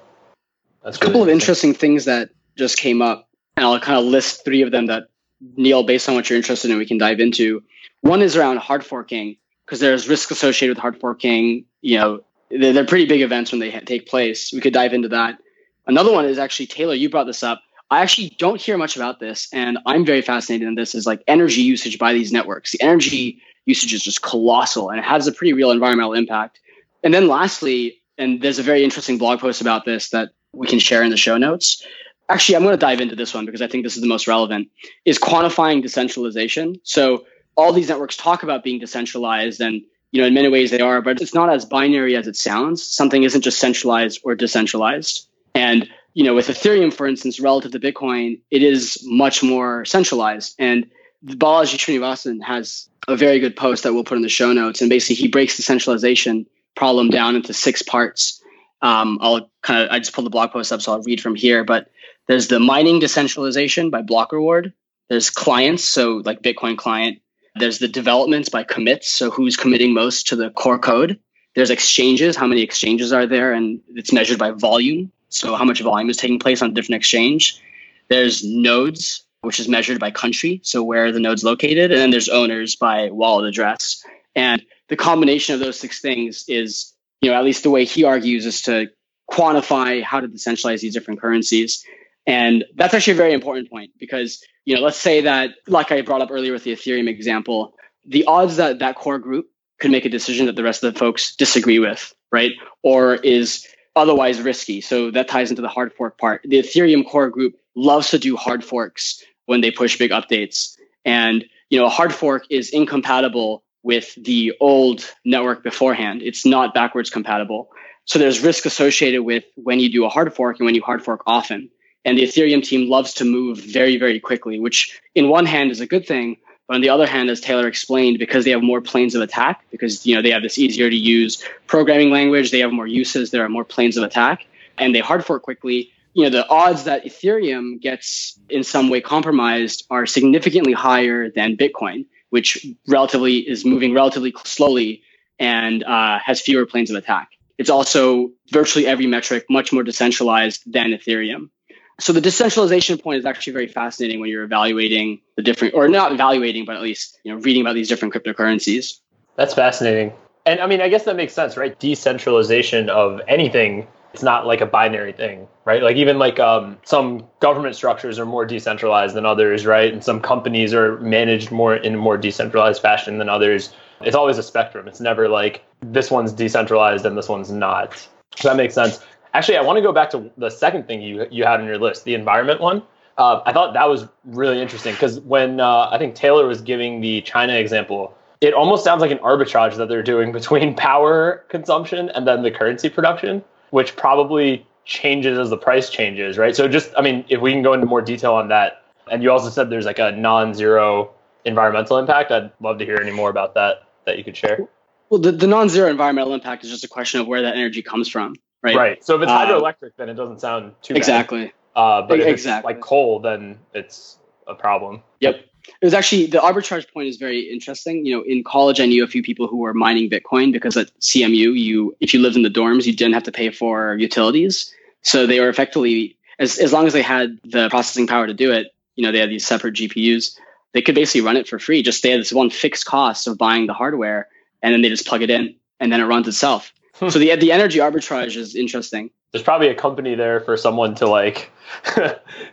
[0.84, 3.28] That's a couple of interesting things that just came up,
[3.58, 5.06] and I'll kind of list three of them that
[5.42, 7.64] Neil, based on what you're interested in, we can dive into.
[8.02, 11.66] One is around hard forking because there's risk associated with hard forking.
[11.82, 14.52] You know, they're, they're pretty big events when they ha- take place.
[14.54, 15.40] We could dive into that.
[15.88, 16.94] Another one is actually Taylor.
[16.94, 17.62] You brought this up.
[17.92, 20.94] I actually don't hear much about this, and I'm very fascinated in this.
[20.94, 22.72] Is like energy usage by these networks.
[22.72, 26.60] The energy usage is just colossal, and it has a pretty real environmental impact.
[27.04, 30.80] And then lastly, and there's a very interesting blog post about this that we can
[30.80, 31.84] share in the show notes.
[32.30, 34.28] Actually, I'm going to dive into this one because I think this is the most
[34.28, 34.70] relevant,
[35.06, 36.80] is quantifying decentralization.
[36.84, 37.26] So
[37.60, 39.82] all these networks talk about being decentralized and
[40.12, 42.82] you know in many ways they are but it's not as binary as it sounds.
[42.82, 45.28] Something isn't just centralized or decentralized.
[45.54, 50.56] And you know with ethereum for instance relative to bitcoin it is much more centralized.
[50.58, 50.90] And
[51.26, 54.80] balaji srinivasan has a very good post that we'll put in the show notes.
[54.82, 56.46] And basically he breaks the centralization
[56.76, 58.42] problem down into six parts.
[58.82, 61.36] Um, i'll kind of i just pulled the blog post up so i'll read from
[61.36, 61.66] here.
[61.66, 61.90] But
[62.30, 64.72] there's the mining decentralization by block reward
[65.10, 67.20] there's clients so like bitcoin client
[67.60, 71.20] there's the developments by commits, so who's committing most to the core code.
[71.56, 75.82] There's exchanges, how many exchanges are there, and it's measured by volume, so how much
[75.82, 77.62] volume is taking place on a different exchange.
[78.08, 82.30] There's nodes, which is measured by country, so where the node's located, and then there's
[82.30, 84.04] owners by wallet address.
[84.36, 88.04] And the combination of those six things is, you know, at least the way he
[88.04, 88.90] argues is to
[89.30, 91.84] quantify how to decentralize these different currencies.
[92.30, 96.04] And that's actually a very important point because, you know, let's say that, like I
[96.04, 97.74] brought up earlier with the Ethereum example,
[98.06, 99.48] the odds that that core group
[99.80, 102.52] could make a decision that the rest of the folks disagree with, right?
[102.84, 103.66] Or is
[103.96, 104.80] otherwise risky.
[104.80, 106.42] So that ties into the hard fork part.
[106.44, 110.76] The Ethereum core group loves to do hard forks when they push big updates.
[111.04, 116.22] And, you know, a hard fork is incompatible with the old network beforehand.
[116.22, 117.70] It's not backwards compatible.
[118.06, 121.04] So there's risk associated with when you do a hard fork and when you hard
[121.04, 121.72] fork often.
[122.10, 125.80] And the Ethereum team loves to move very, very quickly, which in one hand is
[125.80, 126.38] a good thing.
[126.68, 129.64] But on the other hand, as Taylor explained, because they have more planes of attack,
[129.70, 133.30] because you know they have this easier to use programming language, they have more uses,
[133.30, 134.48] there are more planes of attack,
[134.80, 135.92] and they hard fork quickly.
[136.16, 141.58] You know, the odds that Ethereum gets in some way compromised are significantly higher than
[141.58, 145.04] Bitcoin, which relatively is moving relatively slowly
[145.38, 147.30] and uh, has fewer planes of attack.
[147.60, 151.52] It's also virtually every metric much more decentralized than Ethereum
[152.00, 156.12] so the decentralization point is actually very fascinating when you're evaluating the different or not
[156.12, 159.00] evaluating but at least you know reading about these different cryptocurrencies.
[159.36, 160.14] That's fascinating.
[160.46, 161.78] And i mean i guess that makes sense right?
[161.80, 165.84] Decentralization of anything it's not like a binary thing right?
[165.84, 169.94] Like even like um, some government structures are more decentralized than others right?
[169.94, 173.72] And some companies are managed more in a more decentralized fashion than others.
[174.02, 174.88] It's always a spectrum.
[174.88, 177.96] It's never like this one's decentralized and this one's not.
[178.38, 179.00] So that makes sense
[179.34, 181.78] Actually, I want to go back to the second thing you you had on your
[181.78, 182.82] list, the environment one.
[183.18, 187.02] Uh, I thought that was really interesting because when uh, I think Taylor was giving
[187.02, 192.10] the China example, it almost sounds like an arbitrage that they're doing between power consumption
[192.10, 196.56] and then the currency production, which probably changes as the price changes, right?
[196.56, 199.32] So just, I mean, if we can go into more detail on that, and you
[199.32, 201.12] also said there's like a non-zero
[201.46, 204.68] environmental impact, I'd love to hear any more about that that you could share.
[205.10, 208.08] Well, the, the non-zero environmental impact is just a question of where that energy comes
[208.08, 208.76] from right?
[208.76, 209.06] Right.
[209.06, 211.46] So if it's um, hydroelectric, then it doesn't sound too exactly.
[211.46, 211.54] Bad.
[211.76, 212.74] Uh, but exactly.
[212.74, 214.18] like coal, then it's
[214.48, 215.02] a problem.
[215.20, 215.46] Yep.
[215.82, 218.06] It was actually the arbitrage point is very interesting.
[218.06, 220.92] You know, in college, I knew a few people who were mining Bitcoin because at
[221.00, 224.74] CMU, you if you lived in the dorms, you didn't have to pay for utilities.
[225.04, 228.52] So they were effectively as as long as they had the processing power to do
[228.52, 228.74] it.
[228.96, 230.38] You know, they had these separate GPUs.
[230.74, 231.84] They could basically run it for free.
[231.84, 234.28] Just they had this one fixed cost of buying the hardware,
[234.64, 236.74] and then they just plug it in, and then it runs itself
[237.08, 239.10] so the the energy arbitrage is interesting.
[239.32, 241.52] There's probably a company there for someone to like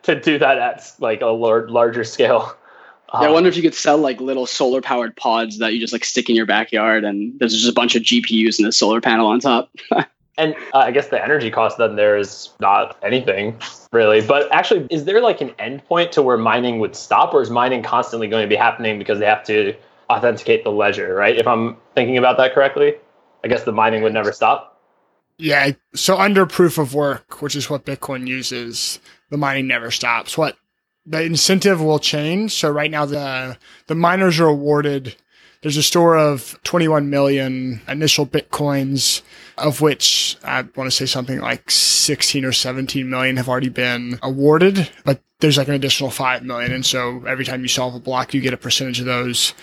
[0.02, 2.55] to do that at like a lar- larger scale.
[3.14, 5.93] Yeah, I wonder if you could sell like little solar powered pods that you just
[5.93, 9.01] like stick in your backyard, and there's just a bunch of GPUs and a solar
[9.01, 9.70] panel on top.
[10.39, 13.59] and uh, I guess the energy cost then there is not anything
[13.93, 14.20] really.
[14.20, 17.82] But actually, is there like an endpoint to where mining would stop, or is mining
[17.82, 19.74] constantly going to be happening because they have to
[20.10, 21.14] authenticate the ledger?
[21.14, 21.36] Right?
[21.36, 22.94] If I'm thinking about that correctly.
[23.47, 24.82] I guess the mining would never stop.
[25.39, 25.70] Yeah.
[25.94, 28.98] So under proof of work, which is what Bitcoin uses,
[29.31, 30.36] the mining never stops.
[30.36, 30.56] What
[31.05, 32.52] the incentive will change.
[32.55, 33.56] So right now the
[33.86, 35.14] the miners are awarded
[35.66, 39.23] there's a store of 21 million initial bitcoins
[39.59, 44.18] of which I want to say something like 16 or 17 million have already been
[44.23, 46.73] awarded, but there's like an additional 5 million.
[46.73, 49.55] And so every time you solve a block, you get a percentage of those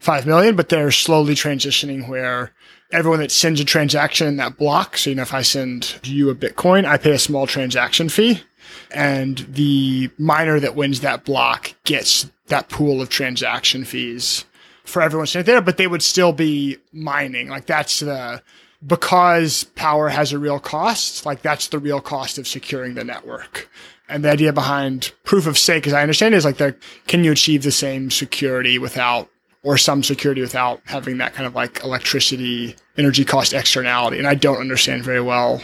[0.00, 2.52] 5 million, but they're slowly transitioning where
[2.92, 4.96] everyone that sends a transaction in that block.
[4.96, 8.42] So, you know, if I send you a Bitcoin, I pay a small transaction fee
[8.90, 14.44] and the miner that wins that block gets that pool of transaction fees
[14.84, 17.48] for everyone sitting there, but they would still be mining.
[17.48, 18.42] Like that's the,
[18.86, 23.70] because power has a real cost, like that's the real cost of securing the network.
[24.08, 27.24] And the idea behind proof of stake, as I understand, it, is like the, can
[27.24, 29.30] you achieve the same security without
[29.62, 34.18] or some security without having that kind of like electricity energy cost externality.
[34.18, 35.60] And I don't understand very well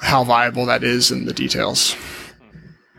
[0.00, 1.96] how viable that is in the details.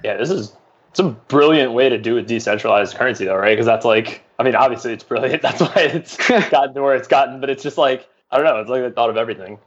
[0.03, 0.53] Yeah, this is
[0.89, 3.51] it's a brilliant way to do a decentralized currency, though, right?
[3.51, 5.41] Because that's like, I mean, obviously it's brilliant.
[5.41, 6.17] That's why it's
[6.49, 7.39] gotten to where it's gotten.
[7.39, 8.59] But it's just like, I don't know.
[8.59, 9.59] It's like the thought of everything.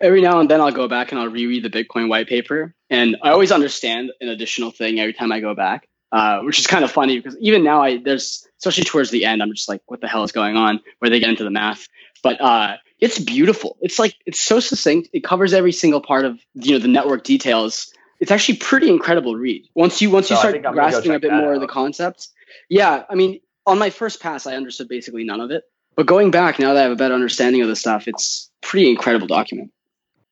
[0.00, 3.16] Every now and then I'll go back and I'll reread the Bitcoin white paper, and
[3.22, 6.82] I always understand an additional thing every time I go back, uh, which is kind
[6.82, 10.00] of funny because even now I there's especially towards the end I'm just like, what
[10.00, 10.80] the hell is going on?
[11.00, 11.88] Where they get into the math,
[12.22, 13.76] but uh, it's beautiful.
[13.82, 15.10] It's like it's so succinct.
[15.12, 17.92] It covers every single part of you know the network details
[18.22, 19.68] it's actually pretty incredible read.
[19.74, 21.42] Once you once you So I start think I'm gonna go grasping a bit that
[21.42, 21.70] more of the out.
[21.70, 22.32] concepts.
[22.68, 25.64] Yeah, I mean, on my first pass, I understood basically none of it.
[25.96, 28.88] But going back now that I have a better understanding of the stuff, it's pretty
[28.88, 29.72] incredible document.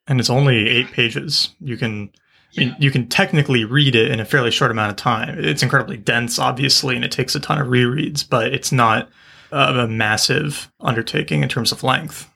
[0.06, 1.51] and it's only eight pages.
[1.60, 2.10] You can
[2.56, 5.36] I mean, you can technically read it in a fairly short amount of time.
[5.40, 9.09] It's incredibly dense, obviously, and it takes a ton of rereads, but it's not
[9.51, 12.30] a massive undertaking in terms of length.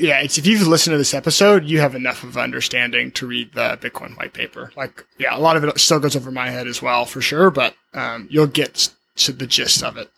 [0.00, 3.52] Yeah, it's if you've listened to this episode, you have enough of understanding to read
[3.54, 4.70] the Bitcoin white paper.
[4.76, 7.50] Like, yeah, a lot of it still goes over my head as well, for sure,
[7.50, 10.08] but um, you'll get to the gist of it.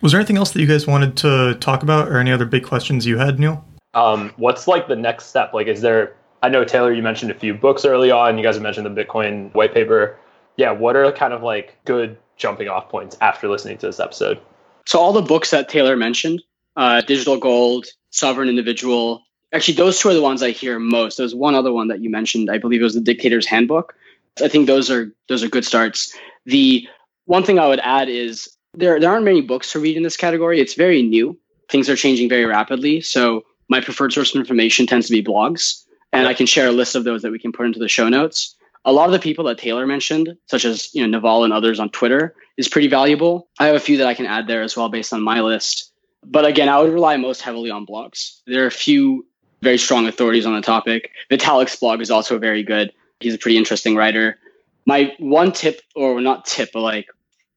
[0.00, 2.64] Was there anything else that you guys wanted to talk about, or any other big
[2.64, 3.64] questions you had, Neil?
[3.94, 5.52] Um, what's like the next step?
[5.52, 6.14] Like, is there?
[6.42, 8.38] I know Taylor, you mentioned a few books early on.
[8.38, 10.18] You guys have mentioned the Bitcoin white paper.
[10.56, 14.38] Yeah, what are kind of like good jumping off points after listening to this episode?
[14.84, 16.42] So all the books that Taylor mentioned,
[16.76, 17.86] uh, Digital Gold,
[18.16, 19.22] Sovereign Individual,
[19.52, 21.18] actually those two are the ones I hear most.
[21.18, 22.50] There's one other one that you mentioned.
[22.50, 23.94] I believe it was the Dictator's Handbook.
[24.42, 26.16] I think those are those are good starts.
[26.46, 26.86] The
[27.26, 30.16] one thing I would add is there there aren't many books to read in this
[30.16, 30.60] category.
[30.60, 31.38] It's very new.
[31.68, 33.00] Things are changing very rapidly.
[33.00, 36.72] So my preferred source of information tends to be blogs, and I can share a
[36.72, 38.54] list of those that we can put into the show notes.
[38.84, 41.80] A lot of the people that Taylor mentioned, such as you know Naval and others
[41.80, 43.48] on Twitter, is pretty valuable.
[43.58, 45.92] I have a few that I can add there as well based on my list.
[46.24, 48.40] But again, I would rely most heavily on blogs.
[48.46, 49.26] There are a few
[49.62, 51.10] very strong authorities on the topic.
[51.30, 52.92] Vitalik's blog is also very good.
[53.20, 54.38] He's a pretty interesting writer.
[54.86, 57.06] My one tip, or not tip, but like,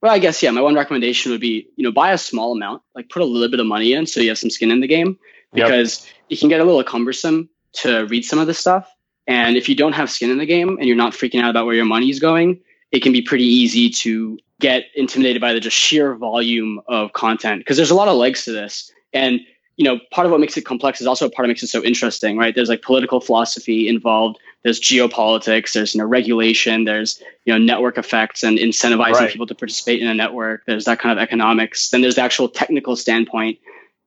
[0.02, 2.81] well, I guess yeah, my one recommendation would be you know buy a small amount,
[2.95, 4.88] like put a little bit of money in, so you have some skin in the
[4.88, 5.19] game,
[5.53, 5.68] Yep.
[5.68, 8.90] because it can get a little cumbersome to read some of this stuff.
[9.27, 11.65] And if you don't have skin in the game and you're not freaking out about
[11.65, 12.61] where your money is going,
[12.91, 17.61] it can be pretty easy to get intimidated by the just sheer volume of content
[17.61, 18.91] because there's a lot of legs to this.
[19.14, 19.40] And
[19.77, 21.68] you know, part of what makes it complex is also part of what makes it
[21.68, 22.53] so interesting, right?
[22.53, 24.38] There's like political philosophy involved.
[24.64, 25.72] There's geopolitics.
[25.72, 26.84] There's you know regulation.
[26.84, 29.31] There's you know network effects and incentivizing Right.
[29.31, 30.64] people to participate in a network.
[30.68, 31.90] There's that kind of economics.
[31.90, 33.57] Then there's the actual technical standpoint.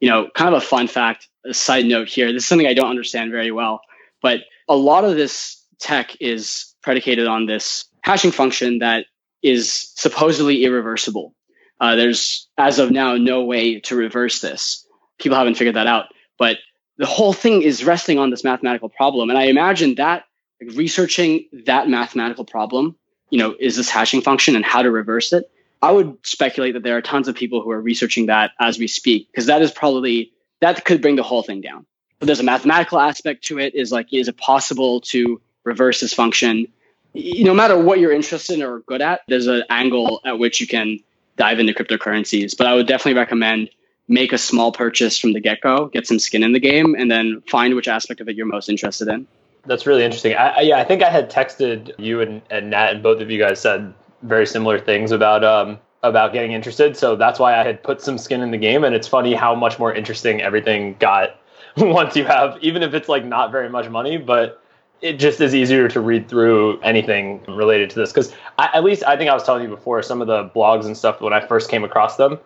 [0.00, 2.32] You know, kind of a fun fact, a side note here.
[2.32, 3.80] This is something I don't understand very well,
[4.20, 9.06] but a lot of this tech is predicated on this hashing function that
[9.42, 11.34] is supposedly irreversible.
[11.80, 14.86] Uh, there's, as of now, no way to reverse this.
[15.18, 16.06] People haven't figured that out.
[16.38, 16.58] But
[16.96, 19.30] the whole thing is resting on this mathematical problem.
[19.30, 20.24] And I imagine that
[20.60, 22.96] like, researching that mathematical problem,
[23.30, 25.50] you know, is this hashing function and how to reverse it.
[25.80, 28.86] I would speculate that there are tons of people who are researching that as we
[28.86, 31.86] speak, because that is probably, that could bring the whole thing down.
[32.20, 36.14] But there's a mathematical aspect to it is like, is it possible to reverse this
[36.14, 36.68] function?
[37.14, 40.66] No matter what you're interested in or good at, there's an angle at which you
[40.66, 40.98] can
[41.36, 42.56] dive into cryptocurrencies.
[42.56, 43.70] But I would definitely recommend
[44.08, 47.10] make a small purchase from the get go, get some skin in the game, and
[47.10, 49.26] then find which aspect of it you're most interested in.
[49.64, 50.34] That's really interesting.
[50.34, 53.30] I, I, yeah, I think I had texted you and, and Nat, and both of
[53.30, 56.96] you guys said very similar things about um about getting interested.
[56.96, 58.84] So that's why I had put some skin in the game.
[58.84, 61.38] And it's funny how much more interesting everything got
[61.76, 64.61] once you have, even if it's like not very much money, but
[65.02, 68.12] it just is easier to read through anything related to this.
[68.12, 70.96] Because at least I think I was telling you before, some of the blogs and
[70.96, 72.38] stuff when I first came across them,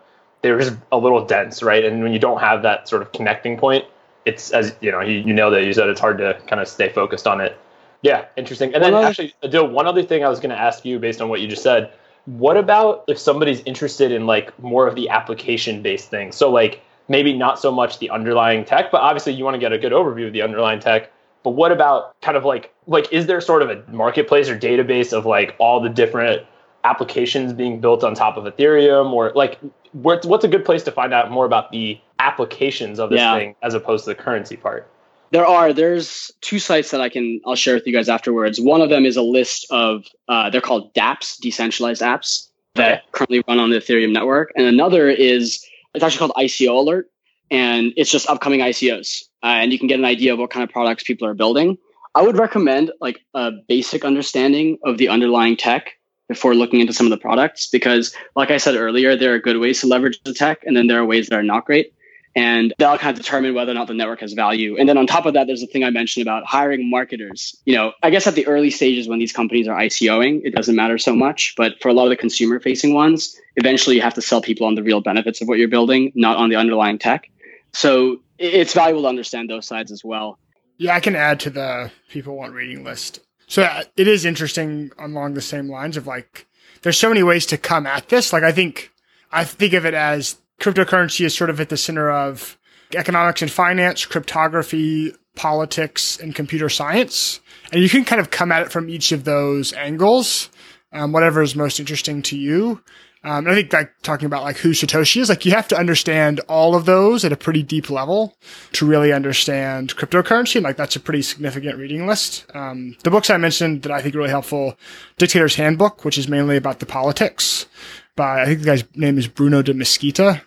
[0.43, 1.85] they were just a little dense, right?
[1.85, 3.85] And when you don't have that sort of connecting point,
[4.25, 5.65] it's as you know, you, you nailed it.
[5.65, 7.59] You said it's hard to kind of stay focused on it.
[8.03, 8.75] Yeah, interesting.
[8.75, 11.29] And then actually, Adil, one other thing I was going to ask you based on
[11.29, 11.93] what you just said.
[12.25, 16.37] What about if somebody's interested in like more of the application based things?
[16.37, 19.73] So like maybe not so much the underlying tech, but obviously you want to get
[19.73, 21.13] a good overview of the underlying tech.
[21.47, 25.13] But what about kind of like like is there sort of a marketplace or database
[25.13, 26.45] of like all the different
[26.83, 29.61] applications being built on top of Ethereum or like
[29.93, 33.39] what's what's a good place to find out more about the applications of this Yeah.
[33.39, 34.91] thing as opposed to the currency part?
[35.31, 38.61] There are there's two sites that I can I'll share with you guys afterwards.
[38.61, 43.03] One of them is a list of uh, they're called DApps, decentralized apps that Okay.
[43.13, 45.65] currently run on the Ethereum network, and another is
[45.95, 47.09] it's actually called ICO Alert,
[47.53, 50.65] and it's just upcoming ICOs, uh, and you can get an idea of what kind
[50.65, 51.79] of products people are building.
[52.15, 55.93] I would recommend like a basic understanding of the underlying tech
[56.29, 59.59] before looking into some of the products because, like I said earlier, there are good
[59.59, 61.93] ways to leverage the tech, and then there are ways that are not great.
[62.35, 64.77] And that'll kind of determine whether or not the network has value.
[64.79, 67.57] And then on top of that, there's the thing I mentioned about hiring marketers.
[67.65, 70.77] You know, I guess at the early stages when these companies are ICOing, it doesn't
[70.77, 71.55] matter so much.
[71.57, 74.67] But for a lot of the consumer facing ones, eventually you have to sell people
[74.67, 77.31] on the real benefits of what you're building, not on the underlying tech.
[77.77, 80.39] So it's valuable to understand those sides as well.
[80.79, 83.21] Yeah, I can add to the people want reading list.
[83.49, 86.47] So uh, it is interesting along the same lines of like,
[86.81, 88.33] there's so many ways to come at this.
[88.33, 88.93] Like, I think,
[89.31, 92.57] I think of it as cryptocurrency is sort of at the center of
[92.95, 97.41] economics and finance, cryptography, politics, and computer science.
[97.73, 100.49] And you can kind of come at it from each of those angles,
[100.93, 102.81] um, whatever is most interesting to you.
[103.27, 106.39] Um, I think like talking about like who Satoshi is, like you have to understand
[106.49, 108.37] all of those at a pretty deep level
[108.75, 110.55] to really understand cryptocurrency.
[110.57, 112.47] And like that's a pretty significant reading list.
[112.55, 114.79] Um, the books I mentioned that I think are really helpful,
[115.19, 117.67] Dictator's Handbook, which is mainly about the politics
[118.15, 120.43] by, I think the guy's name is Bruno de Mesquita.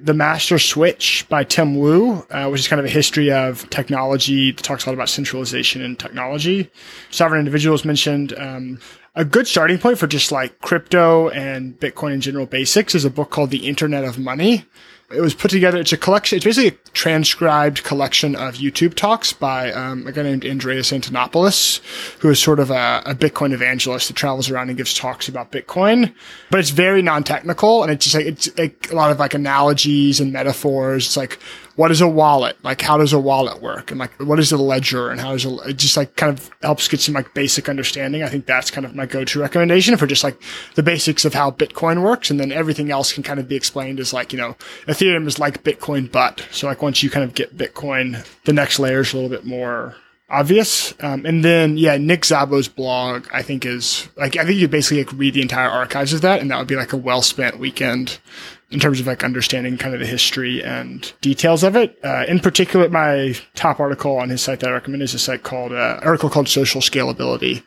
[0.00, 4.52] The Master Switch by Tim Wu, uh, which is kind of a history of technology
[4.52, 6.70] that talks a lot about centralization and technology.
[7.10, 8.32] Sovereign Individuals mentioned.
[8.38, 8.80] Um,
[9.14, 13.10] a good starting point for just like crypto and Bitcoin in general basics is a
[13.10, 14.64] book called The Internet of Money.
[15.10, 15.78] It was put together.
[15.78, 16.36] It's a collection.
[16.36, 21.80] It's basically a transcribed collection of YouTube talks by um, a guy named Andreas Antonopoulos,
[22.18, 25.50] who is sort of a, a, Bitcoin evangelist that travels around and gives talks about
[25.50, 26.12] Bitcoin.
[26.50, 30.20] But it's very non-technical, and it's just like it's like a lot of like analogies
[30.20, 31.06] and metaphors.
[31.06, 31.38] It's like
[31.78, 32.56] what is a wallet?
[32.64, 33.92] Like, how does a wallet work?
[33.92, 35.10] And like, what is a ledger?
[35.10, 38.24] And how does a, it just like kind of helps get some like basic understanding.
[38.24, 40.42] I think that's kind of my go-to recommendation for just like
[40.74, 42.32] the basics of how Bitcoin works.
[42.32, 44.56] And then everything else can kind of be explained as like, you know,
[44.88, 48.80] Ethereum is like Bitcoin, but so like once you kind of get Bitcoin, the next
[48.80, 49.94] layer is a little bit more
[50.28, 50.94] obvious.
[50.98, 55.04] Um, and then, yeah, Nick Szabo's blog, I think is like, I think you basically
[55.04, 57.60] like read the entire archives of that and that would be like a well spent
[57.60, 58.18] weekend
[58.70, 61.98] in terms of like understanding kind of the history and details of it.
[62.04, 65.42] Uh, in particular, my top article on his site that I recommend is a site
[65.42, 67.62] called, uh, article called Social Scalability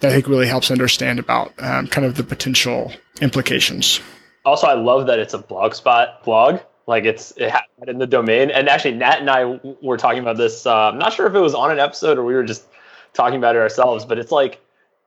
[0.00, 4.00] that I think really helps understand about um, kind of the potential implications.
[4.44, 6.60] Also, I love that it's a blogspot blog.
[6.86, 8.50] Like it's it had in the domain.
[8.50, 10.66] And actually, Nat and I were talking about this.
[10.66, 12.64] Uh, I'm not sure if it was on an episode or we were just
[13.12, 14.60] talking about it ourselves, but it's like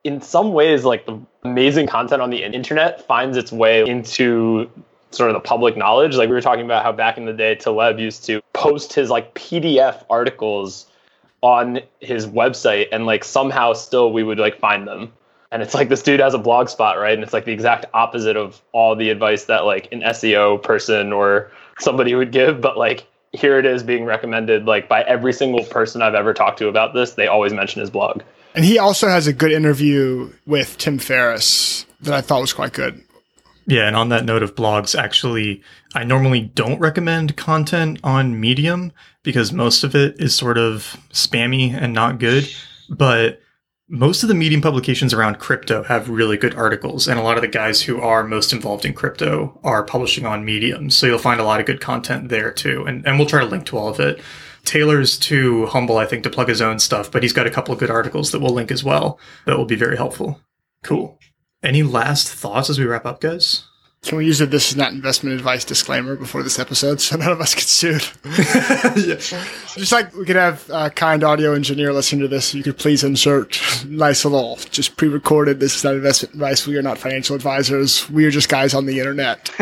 [0.04, 4.70] in some ways, like the amazing content on the internet finds its way into
[5.12, 6.16] sort of the public knowledge.
[6.16, 9.10] Like we were talking about how back in the day, Taleb used to post his
[9.10, 10.86] like PDF articles
[11.42, 15.12] on his website, and like somehow still we would like find them.
[15.52, 17.14] And it's like this dude has a blog spot, right?
[17.14, 21.12] And it's like the exact opposite of all the advice that like an SEO person
[21.12, 25.64] or somebody would give, but like here it is being recommended like by every single
[25.64, 27.14] person I've ever talked to about this.
[27.14, 28.22] They always mention his blog.
[28.54, 32.74] And he also has a good interview with Tim Ferriss that I thought was quite
[32.74, 33.04] good.
[33.70, 35.62] Yeah, and on that note of blogs, actually,
[35.94, 38.92] I normally don't recommend content on Medium
[39.22, 42.50] because most of it is sort of spammy and not good.
[42.90, 43.42] But
[43.88, 47.42] most of the Medium publications around crypto have really good articles, and a lot of
[47.42, 50.90] the guys who are most involved in crypto are publishing on Medium.
[50.90, 52.86] So you'll find a lot of good content there too.
[52.88, 54.20] And, and we'll try to link to all of it.
[54.66, 57.74] Taylor's too humble, I think, to plug his own stuff, but he's got a couple
[57.74, 60.42] of good articles that we'll link as well that will be very helpful.
[60.84, 61.20] Cool.
[61.62, 63.66] Any last thoughts as we wrap up, guys?
[64.02, 67.34] Can we use a this is not investment advice disclaimer before this episode so none
[67.34, 68.08] of us get sued?
[68.26, 69.16] yeah.
[69.76, 73.04] Just like we could have a kind audio engineer listening to this, you could please
[73.04, 76.66] insert nice little, just pre recorded, this is not investment advice.
[76.66, 78.10] We are not financial advisors.
[78.10, 79.52] We are just guys on the internet.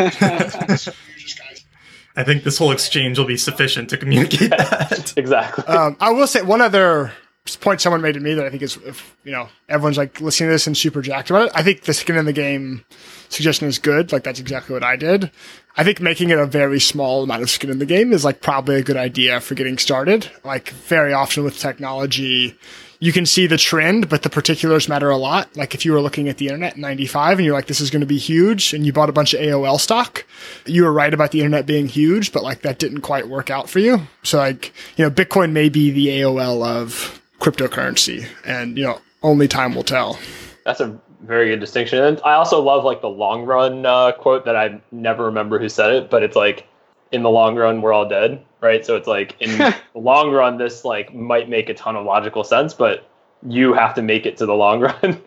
[2.16, 5.14] I think this whole exchange will be sufficient to communicate that.
[5.18, 5.66] exactly.
[5.66, 7.12] Um, I will say one other
[7.56, 10.50] point someone made to me that I think is, if, you know, everyone's like listening
[10.50, 11.52] to this and super jacked about it.
[11.56, 12.84] I think the skin in the game
[13.30, 14.12] suggestion is good.
[14.12, 15.32] Like that's exactly what I did.
[15.76, 18.42] I think making it a very small amount of skin in the game is like
[18.42, 20.30] probably a good idea for getting started.
[20.44, 22.58] Like very often with technology,
[23.00, 25.56] you can see the trend, but the particulars matter a lot.
[25.56, 27.92] Like if you were looking at the internet in 95 and you're like, this is
[27.92, 30.26] going to be huge and you bought a bunch of AOL stock,
[30.66, 33.70] you were right about the internet being huge, but like that didn't quite work out
[33.70, 34.02] for you.
[34.24, 39.48] So like, you know, Bitcoin may be the AOL of cryptocurrency and, you know, only
[39.48, 40.20] time will tell.
[40.66, 42.04] That's a very good distinction.
[42.04, 45.70] And I also love like the long run uh, quote that I never remember who
[45.70, 46.68] said it, but it's like,
[47.12, 48.86] in the long run, we're all dead, right?
[48.86, 52.44] So it's like in the long run, this like might make a ton of logical
[52.44, 53.10] sense, but
[53.48, 55.22] you have to make it to the long run.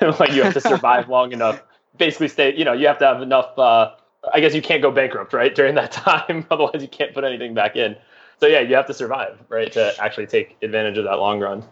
[0.18, 1.62] like you have to survive long enough.
[1.98, 2.54] Basically, stay.
[2.56, 3.58] You know, you have to have enough.
[3.58, 3.92] Uh,
[4.32, 5.54] I guess you can't go bankrupt, right?
[5.54, 7.96] During that time, otherwise you can't put anything back in.
[8.42, 11.62] So yeah, you have to survive, right, to actually take advantage of that long run.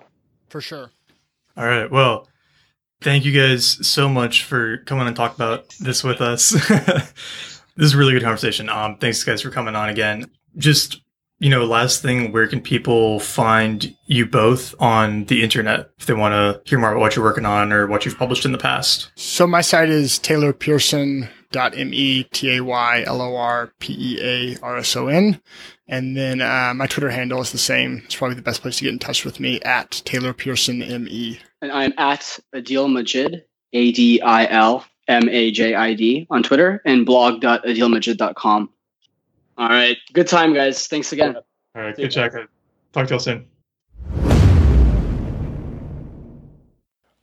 [0.50, 0.92] For sure.
[1.56, 1.90] All right.
[1.90, 2.28] Well,
[3.00, 6.50] thank you guys so much for coming and talk about this with us.
[6.68, 7.12] this
[7.76, 8.68] is a really good conversation.
[8.68, 10.30] Um, thanks guys for coming on again.
[10.58, 11.00] just
[11.40, 16.14] you know, last thing, where can people find you both on the internet if they
[16.14, 18.58] want to hear more about what you're working on or what you've published in the
[18.58, 19.10] past?
[19.16, 20.20] So my site is
[21.52, 25.08] taylorpearson.me, M E T A Y L O R P E A R S O
[25.08, 25.40] N.
[25.88, 28.02] And then uh, my Twitter handle is the same.
[28.04, 31.40] It's probably the best place to get in touch with me at Taylor Pearson ME.
[31.62, 36.42] And I'm at Adil Majid, A D I L M A J I D on
[36.42, 38.70] Twitter and blog.adilmajid.com.
[39.58, 39.96] All right.
[40.12, 40.86] Good time, guys.
[40.86, 41.36] Thanks again.
[41.74, 41.96] All right.
[41.96, 42.32] Good check.
[42.92, 43.49] Talk to you all soon.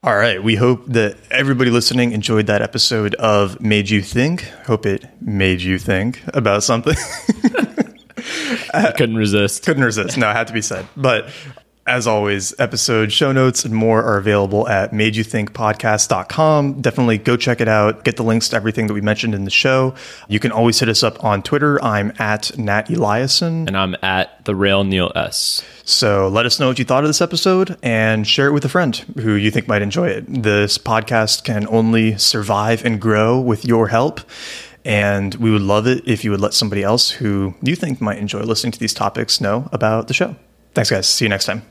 [0.07, 0.41] All right.
[0.41, 4.43] We hope that everybody listening enjoyed that episode of Made You Think.
[4.65, 6.95] Hope it made you think about something.
[8.95, 9.65] couldn't resist.
[9.65, 10.17] Couldn't resist.
[10.17, 10.88] No, it had to be said.
[10.95, 11.29] But
[11.88, 16.81] as always, episode show notes and more are available at madeyouthinkpodcast.com.
[16.81, 18.03] Definitely go check it out.
[18.03, 19.95] Get the links to everything that we mentioned in the show.
[20.27, 21.81] You can always hit us up on Twitter.
[21.84, 23.68] I'm at Nat Eliason.
[23.68, 25.64] And I'm at the Real Neil S.
[25.85, 28.69] So let us know what you thought of this episode and share it with a
[28.69, 30.26] friend who you think might enjoy it.
[30.27, 34.19] This podcast can only survive and grow with your help.
[34.84, 38.18] And we would love it if you would let somebody else who you think might
[38.19, 40.35] enjoy listening to these topics know about the show.
[40.73, 41.07] Thanks, guys.
[41.07, 41.64] See you next time.